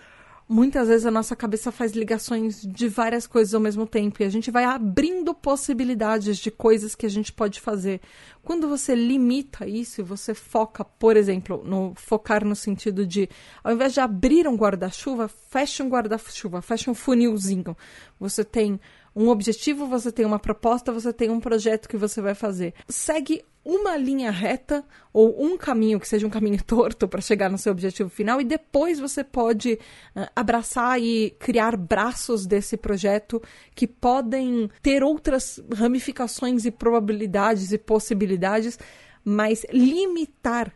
muitas 0.51 0.89
vezes 0.89 1.05
a 1.05 1.11
nossa 1.11 1.33
cabeça 1.33 1.71
faz 1.71 1.93
ligações 1.93 2.61
de 2.61 2.89
várias 2.89 3.25
coisas 3.25 3.53
ao 3.53 3.61
mesmo 3.61 3.87
tempo 3.87 4.21
e 4.21 4.25
a 4.25 4.29
gente 4.29 4.51
vai 4.51 4.65
abrindo 4.65 5.33
possibilidades 5.33 6.37
de 6.37 6.51
coisas 6.51 6.93
que 6.93 7.05
a 7.05 7.09
gente 7.09 7.31
pode 7.31 7.61
fazer. 7.61 8.01
Quando 8.43 8.67
você 8.67 8.93
limita 8.93 9.65
isso 9.65 10.01
e 10.01 10.03
você 10.03 10.33
foca, 10.33 10.83
por 10.83 11.15
exemplo, 11.15 11.63
no 11.65 11.93
focar 11.95 12.43
no 12.43 12.55
sentido 12.55 13.07
de, 13.07 13.29
ao 13.63 13.71
invés 13.71 13.93
de 13.93 14.01
abrir 14.01 14.45
um 14.45 14.57
guarda-chuva, 14.57 15.29
feche 15.49 15.81
um 15.81 15.87
guarda-chuva, 15.87 16.61
feche 16.61 16.89
um 16.89 16.93
funilzinho. 16.93 17.77
Você 18.19 18.43
tem 18.43 18.77
um 19.15 19.29
objetivo, 19.29 19.85
você 19.85 20.11
tem 20.11 20.25
uma 20.25 20.39
proposta, 20.39 20.91
você 20.91 21.11
tem 21.11 21.29
um 21.29 21.39
projeto 21.39 21.89
que 21.89 21.97
você 21.97 22.21
vai 22.21 22.33
fazer. 22.33 22.73
Segue 22.87 23.43
uma 23.63 23.95
linha 23.95 24.31
reta 24.31 24.83
ou 25.13 25.43
um 25.43 25.57
caminho 25.57 25.99
que 25.99 26.07
seja 26.07 26.25
um 26.25 26.29
caminho 26.29 26.61
torto 26.65 27.07
para 27.07 27.21
chegar 27.21 27.49
no 27.49 27.57
seu 27.57 27.71
objetivo 27.71 28.09
final 28.09 28.41
e 28.41 28.43
depois 28.43 28.99
você 28.99 29.23
pode 29.23 29.73
uh, 30.15 30.27
abraçar 30.35 30.99
e 30.99 31.31
criar 31.39 31.77
braços 31.77 32.45
desse 32.45 32.75
projeto 32.75 33.41
que 33.75 33.85
podem 33.85 34.69
ter 34.81 35.03
outras 35.03 35.61
ramificações 35.73 36.65
e 36.65 36.71
probabilidades 36.71 37.71
e 37.71 37.77
possibilidades, 37.77 38.79
mas 39.23 39.65
limitar 39.71 40.73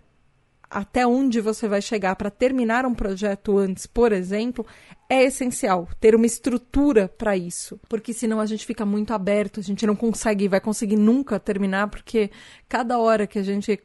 até 0.70 1.06
onde 1.06 1.42
você 1.42 1.68
vai 1.68 1.82
chegar 1.82 2.16
para 2.16 2.30
terminar 2.30 2.86
um 2.86 2.94
projeto 2.94 3.58
antes, 3.58 3.86
por 3.86 4.12
exemplo, 4.12 4.66
é 5.10 5.24
essencial 5.24 5.88
ter 6.00 6.16
uma 6.16 6.26
estrutura 6.26 7.08
para 7.08 7.38
isso, 7.38 7.80
porque 7.88 8.14
senão 8.14 8.40
a 8.40 8.46
gente 8.46 8.66
fica 8.66 8.86
muito 8.86 9.14
aberto, 9.14 9.60
a 9.60 9.64
gente 9.64 9.86
não 9.86 9.96
consegue, 9.96 10.48
vai 10.48 10.60
conseguir 10.60 10.98
nunca 10.98 11.40
terminar, 11.40 11.90
porque 11.90 12.32
cada 12.68 12.98
hora 12.98 13.28
que 13.28 13.40
a 13.40 13.44
gente 13.44 13.80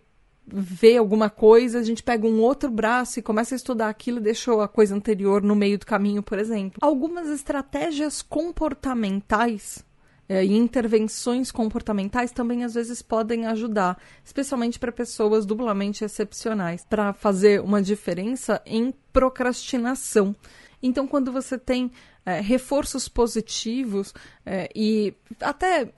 vê 0.53 0.97
alguma 0.97 1.31
coisa, 1.31 1.79
a 1.79 1.83
gente 1.83 2.03
pega 2.03 2.27
um 2.27 2.41
outro 2.41 2.71
braço 2.71 3.19
e 3.19 3.23
começa 3.23 3.55
a 3.55 3.57
estudar 3.57 3.89
aquilo 3.89 4.19
e 4.19 4.23
deixou 4.23 4.61
a 4.61 4.69
coisa 4.69 4.95
anterior 4.95 5.43
no 5.43 5.55
meio 5.55 5.79
do 5.79 5.87
caminho, 5.87 6.23
por 6.23 6.39
exemplo. 6.39 6.79
Algumas 6.81 7.29
estratégias 7.29 8.23
comportamentais 8.23 9.85
é, 10.31 10.45
e 10.45 10.57
intervenções 10.57 11.51
comportamentais 11.51 12.31
também 12.31 12.63
às 12.63 12.75
vezes 12.75 13.03
podem 13.03 13.47
ajudar, 13.47 14.01
especialmente 14.25 14.79
para 14.79 14.93
pessoas 14.93 15.45
duplamente 15.45 16.05
excepcionais, 16.05 16.87
para 16.89 17.13
fazer 17.13 17.61
uma 17.61 17.83
diferença 17.83 18.63
em 18.65 18.95
procrastinação. 19.13 20.33
Então, 20.81 21.09
quando 21.09 21.33
você 21.33 21.59
tem 21.59 21.91
é, 22.25 22.41
reforços 22.41 23.09
positivos 23.09 24.15
é, 24.47 24.71
e 24.73 25.13
até, 25.41 25.93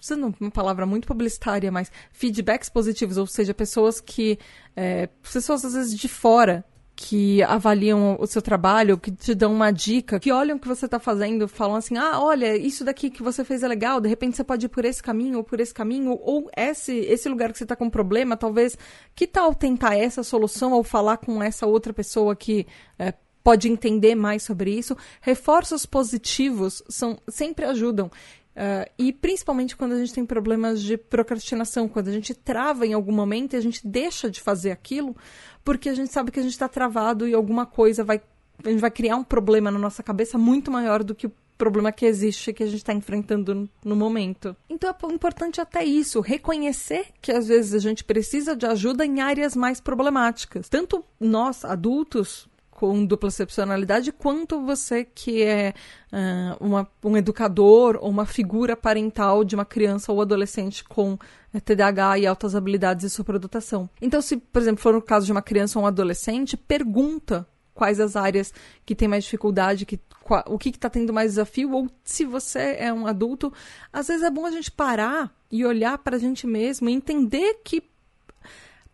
usando 0.00 0.32
uma 0.38 0.52
palavra 0.52 0.86
muito 0.86 1.08
publicitária, 1.08 1.72
mas 1.72 1.90
feedbacks 2.12 2.68
positivos, 2.68 3.16
ou 3.16 3.26
seja, 3.26 3.52
pessoas 3.52 4.00
que. 4.00 4.38
É, 4.76 5.08
pessoas 5.20 5.64
às 5.64 5.74
vezes 5.74 5.98
de 5.98 6.06
fora 6.06 6.64
que 7.00 7.40
avaliam 7.44 8.16
o 8.18 8.26
seu 8.26 8.42
trabalho, 8.42 8.98
que 8.98 9.12
te 9.12 9.32
dão 9.32 9.54
uma 9.54 9.70
dica, 9.70 10.18
que 10.18 10.32
olham 10.32 10.56
o 10.56 10.60
que 10.60 10.66
você 10.66 10.86
está 10.86 10.98
fazendo, 10.98 11.46
falam 11.46 11.76
assim: 11.76 11.96
ah, 11.96 12.18
olha, 12.20 12.56
isso 12.56 12.84
daqui 12.84 13.08
que 13.08 13.22
você 13.22 13.44
fez 13.44 13.62
é 13.62 13.68
legal, 13.68 14.00
de 14.00 14.08
repente 14.08 14.36
você 14.36 14.42
pode 14.42 14.66
ir 14.66 14.68
por 14.68 14.84
esse 14.84 15.00
caminho 15.00 15.38
ou 15.38 15.44
por 15.44 15.60
esse 15.60 15.72
caminho, 15.72 16.18
ou 16.20 16.50
esse, 16.56 16.92
esse 16.92 17.28
lugar 17.28 17.52
que 17.52 17.58
você 17.58 17.62
está 17.62 17.76
com 17.76 17.88
problema, 17.88 18.36
talvez. 18.36 18.76
Que 19.14 19.28
tal 19.28 19.54
tentar 19.54 19.94
essa 19.96 20.24
solução 20.24 20.72
ou 20.72 20.82
falar 20.82 21.18
com 21.18 21.40
essa 21.40 21.68
outra 21.68 21.92
pessoa 21.92 22.34
que 22.34 22.66
é, 22.98 23.14
pode 23.44 23.68
entender 23.68 24.16
mais 24.16 24.42
sobre 24.42 24.72
isso? 24.72 24.96
Reforços 25.20 25.86
positivos 25.86 26.82
são, 26.88 27.16
sempre 27.28 27.64
ajudam. 27.64 28.10
Uh, 28.58 28.90
e 28.98 29.12
principalmente 29.12 29.76
quando 29.76 29.92
a 29.92 29.98
gente 29.98 30.12
tem 30.12 30.26
problemas 30.26 30.82
de 30.82 30.98
procrastinação, 30.98 31.86
quando 31.86 32.08
a 32.08 32.12
gente 32.12 32.34
trava 32.34 32.84
em 32.84 32.92
algum 32.92 33.12
momento 33.12 33.54
e 33.54 33.56
a 33.56 33.60
gente 33.60 33.86
deixa 33.86 34.28
de 34.28 34.40
fazer 34.40 34.72
aquilo, 34.72 35.16
porque 35.64 35.88
a 35.88 35.94
gente 35.94 36.12
sabe 36.12 36.32
que 36.32 36.40
a 36.40 36.42
gente 36.42 36.52
está 36.52 36.68
travado 36.68 37.28
e 37.28 37.34
alguma 37.34 37.64
coisa 37.64 38.02
vai. 38.02 38.20
A 38.64 38.68
gente 38.68 38.80
vai 38.80 38.90
criar 38.90 39.14
um 39.14 39.22
problema 39.22 39.70
na 39.70 39.78
nossa 39.78 40.02
cabeça 40.02 40.36
muito 40.36 40.72
maior 40.72 41.04
do 41.04 41.14
que 41.14 41.28
o 41.28 41.32
problema 41.56 41.92
que 41.92 42.04
existe 42.04 42.52
que 42.52 42.64
a 42.64 42.66
gente 42.66 42.78
está 42.78 42.92
enfrentando 42.92 43.70
no 43.84 43.94
momento. 43.94 44.56
Então 44.68 44.90
é 44.90 45.12
importante 45.12 45.60
até 45.60 45.84
isso, 45.84 46.20
reconhecer 46.20 47.06
que 47.22 47.30
às 47.30 47.46
vezes 47.46 47.74
a 47.74 47.78
gente 47.78 48.02
precisa 48.02 48.56
de 48.56 48.66
ajuda 48.66 49.06
em 49.06 49.20
áreas 49.20 49.54
mais 49.54 49.80
problemáticas. 49.80 50.68
Tanto 50.68 51.04
nós, 51.20 51.64
adultos, 51.64 52.47
com 52.78 53.04
dupla 53.04 53.28
excepcionalidade, 53.28 54.12
quanto 54.12 54.64
você 54.64 55.04
que 55.04 55.42
é 55.42 55.74
uh, 56.12 56.64
uma, 56.64 56.88
um 57.02 57.16
educador 57.16 57.98
ou 58.00 58.08
uma 58.08 58.24
figura 58.24 58.76
parental 58.76 59.42
de 59.42 59.56
uma 59.56 59.64
criança 59.64 60.12
ou 60.12 60.22
adolescente 60.22 60.84
com 60.84 61.18
eh, 61.52 61.58
TDAH 61.58 62.20
e 62.20 62.26
altas 62.28 62.54
habilidades 62.54 63.02
de 63.02 63.10
superdotação. 63.10 63.90
Então, 64.00 64.22
se, 64.22 64.36
por 64.36 64.62
exemplo, 64.62 64.80
for 64.80 64.94
no 64.94 65.02
caso 65.02 65.26
de 65.26 65.32
uma 65.32 65.42
criança 65.42 65.76
ou 65.76 65.84
um 65.84 65.88
adolescente, 65.88 66.56
pergunta 66.56 67.44
quais 67.74 67.98
as 67.98 68.14
áreas 68.14 68.54
que 68.86 68.94
tem 68.94 69.08
mais 69.08 69.24
dificuldade, 69.24 69.84
que, 69.84 69.98
qual, 70.22 70.44
o 70.46 70.56
que 70.56 70.68
está 70.68 70.88
tendo 70.88 71.12
mais 71.12 71.32
desafio, 71.32 71.72
ou 71.72 71.90
se 72.04 72.24
você 72.24 72.76
é 72.78 72.92
um 72.92 73.08
adulto, 73.08 73.52
às 73.92 74.06
vezes 74.06 74.22
é 74.22 74.30
bom 74.30 74.46
a 74.46 74.52
gente 74.52 74.70
parar 74.70 75.34
e 75.50 75.66
olhar 75.66 75.98
para 75.98 76.14
a 76.14 76.20
gente 76.20 76.46
mesmo 76.46 76.88
e 76.88 76.92
entender 76.92 77.60
que 77.64 77.82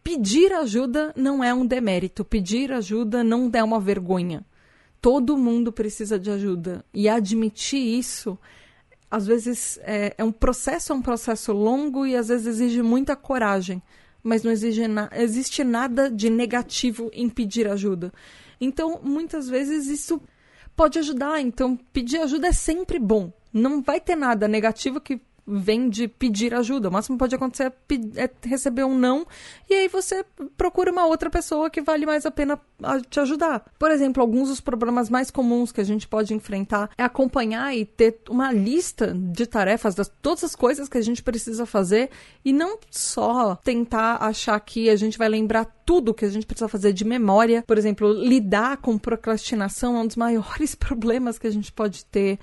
pedir 0.05 0.53
ajuda 0.53 1.15
não 1.17 1.43
é 1.43 1.53
um 1.55 1.67
demérito, 1.67 2.25
pedir 2.25 2.71
ajuda 2.71 3.25
não 3.25 3.51
é 3.53 3.65
uma 3.65 3.81
vergonha. 3.81 4.45
Todo 5.01 5.37
mundo 5.37 5.73
precisa 5.73 6.19
de 6.19 6.31
ajuda. 6.31 6.85
E 6.93 7.09
admitir 7.09 7.99
isso, 7.99 8.39
às 9.11 9.27
vezes, 9.27 9.79
é, 9.83 10.15
é 10.17 10.23
um 10.25 10.31
processo, 10.31 10.93
é 10.93 10.95
um 10.95 11.03
processo 11.03 11.53
longo 11.53 12.07
e 12.07 12.15
às 12.15 12.29
vezes 12.29 12.47
exige 12.47 12.83
muita 12.83 13.17
coragem. 13.17 13.83
Mas 14.23 14.43
não 14.43 14.51
exige 14.53 14.87
na 14.87 15.11
existe 15.15 15.65
nada 15.65 16.11
de 16.11 16.31
negativo 16.31 17.11
em 17.13 17.29
pedir 17.29 17.67
ajuda. 17.67 18.13
Então, 18.61 19.01
muitas 19.03 19.49
vezes, 19.49 19.87
isso 19.89 20.21
pode 20.77 20.99
ajudar. 20.99 21.41
Então, 21.41 21.77
pedir 21.93 22.19
ajuda 22.19 22.49
é 22.49 22.53
sempre 22.53 22.99
bom. 22.99 23.33
Não 23.53 23.83
vai 23.83 24.01
ter 24.01 24.17
nada 24.17 24.49
negativo 24.49 25.01
que 25.01 25.21
vem 25.47 25.89
de 25.89 26.09
pedir 26.09 26.55
ajuda. 26.55 26.89
O 26.89 26.93
máximo 26.93 27.17
que 27.17 27.21
pode 27.21 27.35
acontecer 27.35 27.73
é, 28.17 28.25
é, 28.25 28.31
receber 28.45 28.85
um 28.85 28.97
não 28.97 29.27
e 29.69 29.75
aí 29.75 29.89
você 29.89 30.25
procura 30.57 30.91
uma 30.91 31.07
outra 31.07 31.31
pessoa 31.31 31.71
que 31.71 31.83
vale 31.83 32.07
mais 32.07 32.25
a 32.27 32.31
pena 32.31 32.59
te 33.09 33.21
ajudar. 33.21 33.65
Por 33.79 33.91
exemplo, 33.91 34.23
alguns 34.23 34.49
dos 34.49 34.61
problemas 34.61 35.09
mais 35.11 35.31
comuns 35.31 35.73
que 35.73 35.81
a 35.81 35.85
gente 35.85 36.09
pode 36.09 36.35
enfrentar 36.35 36.91
é 36.97 37.03
acompanhar 37.03 37.75
e 37.77 37.85
ter 37.85 38.21
uma 38.29 38.53
lista 38.53 39.13
de 39.15 39.47
tarefas 39.47 39.95
das 39.95 40.11
todas 40.23 40.45
as 40.45 40.57
coisas 40.57 40.89
que 40.89 40.99
a 40.99 41.03
gente 41.03 41.23
precisa 41.23 41.67
fazer 41.67 42.11
e 42.45 42.53
não 42.53 42.79
só 42.91 43.57
tentar 43.57 44.17
achar 44.17 44.59
que 44.61 44.89
a 44.89 44.97
gente 44.97 45.19
vai 45.19 45.29
lembrar 45.29 45.67
tudo 45.85 46.15
que 46.15 46.25
a 46.25 46.31
gente 46.31 46.47
precisa 46.47 46.69
fazer 46.69 46.93
de 46.93 47.05
memória. 47.05 47.63
Por 47.67 47.77
exemplo, 47.77 48.13
lidar 48.13 48.79
com 48.79 48.97
procrastinação 48.99 49.97
é 49.97 50.01
um 50.01 50.07
dos 50.07 50.17
maiores 50.17 50.75
problemas 50.75 51.39
que 51.39 51.47
a 51.47 51.51
gente 51.51 51.73
pode 51.73 52.05
ter 52.07 52.39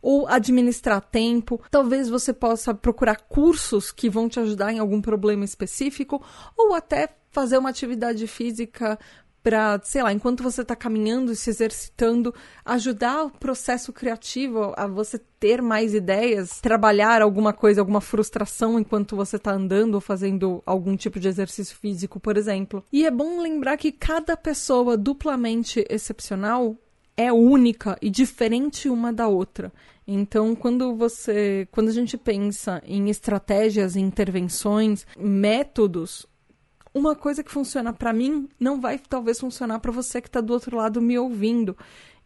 ou 0.00 0.26
administrar 0.28 1.00
tempo. 1.00 1.60
Talvez 1.70 2.08
você 2.08 2.32
possa 2.32 2.74
procurar 2.74 3.16
cursos 3.16 3.90
que 3.92 4.08
vão 4.08 4.28
te 4.28 4.40
ajudar 4.40 4.72
em 4.72 4.78
algum 4.78 5.00
problema 5.00 5.44
específico, 5.44 6.22
ou 6.56 6.74
até 6.74 7.08
fazer 7.30 7.58
uma 7.58 7.70
atividade 7.70 8.26
física 8.26 8.98
para, 9.46 9.78
sei 9.84 10.02
lá, 10.02 10.12
enquanto 10.12 10.42
você 10.42 10.62
está 10.62 10.74
caminhando 10.74 11.30
e 11.30 11.36
se 11.36 11.50
exercitando, 11.50 12.34
ajudar 12.64 13.26
o 13.26 13.30
processo 13.30 13.92
criativo 13.92 14.72
a 14.76 14.88
você 14.88 15.20
ter 15.38 15.62
mais 15.62 15.94
ideias, 15.94 16.60
trabalhar 16.60 17.22
alguma 17.22 17.52
coisa, 17.52 17.80
alguma 17.80 18.00
frustração 18.00 18.76
enquanto 18.76 19.14
você 19.14 19.36
está 19.36 19.52
andando 19.52 19.94
ou 19.94 20.00
fazendo 20.00 20.60
algum 20.66 20.96
tipo 20.96 21.20
de 21.20 21.28
exercício 21.28 21.76
físico, 21.76 22.18
por 22.18 22.36
exemplo. 22.36 22.82
E 22.92 23.06
é 23.06 23.10
bom 23.10 23.40
lembrar 23.40 23.76
que 23.76 23.92
cada 23.92 24.36
pessoa 24.36 24.96
duplamente 24.96 25.86
excepcional 25.88 26.76
é 27.16 27.32
única 27.32 27.96
e 28.02 28.10
diferente 28.10 28.88
uma 28.88 29.12
da 29.12 29.26
outra. 29.26 29.72
Então, 30.06 30.54
quando 30.54 30.94
você, 30.94 31.66
quando 31.72 31.88
a 31.88 31.92
gente 31.92 32.16
pensa 32.16 32.82
em 32.84 33.08
estratégias, 33.08 33.96
em 33.96 34.04
intervenções, 34.04 35.06
métodos, 35.18 36.26
uma 36.94 37.16
coisa 37.16 37.42
que 37.42 37.50
funciona 37.50 37.92
para 37.92 38.12
mim 38.12 38.48
não 38.58 38.80
vai 38.80 38.98
talvez 38.98 39.40
funcionar 39.40 39.80
para 39.80 39.92
você 39.92 40.20
que 40.20 40.28
está 40.28 40.40
do 40.40 40.52
outro 40.52 40.76
lado 40.76 41.00
me 41.00 41.18
ouvindo. 41.18 41.76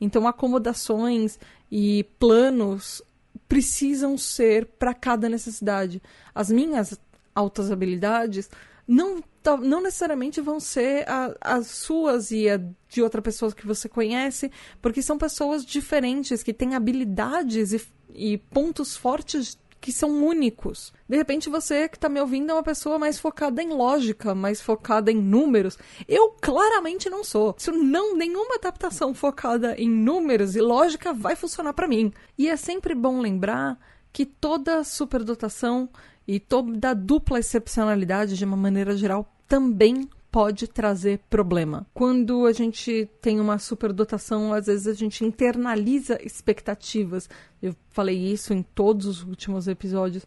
Então, 0.01 0.27
acomodações 0.27 1.39
e 1.71 2.05
planos 2.19 3.03
precisam 3.49 4.17
ser 4.17 4.67
para 4.79 4.95
cada 4.95 5.29
necessidade. 5.29 6.03
As 6.35 6.51
minhas 6.51 6.99
altas 7.35 7.71
habilidades 7.71 8.51
não, 8.87 9.23
não 9.63 9.83
necessariamente 9.83 10.41
vão 10.41 10.61
ser 10.61 11.09
a, 11.09 11.35
as 11.41 11.67
suas 11.69 12.31
e 12.31 12.49
a 12.49 12.61
de 12.89 13.03
outra 13.03 13.23
pessoa 13.23 13.53
que 13.53 13.67
você 13.67 13.89
conhece, 13.89 14.51
porque 14.83 15.01
são 15.01 15.17
pessoas 15.17 15.65
diferentes, 15.65 16.43
que 16.43 16.53
têm 16.53 16.75
habilidades 16.75 17.73
e, 17.73 17.81
e 18.13 18.39
pontos 18.39 18.97
fortes 18.97 19.59
que 19.81 19.91
são 19.91 20.25
únicos. 20.25 20.93
De 21.09 21.17
repente, 21.17 21.49
você 21.49 21.89
que 21.89 21.97
está 21.97 22.09
me 22.09 22.21
ouvindo 22.21 22.51
é 22.51 22.55
uma 22.55 22.63
pessoa 22.63 22.99
mais 22.99 23.19
focada 23.19 23.63
em 23.63 23.71
lógica, 23.71 24.35
mais 24.35 24.61
focada 24.61 25.11
em 25.11 25.17
números. 25.17 25.79
Eu 26.07 26.37
claramente 26.41 27.09
não 27.09 27.25
sou. 27.25 27.55
Isso 27.57 27.73
não, 27.73 28.15
nenhuma 28.15 28.57
adaptação 28.57 29.15
focada 29.15 29.75
em 29.77 29.89
números 29.89 30.55
e 30.55 30.61
lógica 30.61 31.15
vai 31.15 31.35
funcionar 31.35 31.73
para 31.73 31.89
mim. 31.89 32.13
E 32.37 32.49
é 32.49 32.57
sempre 32.57 32.95
bom 32.95 33.21
lembrar 33.21 33.79
que 34.13 34.27
toda 34.27 34.85
superdotação 34.85 35.89
e 36.27 36.39
toda 36.39 36.95
dupla 36.95 37.39
excepcionalidade, 37.39 38.37
de 38.37 38.45
uma 38.45 38.57
maneira 38.57 38.97
geral, 38.97 39.33
também 39.49 40.09
pode 40.31 40.69
trazer 40.69 41.21
problema. 41.29 41.87
Quando 41.93 42.47
a 42.47 42.53
gente 42.53 43.09
tem 43.21 43.41
uma 43.41 43.59
superdotação, 43.59 44.53
às 44.53 44.67
vezes 44.67 44.87
a 44.87 44.95
gente 44.95 45.25
internaliza 45.25 46.19
expectativas. 46.25 47.29
Eu 47.61 47.75
falei 47.91 48.17
isso 48.17 48.55
em 48.55 48.63
todos 48.63 49.07
os 49.07 49.23
últimos 49.23 49.67
episódios. 49.67 50.25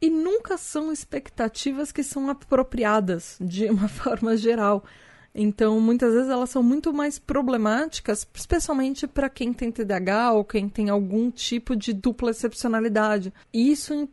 E 0.00 0.10
nunca 0.10 0.56
são 0.56 0.92
expectativas 0.92 1.90
que 1.90 2.02
são 2.02 2.28
apropriadas 2.28 3.36
de 3.40 3.64
uma 3.66 3.88
forma 3.88 4.36
geral. 4.36 4.84
Então, 5.34 5.80
muitas 5.80 6.14
vezes 6.14 6.30
elas 6.30 6.50
são 6.50 6.62
muito 6.62 6.92
mais 6.92 7.18
problemáticas, 7.18 8.26
especialmente 8.34 9.06
para 9.06 9.28
quem 9.28 9.52
tem 9.52 9.70
TDAH 9.70 10.32
ou 10.32 10.44
quem 10.44 10.68
tem 10.68 10.88
algum 10.88 11.30
tipo 11.30 11.76
de 11.76 11.92
dupla 11.92 12.30
excepcionalidade. 12.30 13.32
E 13.52 13.70
isso 13.70 14.08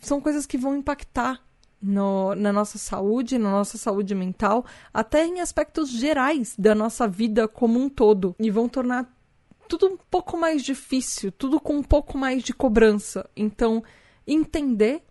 são 0.00 0.20
coisas 0.20 0.46
que 0.46 0.58
vão 0.58 0.76
impactar 0.76 1.40
no, 1.80 2.34
na 2.34 2.52
nossa 2.52 2.78
saúde, 2.78 3.38
na 3.38 3.50
nossa 3.50 3.78
saúde 3.78 4.14
mental, 4.14 4.64
até 4.92 5.24
em 5.24 5.40
aspectos 5.40 5.88
gerais 5.90 6.54
da 6.58 6.74
nossa 6.74 7.08
vida 7.08 7.48
como 7.48 7.80
um 7.80 7.88
todo. 7.88 8.34
E 8.38 8.50
vão 8.50 8.68
tornar 8.68 9.10
tudo 9.68 9.86
um 9.86 9.96
pouco 10.10 10.36
mais 10.36 10.62
difícil, 10.62 11.32
tudo 11.32 11.60
com 11.60 11.76
um 11.76 11.82
pouco 11.82 12.18
mais 12.18 12.42
de 12.42 12.52
cobrança. 12.52 13.28
Então, 13.36 13.82
entender 14.26 15.02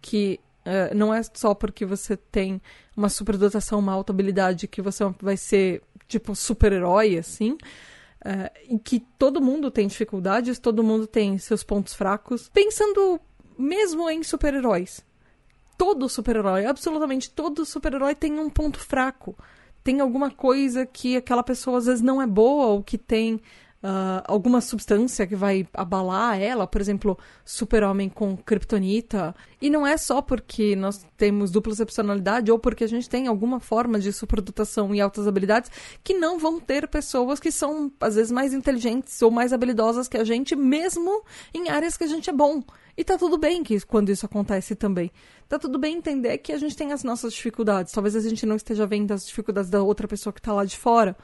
que 0.00 0.38
uh, 0.60 0.94
não 0.94 1.12
é 1.12 1.22
só 1.22 1.54
porque 1.54 1.84
você 1.84 2.16
tem 2.16 2.60
uma 2.96 3.08
superdotação, 3.08 3.78
uma 3.78 3.92
alta 3.92 4.12
habilidade, 4.12 4.68
que 4.68 4.82
você 4.82 5.04
vai 5.20 5.36
ser, 5.36 5.82
tipo, 6.06 6.34
super-herói, 6.36 7.16
assim. 7.16 7.52
Uh, 8.24 8.74
e 8.74 8.78
que 8.78 9.00
todo 9.18 9.40
mundo 9.40 9.70
tem 9.70 9.86
dificuldades, 9.86 10.58
todo 10.58 10.84
mundo 10.84 11.06
tem 11.06 11.36
seus 11.38 11.64
pontos 11.64 11.94
fracos. 11.94 12.48
Pensando 12.50 13.20
mesmo 13.58 14.08
em 14.08 14.22
super-heróis. 14.22 15.04
Todo 15.76 16.08
super-herói, 16.08 16.66
absolutamente 16.66 17.30
todo 17.30 17.64
super-herói 17.64 18.14
tem 18.14 18.38
um 18.38 18.48
ponto 18.48 18.78
fraco. 18.78 19.36
Tem 19.82 20.00
alguma 20.00 20.30
coisa 20.30 20.86
que 20.86 21.16
aquela 21.16 21.42
pessoa 21.42 21.78
às 21.78 21.86
vezes 21.86 22.00
não 22.00 22.22
é 22.22 22.26
boa 22.26 22.66
ou 22.66 22.82
que 22.82 22.96
tem 22.96 23.40
uh, 23.84 24.24
alguma 24.26 24.62
substância 24.62 25.26
que 25.26 25.36
vai 25.36 25.68
abalar 25.74 26.40
ela, 26.40 26.66
por 26.66 26.80
exemplo, 26.80 27.18
super-homem 27.44 28.08
com 28.08 28.34
kryptonita. 28.34 29.34
E 29.60 29.68
não 29.68 29.86
é 29.86 29.98
só 29.98 30.22
porque 30.22 30.74
nós 30.74 31.06
temos 31.18 31.50
dupla 31.50 31.76
personalidade 31.76 32.50
ou 32.50 32.58
porque 32.58 32.84
a 32.84 32.88
gente 32.88 33.08
tem 33.08 33.26
alguma 33.26 33.60
forma 33.60 34.00
de 34.00 34.12
superdotação 34.12 34.94
e 34.94 35.00
altas 35.00 35.28
habilidades 35.28 35.70
que 36.02 36.14
não 36.14 36.38
vão 36.38 36.58
ter 36.58 36.88
pessoas 36.88 37.38
que 37.38 37.52
são, 37.52 37.92
às 38.00 38.14
vezes, 38.14 38.32
mais 38.32 38.54
inteligentes 38.54 39.20
ou 39.20 39.30
mais 39.30 39.52
habilidosas 39.52 40.08
que 40.08 40.16
a 40.16 40.24
gente, 40.24 40.56
mesmo 40.56 41.22
em 41.52 41.68
áreas 41.68 41.96
que 41.96 42.04
a 42.04 42.08
gente 42.08 42.30
é 42.30 42.32
bom. 42.32 42.62
E 42.96 43.04
tá 43.04 43.18
tudo 43.18 43.36
bem 43.36 43.62
que 43.62 43.80
quando 43.80 44.10
isso 44.10 44.24
acontece 44.24 44.74
também. 44.74 45.10
Tá 45.48 45.58
tudo 45.58 45.78
bem 45.78 45.96
entender 45.96 46.38
que 46.38 46.52
a 46.52 46.58
gente 46.58 46.76
tem 46.76 46.92
as 46.92 47.02
nossas 47.02 47.34
dificuldades. 47.34 47.92
Talvez 47.92 48.14
a 48.16 48.20
gente 48.20 48.46
não 48.46 48.56
esteja 48.56 48.86
vendo 48.86 49.12
as 49.12 49.26
dificuldades 49.26 49.68
da 49.68 49.82
outra 49.82 50.06
pessoa 50.06 50.32
que 50.32 50.40
tá 50.40 50.52
lá 50.52 50.64
de 50.64 50.78
fora. 50.78 51.16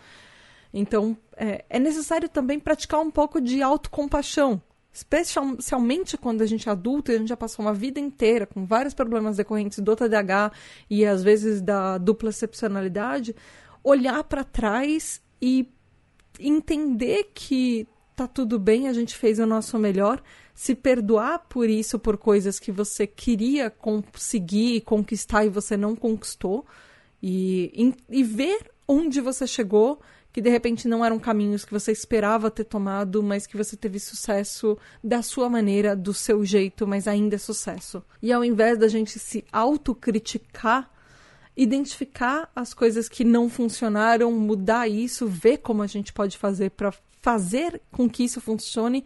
Então, 0.72 1.16
é, 1.36 1.64
é 1.68 1.78
necessário 1.78 2.28
também 2.28 2.60
praticar 2.60 3.00
um 3.00 3.10
pouco 3.10 3.40
de 3.40 3.62
autocompaixão. 3.62 4.62
Especialmente 4.92 6.16
quando 6.16 6.42
a 6.42 6.46
gente 6.46 6.68
é 6.68 6.72
adulto 6.72 7.12
e 7.12 7.14
a 7.14 7.18
gente 7.18 7.28
já 7.28 7.36
passou 7.36 7.64
uma 7.64 7.72
vida 7.72 8.00
inteira 8.00 8.44
com 8.44 8.66
vários 8.66 8.92
problemas 8.92 9.36
decorrentes 9.36 9.78
do 9.78 9.94
TDAH 9.94 10.50
e 10.88 11.06
às 11.06 11.22
vezes 11.22 11.60
da 11.60 11.96
dupla 11.96 12.30
excepcionalidade, 12.30 13.34
olhar 13.84 14.24
para 14.24 14.42
trás 14.42 15.22
e 15.40 15.68
entender 16.40 17.30
que 17.32 17.86
tá 18.16 18.26
tudo 18.26 18.58
bem, 18.58 18.88
a 18.88 18.92
gente 18.92 19.16
fez 19.16 19.38
o 19.38 19.46
nosso 19.46 19.78
melhor, 19.78 20.22
se 20.54 20.74
perdoar 20.74 21.46
por 21.48 21.70
isso, 21.70 21.98
por 21.98 22.18
coisas 22.18 22.58
que 22.58 22.70
você 22.70 23.06
queria 23.06 23.70
conseguir 23.70 24.82
conquistar 24.82 25.44
e 25.44 25.48
você 25.48 25.76
não 25.76 25.96
conquistou, 25.96 26.66
e, 27.22 27.94
e 28.10 28.22
ver 28.22 28.70
onde 28.86 29.20
você 29.20 29.46
chegou 29.46 30.00
que 30.32 30.40
de 30.40 30.48
repente 30.48 30.86
não 30.86 31.04
eram 31.04 31.18
caminhos 31.18 31.64
que 31.64 31.72
você 31.72 31.92
esperava 31.92 32.50
ter 32.50 32.64
tomado, 32.64 33.22
mas 33.22 33.46
que 33.46 33.56
você 33.56 33.76
teve 33.76 33.98
sucesso 33.98 34.78
da 35.02 35.22
sua 35.22 35.48
maneira, 35.48 35.96
do 35.96 36.14
seu 36.14 36.44
jeito, 36.44 36.86
mas 36.86 37.08
ainda 37.08 37.34
é 37.34 37.38
sucesso. 37.38 38.02
E 38.22 38.32
ao 38.32 38.44
invés 38.44 38.78
da 38.78 38.88
gente 38.88 39.18
se 39.18 39.44
autocriticar, 39.52 40.90
identificar 41.56 42.50
as 42.54 42.72
coisas 42.72 43.08
que 43.08 43.24
não 43.24 43.48
funcionaram, 43.48 44.30
mudar 44.32 44.88
isso, 44.88 45.26
ver 45.26 45.58
como 45.58 45.82
a 45.82 45.86
gente 45.86 46.12
pode 46.12 46.38
fazer 46.38 46.70
para 46.70 46.92
fazer 47.20 47.80
com 47.90 48.08
que 48.08 48.24
isso 48.24 48.40
funcione 48.40 49.04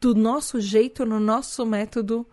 do 0.00 0.14
nosso 0.14 0.60
jeito, 0.60 1.04
no 1.04 1.20
nosso 1.20 1.64
método 1.66 2.26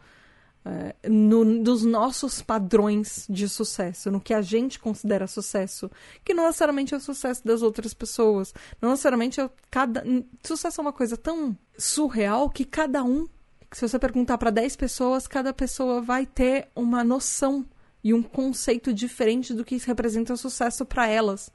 é, 0.64 1.10
no, 1.10 1.44
nos 1.44 1.84
nossos 1.84 2.42
padrões 2.42 3.26
de 3.28 3.50
sucesso, 3.50 4.12
no 4.12 4.22
que 4.22 4.34
a 4.34 4.42
gente 4.42 4.80
considera 4.80 5.26
sucesso, 5.26 5.90
que 6.24 6.36
não 6.36 6.46
necessariamente 6.46 6.94
é 6.94 6.98
o 6.98 7.00
sucesso 7.00 7.44
das 7.44 7.64
outras 7.64 7.94
pessoas, 7.94 8.54
não 8.80 8.92
necessariamente 8.92 9.42
é 9.42 9.50
cada 9.72 10.04
sucesso 10.44 10.80
é 10.80 10.84
uma 10.84 10.94
coisa 10.94 11.18
tão 11.18 11.58
surreal 11.78 12.50
que 12.50 12.64
cada 12.64 13.04
um, 13.04 13.28
se 13.72 13.88
você 13.88 13.98
perguntar 13.98 14.38
para 14.38 14.52
10 14.52 14.76
pessoas, 14.76 15.28
cada 15.28 15.52
pessoa 15.52 16.00
vai 16.00 16.28
ter 16.28 16.68
uma 16.76 17.04
noção 17.04 17.66
e 18.04 18.14
um 18.14 18.22
conceito 18.22 18.94
diferente 18.94 19.54
do 19.54 19.66
que 19.66 19.78
representa 19.78 20.36
sucesso 20.36 20.86
para 20.86 21.08
elas. 21.08 21.52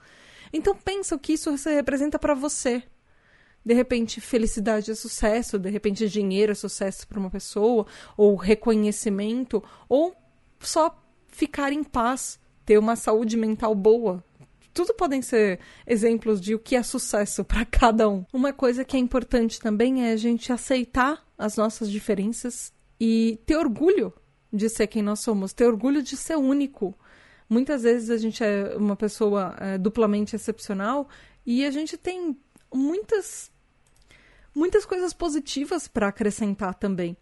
Então 0.53 0.75
pensa 0.75 1.15
o 1.15 1.19
que 1.19 1.35
isso 1.35 1.55
representa 1.67 2.19
para 2.19 2.35
você 2.35 2.83
de 3.67 3.75
repente 3.75 4.21
felicidade 4.21 4.93
é 4.93 4.95
sucesso, 4.95 5.59
de 5.59 5.69
repente 5.69 6.09
dinheiro 6.09 6.53
é 6.53 6.55
sucesso 6.55 7.05
para 7.09 7.19
uma 7.19 7.29
pessoa, 7.29 7.85
ou 8.17 8.37
reconhecimento, 8.37 9.61
ou 9.89 10.15
só 10.61 10.97
ficar 11.27 11.73
em 11.73 11.83
paz, 11.83 12.39
ter 12.65 12.79
uma 12.79 12.95
saúde 12.95 13.37
mental 13.37 13.75
boa. 13.75 14.23
Tudo 14.73 14.95
podem 14.95 15.21
ser 15.21 15.59
exemplos 15.85 16.41
de 16.41 16.55
o 16.55 16.61
que 16.61 16.77
é 16.77 16.83
sucesso 16.85 17.43
para 17.43 17.65
cada 17.67 18.09
um. 18.09 18.25
Uma 18.33 18.53
coisa 18.53 18.85
que 18.85 18.97
é 18.97 19.01
importante 19.01 19.59
também 19.59 20.07
é 20.07 20.13
a 20.13 20.17
gente 20.17 20.53
aceitar 20.53 21.27
as 21.37 21.57
nossas 21.57 21.91
diferenças 21.91 22.73
e 23.01 23.41
ter 23.45 23.57
orgulho 23.57 24.13
de 24.53 24.69
ser 24.69 24.87
quem 24.87 25.03
nós 25.03 25.19
somos, 25.19 25.53
ter 25.53 25.65
orgulho 25.65 26.05
de 26.05 26.17
ser 26.17 26.37
único. 26.37 26.97
Muitas 27.49 27.83
vezes 27.83 28.11
a 28.11 28.17
gente 28.17 28.45
é 28.45 28.77
uma 28.77 28.95
pessoa 28.95 29.57
é, 29.59 29.77
duplamente 29.77 30.37
excepcional 30.37 31.09
e 31.45 31.65
a 31.65 31.71
gente 31.73 31.97
tem 31.97 32.37
muitas 32.73 33.51
muitas 34.57 34.87
coisas 34.87 35.13
positivas 35.13 35.87
para 35.87 36.09
acrescentar 36.09 36.75
também. 36.75 37.15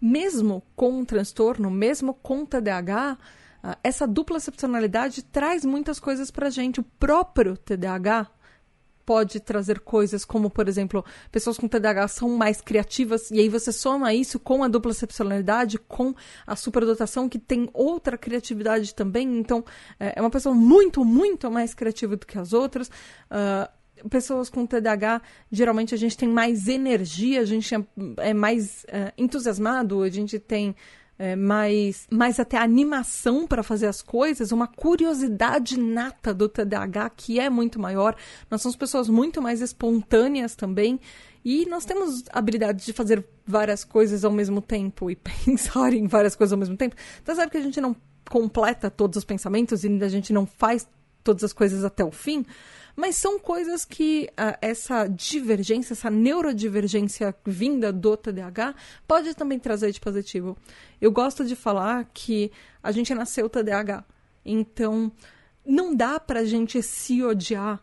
Mesmo 0.00 0.62
com 0.76 1.00
um 1.00 1.04
transtorno, 1.04 1.70
mesmo 1.70 2.14
com 2.14 2.46
TDAH, 2.46 3.18
ah, 3.62 3.78
essa 3.82 4.06
dupla 4.06 4.38
excepcionalidade 4.38 5.22
traz 5.24 5.64
muitas 5.64 5.98
coisas 5.98 6.30
para 6.30 6.48
gente. 6.48 6.80
O 6.80 6.84
próprio 6.84 7.56
TDAH 7.56 8.30
pode 9.04 9.40
trazer 9.40 9.80
coisas 9.80 10.24
como, 10.24 10.48
por 10.48 10.68
exemplo, 10.68 11.04
pessoas 11.32 11.58
com 11.58 11.66
TDAH 11.66 12.06
são 12.06 12.28
mais 12.28 12.60
criativas, 12.60 13.28
e 13.32 13.40
aí 13.40 13.48
você 13.48 13.72
soma 13.72 14.14
isso 14.14 14.38
com 14.38 14.62
a 14.62 14.68
dupla 14.68 14.92
excepcionalidade, 14.92 15.78
com 15.78 16.14
a 16.46 16.54
superdotação, 16.54 17.28
que 17.28 17.38
tem 17.38 17.68
outra 17.74 18.16
criatividade 18.16 18.94
também. 18.94 19.38
Então, 19.38 19.64
é, 19.98 20.14
é 20.16 20.20
uma 20.20 20.30
pessoa 20.30 20.54
muito, 20.54 21.04
muito 21.04 21.50
mais 21.50 21.74
criativa 21.74 22.16
do 22.16 22.24
que 22.24 22.38
as 22.38 22.52
outras. 22.52 22.88
Uh, 22.88 23.79
pessoas 24.08 24.48
com 24.48 24.66
TDAH, 24.66 25.22
geralmente 25.50 25.94
a 25.94 25.98
gente 25.98 26.16
tem 26.16 26.28
mais 26.28 26.68
energia, 26.68 27.40
a 27.40 27.44
gente 27.44 27.74
é, 27.74 27.84
é 28.18 28.34
mais 28.34 28.84
é, 28.88 29.12
entusiasmado, 29.18 30.02
a 30.02 30.08
gente 30.08 30.38
tem 30.38 30.74
é, 31.18 31.36
mais, 31.36 32.06
mais 32.10 32.40
até 32.40 32.56
animação 32.56 33.46
para 33.46 33.62
fazer 33.62 33.86
as 33.86 34.00
coisas, 34.00 34.52
uma 34.52 34.66
curiosidade 34.66 35.78
nata 35.78 36.32
do 36.32 36.48
TDAH 36.48 37.10
que 37.10 37.38
é 37.38 37.50
muito 37.50 37.78
maior. 37.78 38.16
Nós 38.50 38.62
somos 38.62 38.74
pessoas 38.74 39.06
muito 39.08 39.42
mais 39.42 39.60
espontâneas 39.60 40.56
também. 40.56 40.98
E 41.44 41.66
nós 41.66 41.84
temos 41.84 42.24
habilidade 42.32 42.84
de 42.84 42.92
fazer 42.92 43.26
várias 43.46 43.84
coisas 43.84 44.24
ao 44.24 44.32
mesmo 44.32 44.62
tempo 44.62 45.10
e 45.10 45.16
pensar 45.44 45.92
em 45.92 46.06
várias 46.06 46.34
coisas 46.34 46.52
ao 46.52 46.58
mesmo 46.58 46.76
tempo. 46.76 46.96
Então, 47.22 47.34
sabe 47.34 47.50
que 47.50 47.58
a 47.58 47.62
gente 47.62 47.80
não 47.80 47.94
completa 48.30 48.90
todos 48.90 49.18
os 49.18 49.24
pensamentos 49.24 49.84
e 49.84 49.88
a 50.02 50.08
gente 50.08 50.32
não 50.32 50.46
faz 50.46 50.88
todas 51.22 51.44
as 51.44 51.52
coisas 51.52 51.84
até 51.84 52.04
o 52.04 52.10
fim? 52.10 52.44
Mas 52.96 53.16
são 53.16 53.38
coisas 53.38 53.84
que 53.84 54.28
uh, 54.32 54.58
essa 54.60 55.06
divergência, 55.06 55.94
essa 55.94 56.10
neurodivergência 56.10 57.34
vinda 57.46 57.92
do 57.92 58.16
TDAH 58.16 58.74
pode 59.06 59.34
também 59.34 59.58
trazer 59.58 59.90
de 59.92 60.00
positivo. 60.00 60.56
Eu 61.00 61.10
gosto 61.10 61.44
de 61.44 61.56
falar 61.56 62.10
que 62.12 62.50
a 62.82 62.92
gente 62.92 63.14
nasceu 63.14 63.48
TDAH. 63.48 64.04
Então, 64.44 65.10
não 65.64 65.94
dá 65.94 66.18
pra 66.20 66.44
gente 66.44 66.82
se 66.82 67.22
odiar 67.22 67.82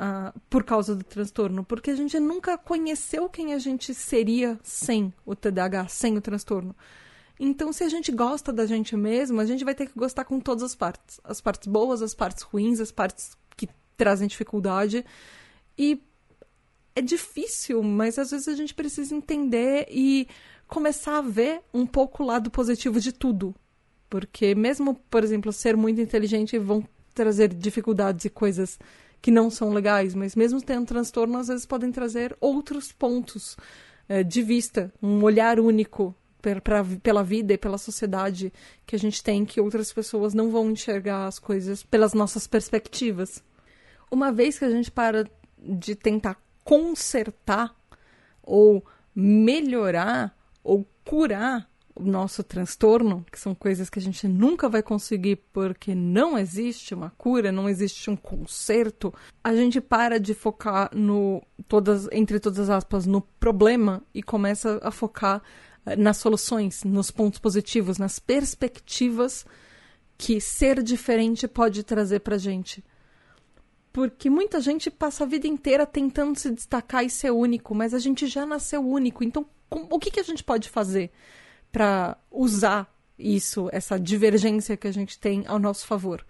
Uh, 0.00 0.32
por 0.48 0.64
causa 0.64 0.94
do 0.94 1.04
transtorno, 1.04 1.62
porque 1.62 1.90
a 1.90 1.94
gente 1.94 2.18
nunca 2.18 2.56
conheceu 2.56 3.28
quem 3.28 3.52
a 3.52 3.58
gente 3.58 3.92
seria 3.92 4.58
sem 4.62 5.12
o 5.26 5.36
TDAH, 5.36 5.88
sem 5.88 6.16
o 6.16 6.22
transtorno. 6.22 6.74
Então, 7.42 7.72
se 7.72 7.82
a 7.82 7.88
gente 7.88 8.12
gosta 8.12 8.52
da 8.52 8.66
gente 8.66 8.94
mesmo, 8.94 9.40
a 9.40 9.46
gente 9.46 9.64
vai 9.64 9.74
ter 9.74 9.86
que 9.86 9.98
gostar 9.98 10.26
com 10.26 10.38
todas 10.38 10.62
as 10.62 10.74
partes. 10.74 11.18
As 11.24 11.40
partes 11.40 11.66
boas, 11.66 12.02
as 12.02 12.14
partes 12.14 12.42
ruins, 12.42 12.80
as 12.80 12.92
partes 12.92 13.30
trazem 13.96 14.28
dificuldade. 14.28 15.04
E 15.76 16.02
é 16.94 17.00
difícil, 17.00 17.82
mas 17.82 18.18
às 18.18 18.30
vezes 18.30 18.48
a 18.48 18.54
gente 18.54 18.74
precisa 18.74 19.14
entender 19.14 19.86
e 19.90 20.28
começar 20.66 21.18
a 21.18 21.22
ver 21.22 21.62
um 21.72 21.86
pouco 21.86 22.22
o 22.22 22.26
lado 22.26 22.50
positivo 22.50 23.00
de 23.00 23.10
tudo. 23.10 23.54
Porque 24.08 24.54
mesmo, 24.54 24.94
por 25.10 25.24
exemplo, 25.24 25.50
ser 25.50 25.76
muito 25.78 26.00
inteligente 26.00 26.58
vão 26.58 26.86
trazer 27.14 27.48
dificuldades 27.54 28.26
e 28.26 28.30
coisas 28.30 28.78
que 29.22 29.30
não 29.30 29.50
são 29.50 29.72
legais, 29.72 30.14
mas 30.14 30.34
mesmo 30.34 30.62
tendo 30.62 30.86
transtorno, 30.86 31.38
às 31.38 31.48
vezes 31.48 31.66
podem 31.66 31.92
trazer 31.92 32.36
outros 32.40 32.92
pontos 32.92 33.56
é, 34.08 34.22
de 34.22 34.42
vista, 34.42 34.92
um 35.02 35.22
olhar 35.22 35.60
único 35.60 36.14
pra, 36.40 36.84
pela 37.02 37.22
vida 37.22 37.52
e 37.52 37.58
pela 37.58 37.78
sociedade 37.78 38.52
que 38.86 38.96
a 38.96 38.98
gente 38.98 39.22
tem, 39.22 39.44
que 39.44 39.60
outras 39.60 39.92
pessoas 39.92 40.34
não 40.34 40.50
vão 40.50 40.70
enxergar 40.70 41.26
as 41.26 41.38
coisas 41.38 41.82
pelas 41.82 42.14
nossas 42.14 42.46
perspectivas. 42.46 43.42
Uma 44.10 44.32
vez 44.32 44.58
que 44.58 44.64
a 44.64 44.70
gente 44.70 44.90
para 44.90 45.24
de 45.58 45.94
tentar 45.94 46.40
consertar 46.64 47.74
ou 48.42 48.84
melhorar 49.14 50.36
ou 50.64 50.86
curar 51.04 51.68
o 51.94 52.04
nosso 52.04 52.42
transtorno, 52.42 53.24
que 53.30 53.38
são 53.38 53.54
coisas 53.54 53.90
que 53.90 53.98
a 53.98 54.02
gente 54.02 54.26
nunca 54.26 54.68
vai 54.68 54.82
conseguir 54.82 55.36
porque 55.52 55.94
não 55.94 56.38
existe 56.38 56.94
uma 56.94 57.10
cura, 57.10 57.52
não 57.52 57.68
existe 57.68 58.10
um 58.10 58.16
conserto, 58.16 59.12
a 59.42 59.54
gente 59.54 59.80
para 59.80 60.18
de 60.18 60.32
focar 60.32 60.90
no 60.94 61.42
todas 61.68 62.08
entre 62.10 62.40
todas 62.40 62.58
as 62.58 62.70
aspas 62.70 63.06
no 63.06 63.20
problema 63.20 64.02
e 64.14 64.22
começa 64.22 64.80
a 64.82 64.90
focar 64.90 65.42
nas 65.96 66.16
soluções, 66.16 66.84
nos 66.84 67.10
pontos 67.10 67.38
positivos, 67.38 67.98
nas 67.98 68.18
perspectivas 68.18 69.44
que 70.16 70.40
ser 70.40 70.82
diferente 70.82 71.48
pode 71.48 71.82
trazer 71.82 72.20
pra 72.20 72.38
gente. 72.38 72.84
Porque 73.92 74.30
muita 74.30 74.60
gente 74.60 74.90
passa 74.90 75.24
a 75.24 75.26
vida 75.26 75.46
inteira 75.46 75.84
tentando 75.86 76.38
se 76.38 76.50
destacar 76.50 77.04
e 77.04 77.10
ser 77.10 77.30
único, 77.30 77.74
mas 77.74 77.92
a 77.92 77.98
gente 77.98 78.26
já 78.26 78.46
nasceu 78.46 78.86
único. 78.86 79.24
Então, 79.24 79.46
o 79.68 79.98
que, 79.98 80.10
que 80.10 80.20
a 80.20 80.24
gente 80.24 80.44
pode 80.44 80.68
fazer? 80.68 81.10
para 81.70 82.16
usar 82.30 82.92
isso, 83.18 83.68
essa 83.72 83.98
divergência 83.98 84.76
que 84.76 84.88
a 84.88 84.92
gente 84.92 85.18
tem 85.18 85.44
ao 85.46 85.58
nosso 85.58 85.86
favor. 85.86 86.24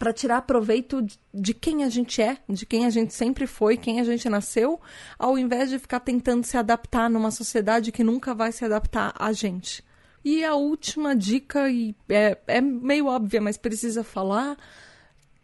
Para 0.00 0.14
tirar 0.14 0.40
proveito 0.42 1.04
de 1.32 1.52
quem 1.52 1.84
a 1.84 1.90
gente 1.90 2.22
é, 2.22 2.38
de 2.48 2.64
quem 2.64 2.86
a 2.86 2.90
gente 2.90 3.12
sempre 3.12 3.46
foi, 3.46 3.76
quem 3.76 4.00
a 4.00 4.04
gente 4.04 4.26
nasceu, 4.30 4.80
ao 5.18 5.36
invés 5.36 5.68
de 5.68 5.78
ficar 5.78 6.00
tentando 6.00 6.42
se 6.42 6.56
adaptar 6.56 7.10
numa 7.10 7.30
sociedade 7.30 7.92
que 7.92 8.02
nunca 8.02 8.34
vai 8.34 8.50
se 8.50 8.64
adaptar 8.64 9.12
a 9.18 9.30
gente. 9.34 9.84
E 10.24 10.42
a 10.42 10.54
última 10.54 11.14
dica, 11.14 11.68
e 11.68 11.94
é, 12.08 12.38
é 12.46 12.60
meio 12.62 13.08
óbvia, 13.08 13.42
mas 13.42 13.58
precisa 13.58 14.02
falar, 14.02 14.56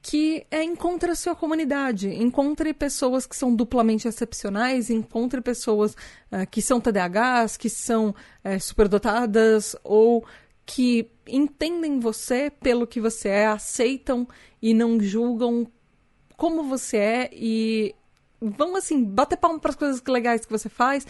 que 0.00 0.46
é 0.50 0.62
encontre 0.62 1.10
a 1.10 1.14
sua 1.14 1.34
comunidade, 1.34 2.08
encontre 2.08 2.72
pessoas 2.72 3.26
que 3.26 3.36
são 3.36 3.54
duplamente 3.54 4.08
excepcionais, 4.08 4.88
encontre 4.88 5.42
pessoas 5.42 5.92
uh, 6.30 6.46
que 6.50 6.62
são 6.62 6.80
TDAHs, 6.80 7.58
que 7.58 7.68
são 7.68 8.10
uh, 8.10 8.60
superdotadas 8.60 9.76
ou 9.84 10.24
que 10.66 11.09
entendem 11.28 12.01
você 12.01 12.51
pelo 12.51 12.86
que 12.86 13.01
você 13.01 13.28
é, 13.28 13.47
aceitam 13.47 14.28
e 14.60 14.74
não 14.74 15.01
julgam 15.01 15.70
como 16.36 16.64
você 16.64 16.97
é 16.97 17.30
e 17.32 17.94
vão 18.40 18.74
assim 18.74 19.02
bater 19.02 19.38
palma 19.38 19.60
para 19.60 19.70
as 19.70 19.76
coisas 19.76 20.02
legais 20.06 20.44
que 20.44 20.51
você 20.51 20.68
faz, 20.68 21.06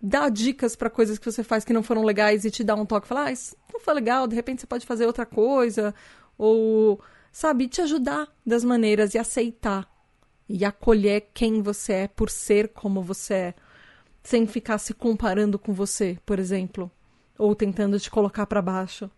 dar 0.00 0.30
dicas 0.30 0.76
para 0.76 0.88
coisas 0.88 1.18
que 1.18 1.30
você 1.30 1.42
faz 1.42 1.64
que 1.64 1.72
não 1.72 1.82
foram 1.82 2.04
legais 2.04 2.44
e 2.44 2.50
te 2.50 2.62
dar 2.62 2.76
um 2.76 2.86
toque, 2.86 3.08
falar, 3.08 3.26
ah, 3.26 3.32
isso 3.32 3.56
não 3.72 3.80
foi 3.80 3.94
legal, 3.94 4.28
de 4.28 4.36
repente 4.36 4.60
você 4.60 4.66
pode 4.66 4.86
fazer 4.86 5.06
outra 5.06 5.26
coisa 5.26 5.92
ou 6.38 7.00
sabe, 7.32 7.68
te 7.68 7.82
ajudar 7.82 8.28
das 8.46 8.64
maneiras 8.64 9.12
e 9.14 9.18
aceitar 9.18 9.90
e 10.48 10.64
acolher 10.64 11.30
quem 11.34 11.62
você 11.62 11.92
é 11.92 12.08
por 12.08 12.30
ser 12.30 12.68
como 12.68 13.02
você 13.02 13.34
é, 13.34 13.54
sem 14.22 14.46
ficar 14.46 14.78
se 14.78 14.94
comparando 14.94 15.58
com 15.58 15.72
você, 15.72 16.18
por 16.24 16.38
exemplo, 16.38 16.90
ou 17.40 17.54
tentando 17.54 17.98
te 17.98 18.10
colocar 18.10 18.46
para 18.46 18.62
baixo. 18.62 19.10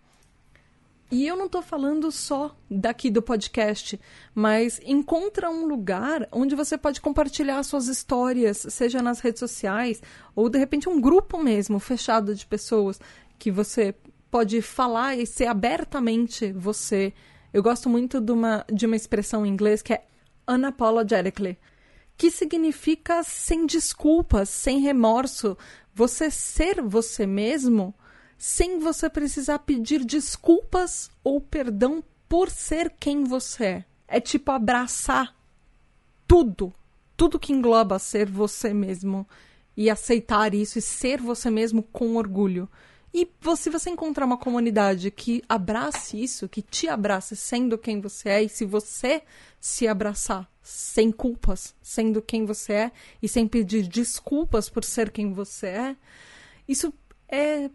E 1.11 1.27
eu 1.27 1.37
não 1.37 1.45
estou 1.45 1.61
falando 1.61 2.11
só 2.11 2.57
daqui 2.71 3.11
do 3.11 3.21
podcast, 3.21 4.01
mas 4.35 4.81
encontra 4.83 5.51
um 5.51 5.67
lugar 5.67 6.27
onde 6.33 6.55
você 6.55 6.79
pode 6.79 7.03
compartilhar 7.03 7.63
suas 7.65 7.87
histórias, 7.87 8.67
seja 8.71 9.03
nas 9.03 9.21
redes 9.21 9.41
sociais 9.41 10.03
ou 10.35 10.49
de 10.49 10.59
repente 10.59 10.89
um 10.89 10.99
grupo 10.99 11.37
mesmo 11.43 11.79
fechado 11.79 12.35
de 12.35 12.47
pessoas 12.47 12.99
que 13.39 13.51
você 13.51 13.95
pode 14.31 14.63
falar 14.63 15.17
e 15.17 15.27
ser 15.27 15.47
abertamente 15.49 16.51
você 16.53 17.13
eu 17.53 17.63
gosto 17.63 17.89
muito 17.89 18.19
de 18.19 18.33
uma, 18.33 18.65
de 18.73 18.87
uma 18.87 18.97
expressão 18.97 19.45
em 19.45 19.51
inglês 19.51 19.83
que 19.83 19.93
é 19.93 20.07
unapologetically, 20.49 21.59
que 22.17 22.31
significa 22.31 23.23
sem 23.23 23.67
desculpas, 23.67 24.49
sem 24.49 24.81
remorso. 24.81 25.57
Você 25.95 26.31
ser 26.31 26.81
você 26.81 27.27
mesmo 27.27 27.95
sem 28.45 28.81
você 28.81 29.09
precisar 29.09 29.61
pedir 29.61 30.05
desculpas 30.05 31.09
ou 31.23 31.41
perdão 31.41 32.03
por 32.29 32.51
ser 32.51 32.93
quem 32.99 33.23
você 33.23 33.65
é. 33.65 33.85
É 34.09 34.21
tipo 34.21 34.51
abraçar 34.51 35.33
tudo, 36.27 36.75
tudo 37.17 37.39
que 37.39 37.53
engloba 37.53 38.01
ser 38.01 38.29
você 38.29 38.75
mesmo 38.75 39.29
e 39.77 39.89
aceitar 39.89 40.55
isso 40.55 40.77
e 40.77 40.83
ser 40.83 41.21
você 41.21 41.53
mesmo 41.53 41.85
com 41.85 42.17
orgulho. 42.17 42.69
E 43.15 43.31
se 43.57 43.71
você 43.71 43.91
encontrar 43.91 44.27
uma 44.27 44.37
comunidade 44.37 45.13
que 45.13 45.45
abrace 45.49 46.21
isso, 46.21 46.49
que 46.49 46.63
te 46.63 46.89
abrace 46.89 47.37
sendo 47.37 47.79
quem 47.79 48.01
você 48.01 48.29
é, 48.29 48.43
e 48.43 48.49
se 48.49 48.65
você 48.65 49.23
se 49.61 49.87
abraçar 49.87 50.51
sem 50.61 51.13
culpas, 51.13 51.77
sendo 51.81 52.21
quem 52.21 52.45
você 52.45 52.73
é, 52.73 52.93
e 53.23 53.29
sem 53.29 53.47
pedir 53.47 53.87
desculpas 53.87 54.69
por 54.69 54.83
ser 54.83 55.13
quem 55.13 55.33
você 55.33 55.69
é, 55.69 55.97
isso 56.67 56.93
é, 57.29 57.71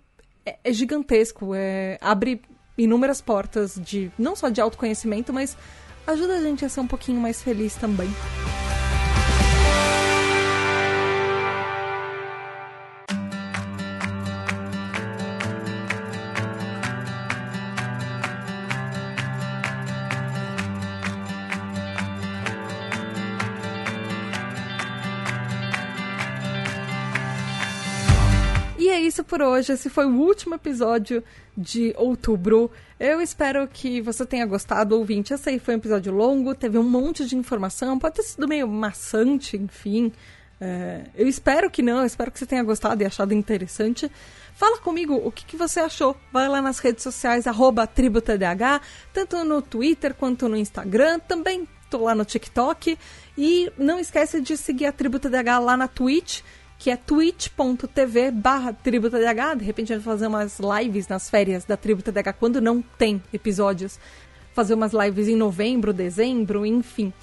é, 0.47 0.57
é 0.63 0.73
gigantesco. 0.73 1.53
É, 1.53 1.97
abre 1.99 2.41
inúmeras 2.77 3.19
portas 3.19 3.75
de 3.75 4.11
não 4.17 4.35
só 4.35 4.49
de 4.49 4.61
autoconhecimento, 4.61 5.33
mas 5.33 5.57
ajuda 6.05 6.37
a 6.37 6.41
gente 6.41 6.63
a 6.63 6.69
ser 6.69 6.79
um 6.79 6.87
pouquinho 6.87 7.19
mais 7.19 7.41
feliz 7.41 7.75
também. 7.75 8.09
Por 29.27 29.41
hoje. 29.41 29.73
Esse 29.73 29.89
foi 29.89 30.05
o 30.05 30.15
último 30.15 30.55
episódio 30.55 31.23
de 31.55 31.93
outubro. 31.97 32.71
Eu 32.99 33.21
espero 33.21 33.67
que 33.67 34.01
você 34.01 34.25
tenha 34.25 34.45
gostado, 34.45 34.97
ouvinte. 34.97 35.33
Esse 35.33 35.49
aí 35.49 35.59
foi 35.59 35.75
um 35.75 35.77
episódio 35.77 36.11
longo, 36.13 36.55
teve 36.55 36.77
um 36.77 36.83
monte 36.83 37.25
de 37.25 37.35
informação, 37.35 37.99
pode 37.99 38.15
ter 38.15 38.23
sido 38.23 38.47
meio 38.47 38.67
maçante, 38.67 39.57
enfim. 39.57 40.11
É, 40.59 41.03
eu 41.13 41.27
espero 41.27 41.69
que 41.69 41.83
não, 41.83 41.99
eu 41.99 42.05
espero 42.05 42.31
que 42.31 42.39
você 42.39 42.45
tenha 42.45 42.63
gostado 42.63 43.03
e 43.03 43.05
achado 43.05 43.33
interessante. 43.33 44.11
Fala 44.55 44.79
comigo 44.79 45.13
o 45.13 45.31
que, 45.31 45.45
que 45.45 45.55
você 45.55 45.79
achou. 45.79 46.17
Vai 46.33 46.47
lá 46.47 46.61
nas 46.61 46.79
redes 46.79 47.03
sociais, 47.03 47.45
tributadh, 47.93 48.81
tanto 49.13 49.43
no 49.43 49.61
Twitter 49.61 50.15
quanto 50.15 50.49
no 50.49 50.57
Instagram. 50.57 51.19
Também 51.19 51.67
tô 51.89 52.05
lá 52.05 52.15
no 52.15 52.25
TikTok. 52.25 52.97
E 53.37 53.71
não 53.77 53.99
esquece 53.99 54.41
de 54.41 54.57
seguir 54.57 54.87
a 54.87 54.91
Tributa 54.91 55.29
DH 55.29 55.59
lá 55.61 55.77
na 55.77 55.87
Twitch 55.87 56.41
que 56.79 56.89
é 56.91 56.95
twitch.tv 56.95 58.31
barra 58.31 58.73
TributaDH. 58.73 59.57
De 59.57 59.65
repente 59.65 59.91
a 59.91 59.95
gente 59.95 60.05
vai 60.05 60.13
fazer 60.13 60.27
umas 60.27 60.59
lives 60.59 61.07
nas 61.07 61.29
férias 61.29 61.65
da 61.65 61.75
TributaDH 61.75 62.33
quando 62.39 62.61
não 62.61 62.81
tem 62.81 63.21
episódios. 63.33 63.99
Fazer 64.53 64.73
umas 64.73 64.93
lives 64.93 65.27
em 65.27 65.35
novembro, 65.35 65.93
dezembro, 65.93 66.65
enfim. 66.65 67.13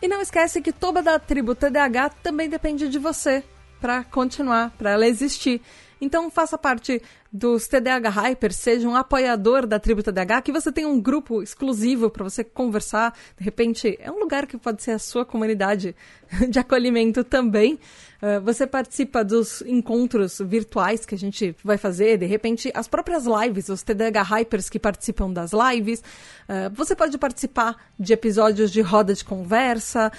E 0.00 0.08
não 0.08 0.20
esquece 0.20 0.60
que 0.60 0.72
toda 0.72 1.02
da 1.02 1.18
TributaDH 1.18 2.14
também 2.22 2.48
depende 2.48 2.88
de 2.88 2.98
você 2.98 3.42
para 3.80 4.04
continuar, 4.04 4.70
para 4.76 4.90
ela 4.90 5.06
existir. 5.06 5.60
Então 6.00 6.30
faça 6.30 6.58
parte 6.58 7.00
dos 7.32 7.66
TDH 7.68 8.08
Hypers, 8.08 8.56
seja 8.56 8.88
um 8.88 8.94
apoiador 8.94 9.66
da 9.66 9.78
Tribo 9.78 10.02
TDH, 10.02 10.42
que 10.42 10.52
você 10.52 10.70
tem 10.70 10.86
um 10.86 11.00
grupo 11.00 11.42
exclusivo 11.42 12.10
para 12.10 12.24
você 12.24 12.44
conversar. 12.44 13.14
De 13.36 13.44
repente, 13.44 13.96
é 14.00 14.10
um 14.10 14.18
lugar 14.18 14.46
que 14.46 14.56
pode 14.56 14.82
ser 14.82 14.92
a 14.92 14.98
sua 14.98 15.24
comunidade 15.24 15.94
de 16.48 16.58
acolhimento 16.58 17.24
também. 17.24 17.78
Uh, 18.22 18.40
você 18.42 18.66
participa 18.66 19.22
dos 19.22 19.60
encontros 19.62 20.40
virtuais 20.40 21.04
que 21.04 21.14
a 21.14 21.18
gente 21.18 21.54
vai 21.62 21.76
fazer, 21.76 22.16
de 22.16 22.26
repente, 22.26 22.70
as 22.74 22.88
próprias 22.88 23.24
lives, 23.26 23.68
os 23.68 23.82
TDH 23.82 24.22
Hypers 24.22 24.70
que 24.70 24.78
participam 24.78 25.30
das 25.30 25.50
lives. 25.52 26.00
Uh, 26.00 26.72
você 26.74 26.96
pode 26.96 27.18
participar 27.18 27.76
de 27.98 28.12
episódios 28.12 28.70
de 28.70 28.80
roda 28.80 29.12
de 29.12 29.24
conversa, 29.24 30.10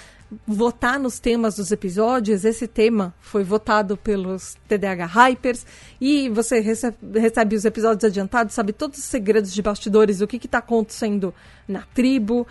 votar 0.46 0.98
nos 0.98 1.18
temas 1.18 1.56
dos 1.56 1.70
episódios. 1.72 2.44
Esse 2.44 2.66
tema 2.66 3.14
foi 3.20 3.42
votado 3.42 3.96
pelos 3.96 4.56
TDH 4.68 5.06
Hypers 5.06 5.66
e 6.00 6.28
você 6.28 6.60
recebe, 6.60 6.96
recebe 7.18 7.56
os 7.56 7.64
episódios 7.64 8.04
adiantados, 8.04 8.54
sabe 8.54 8.72
todos 8.72 8.98
os 8.98 9.04
segredos 9.04 9.52
de 9.52 9.62
bastidores, 9.62 10.20
o 10.20 10.26
que 10.26 10.36
está 10.36 10.58
acontecendo 10.58 11.34
na 11.66 11.82
tribo. 11.94 12.46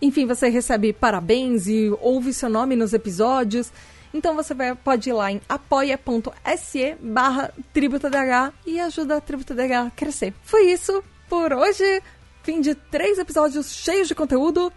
Enfim, 0.00 0.26
você 0.26 0.48
recebe 0.48 0.92
parabéns 0.92 1.68
e 1.68 1.94
ouve 2.00 2.32
seu 2.32 2.48
nome 2.48 2.74
nos 2.74 2.92
episódios. 2.92 3.72
Então 4.12 4.34
você 4.34 4.52
vai, 4.52 4.74
pode 4.74 5.08
ir 5.08 5.12
lá 5.12 5.32
em 5.32 5.40
apoia.se 5.48 6.96
barra 7.00 7.52
tributadh 7.72 8.52
e 8.66 8.78
ajuda 8.78 9.16
a 9.16 9.20
tributadh 9.20 9.72
a 9.72 9.90
crescer. 9.90 10.34
Foi 10.42 10.70
isso 10.70 11.02
por 11.28 11.52
hoje. 11.52 12.02
Fim 12.42 12.60
de 12.60 12.74
três 12.74 13.18
episódios 13.18 13.72
cheios 13.72 14.08
de 14.08 14.14
conteúdo. 14.14 14.72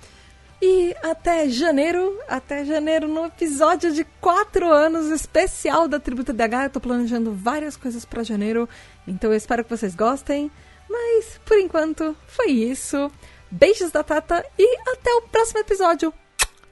E 0.62 0.96
até 1.04 1.50
janeiro, 1.50 2.18
até 2.28 2.64
janeiro, 2.64 3.08
no 3.08 3.26
episódio 3.26 3.92
de 3.92 4.04
quatro 4.22 4.72
anos 4.72 5.08
especial 5.08 5.88
da 5.88 6.00
Tributa 6.00 6.34
DH. 6.34 6.66
Eu 6.66 6.70
tô 6.70 6.80
planejando 6.80 7.34
várias 7.34 7.76
coisas 7.76 8.06
para 8.06 8.24
janeiro, 8.24 8.68
então 9.08 9.32
eu 9.32 9.38
espero 9.38 9.64
que 9.64 9.70
vocês 9.70 9.96
gostem. 9.96 10.50
Mas 10.90 11.40
por 11.46 11.60
enquanto 11.60 12.16
foi 12.28 12.52
isso. 12.52 13.12
Beijos 13.52 13.92
da 13.92 14.04
Tata 14.04 14.46
e 14.58 14.78
até 14.90 15.14
o 15.14 15.24
próximo 15.24 15.60
episódio. 15.60 16.14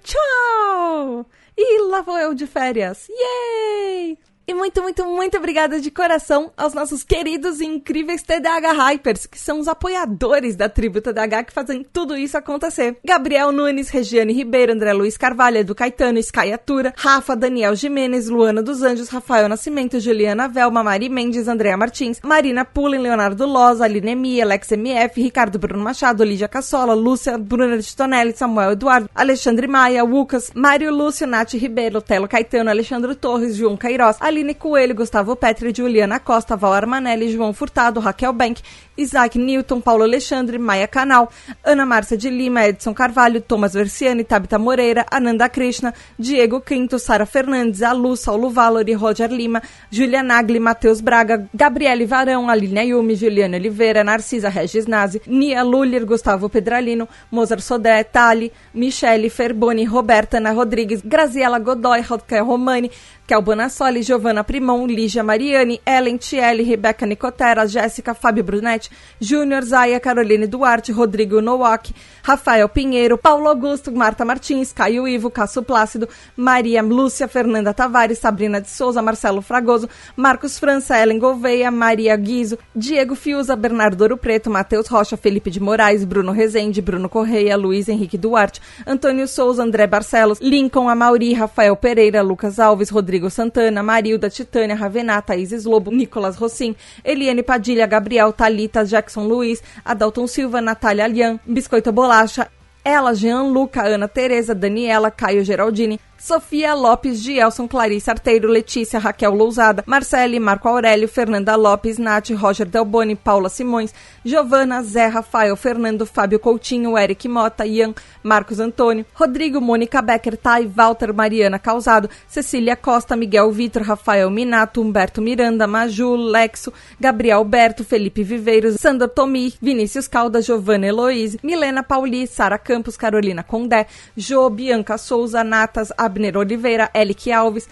Tchau! 0.04 1.26
E 1.58 1.82
lá 1.84 2.02
vou 2.02 2.18
eu 2.18 2.34
de 2.34 2.48
férias. 2.48 3.08
Yay! 3.10 4.18
E 4.46 4.54
muito, 4.54 4.82
muito, 4.82 5.06
muito 5.06 5.38
obrigada 5.38 5.80
de 5.80 5.90
coração 5.90 6.52
aos 6.58 6.74
nossos 6.74 7.02
queridos 7.02 7.62
e 7.62 7.66
incríveis 7.66 8.24
TDH 8.24 8.74
Hypers, 8.78 9.26
que 9.26 9.40
são 9.40 9.58
os 9.58 9.70
apoiadores 9.70 10.58
da 10.58 10.68
tribo 10.68 11.00
TDH 11.00 11.46
que 11.46 11.54
fazem 11.54 11.82
tudo 11.94 12.18
isso 12.18 12.38
acontecer. 12.38 12.98
Gabriel 13.06 13.54
Nunes, 13.54 13.88
Regiane 13.88 14.34
Ribeiro, 14.34 14.74
André 14.74 14.92
Luiz 14.92 15.16
Carvalho, 15.16 15.60
Edu 15.60 15.74
Caetano, 15.74 16.20
Sky 16.20 16.52
Atura, 16.52 16.94
Rafa, 16.98 17.38
Daniel 17.38 17.74
Jimenez, 17.74 18.28
Luana 18.28 18.62
dos 18.62 18.84
Anjos, 18.84 19.08
Rafael 19.08 19.48
Nascimento, 19.48 19.98
Juliana 19.98 20.50
Velma, 20.50 20.84
Mari 20.84 21.08
Mendes, 21.08 21.48
Andréa 21.48 21.78
Martins, 21.78 22.20
Marina 22.22 22.66
Pullen, 22.66 23.00
Leonardo 23.00 23.46
Loz, 23.46 23.80
Aline 23.80 24.12
Emi, 24.12 24.42
Alex 24.42 24.74
MF, 24.74 25.22
Ricardo 25.22 25.58
Bruno 25.58 25.82
Machado, 25.82 26.22
Lídia 26.22 26.50
Cassola, 26.50 26.94
Lúcia, 26.94 27.38
Bruna 27.38 27.78
de 27.78 27.96
Tonelli, 27.96 28.34
Samuel 28.36 28.74
Eduardo, 28.74 29.10
Alexandre 29.16 29.68
Maia, 29.68 30.04
Lucas, 30.04 30.52
Mário 30.54 30.94
Lúcio, 30.94 31.26
Nath 31.26 31.54
Ribeiro, 31.54 32.02
Telo 32.02 32.28
Caetano, 32.28 32.70
Alexandre 32.70 33.16
Torres, 33.16 33.56
João 33.56 33.78
Queiroz, 33.78 34.18
Aline 34.34 34.56
Coelho, 34.56 34.96
Gustavo 34.96 35.36
Petri, 35.36 35.72
Juliana 35.72 36.20
Costa, 36.20 36.56
Val 36.58 36.74
Armanelli, 36.74 37.32
João 37.32 37.54
Furtado, 37.54 38.00
Raquel 38.00 38.34
Bank, 38.34 38.62
Isaac 38.98 39.38
Newton, 39.38 39.80
Paulo 39.82 40.04
Alexandre, 40.04 40.58
Maia 40.58 40.88
Canal, 40.88 41.30
Ana 41.64 41.86
Márcia 41.86 42.18
de 42.18 42.30
Lima, 42.30 42.66
Edson 42.66 42.94
Carvalho, 42.94 43.42
Thomas 43.42 43.74
Versiani, 43.74 44.24
Tabita 44.24 44.60
Moreira, 44.60 45.06
Ananda 45.12 45.50
Krishna, 45.50 45.94
Diego 46.18 46.62
Quinto, 46.62 47.00
Sara 47.00 47.26
Fernandes, 47.26 47.82
Alu, 47.82 48.16
Saulo 48.16 48.50
Valori, 48.50 48.94
Roger 48.96 49.32
Lima, 49.32 49.62
Julia 49.90 50.22
Nagli, 50.22 50.60
Matheus 50.60 51.02
Braga, 51.02 51.48
Gabriele 51.54 52.06
Varão, 52.06 52.50
Aline 52.50 52.82
Ayumi, 52.82 53.16
Juliana 53.16 53.58
Oliveira, 53.58 54.04
Narcisa 54.04 54.50
Regis 54.50 54.86
Nazi, 54.88 55.22
Nia 55.28 55.64
Luller, 55.64 56.06
Gustavo 56.06 56.50
Pedralino, 56.50 57.08
Mozart 57.32 57.62
Sodé, 57.62 58.04
Tali, 58.04 58.52
Michele 58.74 59.30
Ferboni, 59.30 59.86
Roberta 59.86 60.38
Ana 60.38 60.52
Rodrigues, 60.54 61.02
Graziela 61.02 61.60
Godoy, 61.60 62.02
Raquel 62.02 62.44
Romani, 62.44 62.92
Kel 63.26 63.42
Bonassoli, 63.42 64.04
Giovanna 64.04 64.44
Primon, 64.44 64.86
Lígia 64.86 65.24
Mariani, 65.24 65.80
Ellen 65.86 66.18
Tielli, 66.18 66.64
Rebeca 66.64 67.06
Nicotera, 67.06 67.66
Jéssica, 67.66 68.14
Fábio 68.14 68.44
Brunetti, 68.44 68.90
Júnior 69.18 69.64
Zaya, 69.64 69.98
Caroline 69.98 70.46
Duarte, 70.46 70.92
Rodrigo 70.92 71.40
Nowak, 71.40 71.90
Rafael 72.22 72.68
Pinheiro, 72.68 73.18
Paulo 73.18 73.48
Augusto, 73.48 73.94
Marta 73.94 74.26
Martins, 74.26 74.74
Caio 74.74 75.08
Ivo, 75.08 75.30
Cássio 75.30 75.64
Plácido, 75.64 76.10
Maria 76.36 76.82
Lúcia, 76.82 77.30
Fernanda 77.30 77.74
Tavares, 77.74 78.20
Sabrina 78.20 78.60
de 78.60 78.70
Souza, 78.70 79.02
Marcelo 79.02 79.42
Fragoso, 79.42 79.88
Marcos 80.18 80.60
França, 80.60 80.98
Ellen 80.98 81.18
Gouveia, 81.18 81.72
Maria 81.72 82.18
Guizo, 82.18 82.60
Diego 82.76 83.16
Fiuza, 83.16 83.56
Bernardo 83.56 84.04
Ouro 84.04 84.18
Preto, 84.18 84.50
Matheus 84.50 84.90
Rocha, 84.90 85.16
Felipe 85.16 85.50
de 85.50 85.62
Moraes, 85.62 86.04
Bruno 86.04 86.34
Rezende, 86.34 86.82
Bruno 86.82 87.08
Correia, 87.08 87.56
Luiz 87.56 87.88
Henrique 87.88 88.18
Duarte, 88.18 88.60
Antônio 88.86 89.30
Souza, 89.30 89.64
André 89.64 89.88
Barcelos, 89.88 90.42
Lincoln 90.42 90.90
Amauri, 90.90 91.34
Rafael 91.34 91.78
Pereira, 91.78 92.22
Lucas 92.22 92.60
Alves, 92.60 92.92
Rodrigo 92.92 93.13
Rodrigo 93.14 93.30
Santana, 93.30 93.84
Marilda, 93.84 94.28
Titânia, 94.28 94.76
Ravenata, 94.76 95.36
Isis 95.36 95.66
Lobo, 95.66 95.92
Nicolas 95.92 96.36
Rossim, 96.36 96.76
Eliane 97.04 97.44
Padilha, 97.44 97.86
Gabriel, 97.86 98.34
Talita, 98.34 98.84
Jackson 98.84 99.28
Luiz, 99.28 99.62
Adalton 99.86 100.26
Silva, 100.26 100.60
Natália 100.62 101.04
Alian, 101.04 101.40
Biscoito 101.46 101.92
Bolacha, 101.92 102.50
ela, 102.84 103.14
Jean 103.14 103.54
Luca, 103.54 103.84
Ana 103.84 104.08
Tereza, 104.08 104.56
Daniela, 104.56 105.12
Caio 105.12 105.44
Geraldini, 105.44 106.00
Sofia 106.26 106.74
Lopes, 106.74 107.22
Gielson, 107.22 107.68
Clarice 107.68 108.10
Arteiro, 108.10 108.48
Letícia, 108.48 108.98
Raquel 108.98 109.36
Lousada, 109.36 109.84
Marcele, 109.86 110.40
Marco 110.40 110.70
Aurélio, 110.70 111.06
Fernanda 111.06 111.54
Lopes, 111.58 111.98
Nath, 111.98 112.30
Roger 112.30 112.66
Delboni, 112.66 113.14
Paula 113.14 113.50
Simões, 113.50 113.94
Giovana, 114.24 114.82
Zé, 114.84 115.08
Rafael, 115.08 115.54
Fernando, 115.58 116.06
Fábio 116.06 116.40
Coutinho, 116.40 116.98
Eric 116.98 117.26
Mota, 117.26 117.66
Ian, 117.66 117.94
Marcos 118.24 118.62
Antônio, 118.62 119.06
Rodrigo, 119.14 119.60
Mônica 119.60 120.02
Becker, 120.02 120.38
Tai, 120.38 120.66
Walter, 120.74 121.14
Mariana 121.14 121.60
Causado, 121.60 122.10
Cecília 122.26 122.78
Costa, 122.78 123.18
Miguel 123.18 123.52
Vitor, 123.52 123.84
Rafael 123.84 124.30
Minato, 124.30 124.80
Humberto 124.80 125.22
Miranda, 125.22 125.68
Maju, 125.68 126.16
Lexo, 126.16 126.72
Gabriel 127.02 127.44
Berto, 127.44 127.84
Felipe 127.84 128.24
Viveiros, 128.24 128.80
Sandra 128.80 129.10
Tomi, 129.10 129.54
Vinícius 129.62 130.08
Caldas, 130.08 130.46
Giovanna 130.46 130.88
Heloise, 130.88 131.38
Milena 131.44 131.84
Pauli, 131.84 132.26
Sara 132.28 132.58
Campos, 132.58 132.96
Carolina 132.96 133.44
Condé, 133.44 133.88
Jo, 134.16 134.50
Bianca 134.50 134.98
Souza, 134.98 135.44
Natas, 135.44 135.92
Abner 136.14 136.38
Oliveira, 136.38 136.90
Elique 136.94 137.32
Alves, 137.32 137.68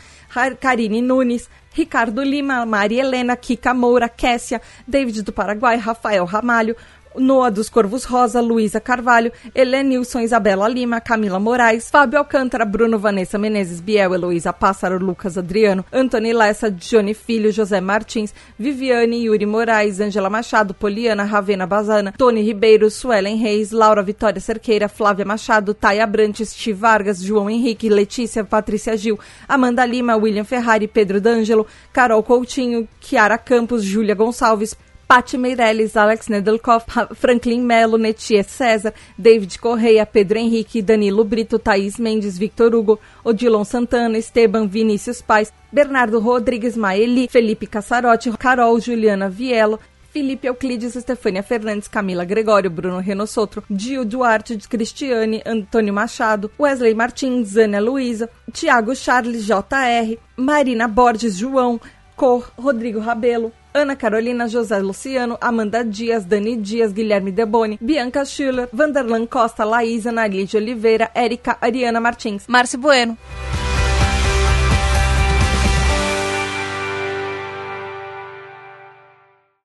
Karine 0.60 1.02
Nunes, 1.02 1.48
Ricardo 1.78 2.24
Lima, 2.24 2.66
Maria 2.66 3.04
Helena, 3.04 3.38
Kika 3.38 3.74
Moura, 3.74 4.10
Kessia, 4.10 4.60
David 4.88 5.24
do 5.24 5.32
Paraguai, 5.32 5.78
Rafael 5.78 6.26
Ramalho, 6.26 6.76
Noa 7.16 7.52
dos 7.52 7.70
Corvos 7.70 8.06
Rosa, 8.06 8.40
Luísa 8.42 8.80
Carvalho, 8.80 9.32
Helenilson, 9.54 10.22
Isabela 10.22 10.68
Lima, 10.68 11.02
Camila 11.02 11.40
Moraes, 11.40 11.90
Fábio 11.90 12.20
Alcântara, 12.20 12.66
Bruno 12.66 12.98
Vanessa 12.98 13.38
Menezes, 13.38 13.82
Biel, 13.82 14.14
Heloísa 14.14 14.54
Pássaro, 14.54 14.98
Lucas 14.98 15.38
Adriano, 15.38 15.86
Antônio 15.92 16.38
Lessa, 16.38 16.72
Johnny 16.72 17.14
Filho, 17.14 17.52
José 17.52 17.82
Martins, 17.82 18.34
Viviane, 18.58 19.24
Yuri 19.24 19.46
Moraes, 19.46 20.00
Ângela 20.00 20.30
Machado, 20.30 20.74
Poliana, 20.74 21.24
Ravena 21.24 21.68
Bazana, 21.68 22.14
Tony 22.18 22.42
Ribeiro, 22.42 22.90
Suelen 22.90 23.38
Reis, 23.38 23.72
Laura 23.72 24.02
Vitória 24.02 24.40
Cerqueira, 24.40 24.88
Flávia 24.88 25.26
Machado, 25.26 25.74
Taia 25.74 26.08
Brantes, 26.08 26.50
Steve 26.50 26.80
Vargas, 26.80 27.22
João 27.22 27.50
Henrique, 27.50 27.90
Letícia, 27.90 28.44
Patrícia 28.44 28.96
Gil, 28.96 29.20
Amanda 29.48 29.86
Lima, 29.86 30.16
William 30.16 30.46
Ferrari, 30.46 30.88
Pedro 30.88 31.20
D'Angelo, 31.20 31.68
Carol 31.92 32.24
Coutinho, 32.24 32.88
Kiara 33.00 33.38
Campos, 33.38 33.84
Júlia 33.84 34.16
Gonçalves, 34.16 34.76
Pati 35.12 35.38
Meirelles, 35.38 35.98
Alex 35.98 36.30
Nedelkoff, 36.30 36.86
Franklin 37.16 37.66
Melo, 37.66 37.98
Netia 37.98 38.46
César, 38.46 38.94
David 39.18 39.60
Correia, 39.60 40.06
Pedro 40.06 40.40
Henrique, 40.40 40.82
Danilo 40.82 41.26
Brito, 41.26 41.60
Thaís 41.60 42.00
Mendes, 42.00 42.38
Victor 42.38 42.74
Hugo, 42.74 42.98
Odilon 43.22 43.66
Santana, 43.66 44.18
Esteban 44.18 44.66
Vinícius 44.70 45.22
Pais, 45.22 45.52
Bernardo 45.70 46.18
Rodrigues 46.22 46.78
Maeli, 46.78 47.28
Felipe 47.28 47.68
Cassarotti, 47.68 48.32
Carol 48.38 48.80
Juliana 48.80 49.28
Vielo, 49.28 49.82
Felipe 50.14 50.48
Euclides, 50.48 50.96
Estefânia 50.96 51.44
Fernandes, 51.44 51.90
Camila 51.90 52.24
Gregório, 52.24 52.70
Bruno 52.70 53.02
Renossotro, 53.02 53.66
Gil 53.70 54.06
Duarte, 54.06 54.58
Cristiane, 54.60 55.42
Antônio 55.46 55.94
Machado, 55.94 56.50
Wesley 56.58 56.94
Martins, 56.94 57.58
Ana 57.58 57.82
Luiza, 57.82 58.30
Tiago 58.54 58.96
Charles, 58.96 59.46
JR, 59.46 60.18
Marina 60.38 60.88
Borges, 60.88 61.38
João, 61.38 61.82
Cor, 62.16 62.50
Rodrigo 62.58 63.02
Rabelo, 63.02 63.52
Ana 63.74 63.96
Carolina, 63.96 64.48
José 64.48 64.80
Luciano, 64.82 65.38
Amanda 65.40 65.84
Dias, 65.84 66.28
Dani 66.28 66.58
Dias, 66.58 66.94
Guilherme 66.94 67.32
Deboni, 67.32 67.78
Bianca 67.80 68.26
Schiller, 68.26 68.70
Vanderlan 68.74 69.26
Costa, 69.28 69.64
Laís, 69.64 70.06
Ana 70.06 70.24
Oliveira, 70.24 71.12
Érica, 71.16 71.58
Ariana 71.62 72.00
Martins, 72.00 72.48
Márcio 72.48 72.80
Bueno. 72.80 73.18